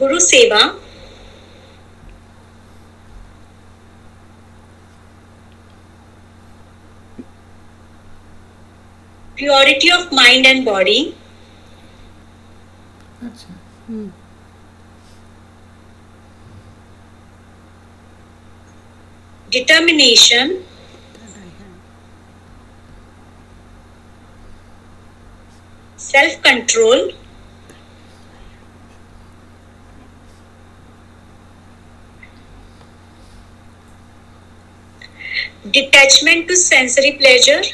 [0.00, 0.60] गुरु सेवा।
[9.36, 11.00] Purity of mind and body
[19.50, 20.62] determination
[25.98, 27.08] self control
[35.72, 37.66] detachment to sensory pleasure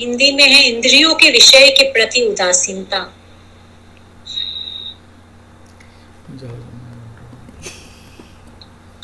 [0.00, 2.98] Hindi में है, इंद्रियों के विषय के प्रति उदासीनता।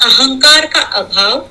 [0.04, 1.48] अहंकार का अभाव।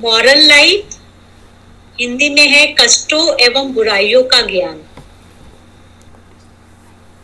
[0.00, 0.96] मॉरल लाइफ
[2.00, 4.82] हिंदी में है कष्टों एवं बुराइयों का ज्ञान।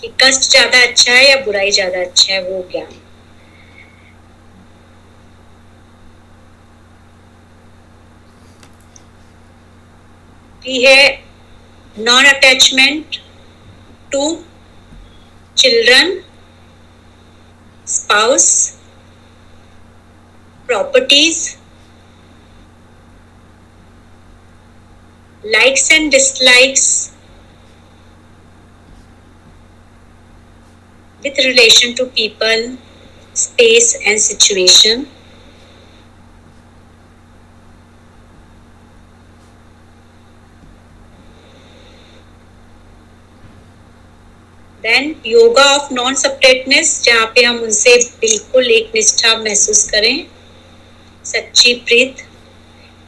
[0.00, 2.99] कि कष्ट ज़्यादा अच्छा है या बुराई ज़्यादा अच्छा है, वो ज्ञान।
[10.70, 11.06] की है
[11.98, 13.16] non attachment
[14.12, 14.24] to
[15.56, 16.12] children
[17.86, 18.46] spouse
[20.66, 21.40] properties
[25.44, 26.86] likes and dislikes
[31.22, 32.76] with relation to people
[33.36, 35.06] space and situation
[44.84, 50.26] then yoga of non separateness जहाँ पे हम उनसे बिल्कुल एक निष्ठा महसूस करें।
[51.24, 52.22] सच्ची प्रीत।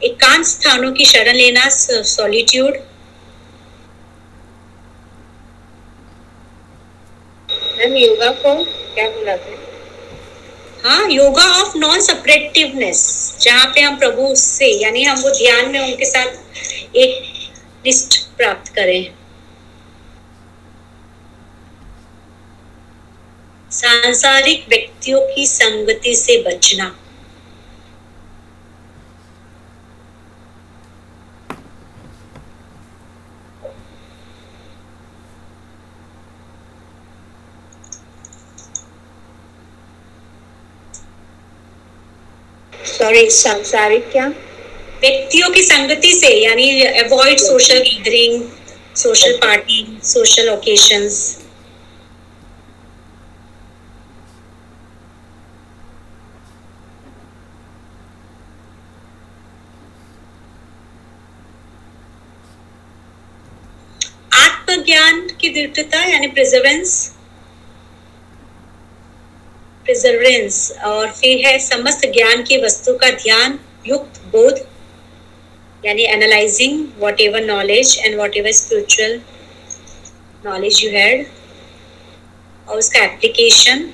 [0.01, 2.77] एकांत स्थानों की शरण लेना सॉलिट्यूड
[7.77, 9.57] मैम योगा को क्या बुलाते हैं?
[10.83, 13.01] हाँ योगा ऑफ़ नॉन सेपरेटिवनेस
[13.41, 17.23] जहाँ पे हम प्रभु से यानी हम वो ध्यान में उनके साथ एक
[17.85, 19.13] निष्ठ प्राप्त करें।
[23.73, 26.93] सांसारिक व्यक्तियों की संगति से बचना।
[42.73, 44.27] सॉरी सांसारिक क्या?
[45.01, 48.43] व्यक्तियों की संगति से यानी avoid social gathering
[48.97, 51.17] social party social occasions
[64.83, 66.93] आत्मज्ञान की दृढ़ता, यानी प्रिजर्वेंस
[69.85, 70.55] प्रिजर्वेंस
[70.85, 74.59] और फिर है समस्त ज्ञान की वस्तु का ध्यान, युक्त बोध,
[75.85, 76.85] यानी analysing
[77.21, 79.19] whatever knowledge and whatever spiritual
[80.45, 81.25] knowledge you had
[82.67, 83.89] और उसका एप्लीकेशन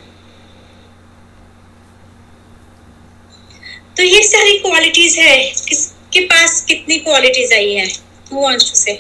[3.97, 5.37] तो ये सारी क्वालिटीज है।
[5.67, 7.87] किसके पास कितनी क्वालिटीज आई है?
[8.31, 8.93] हु वांट्स टू से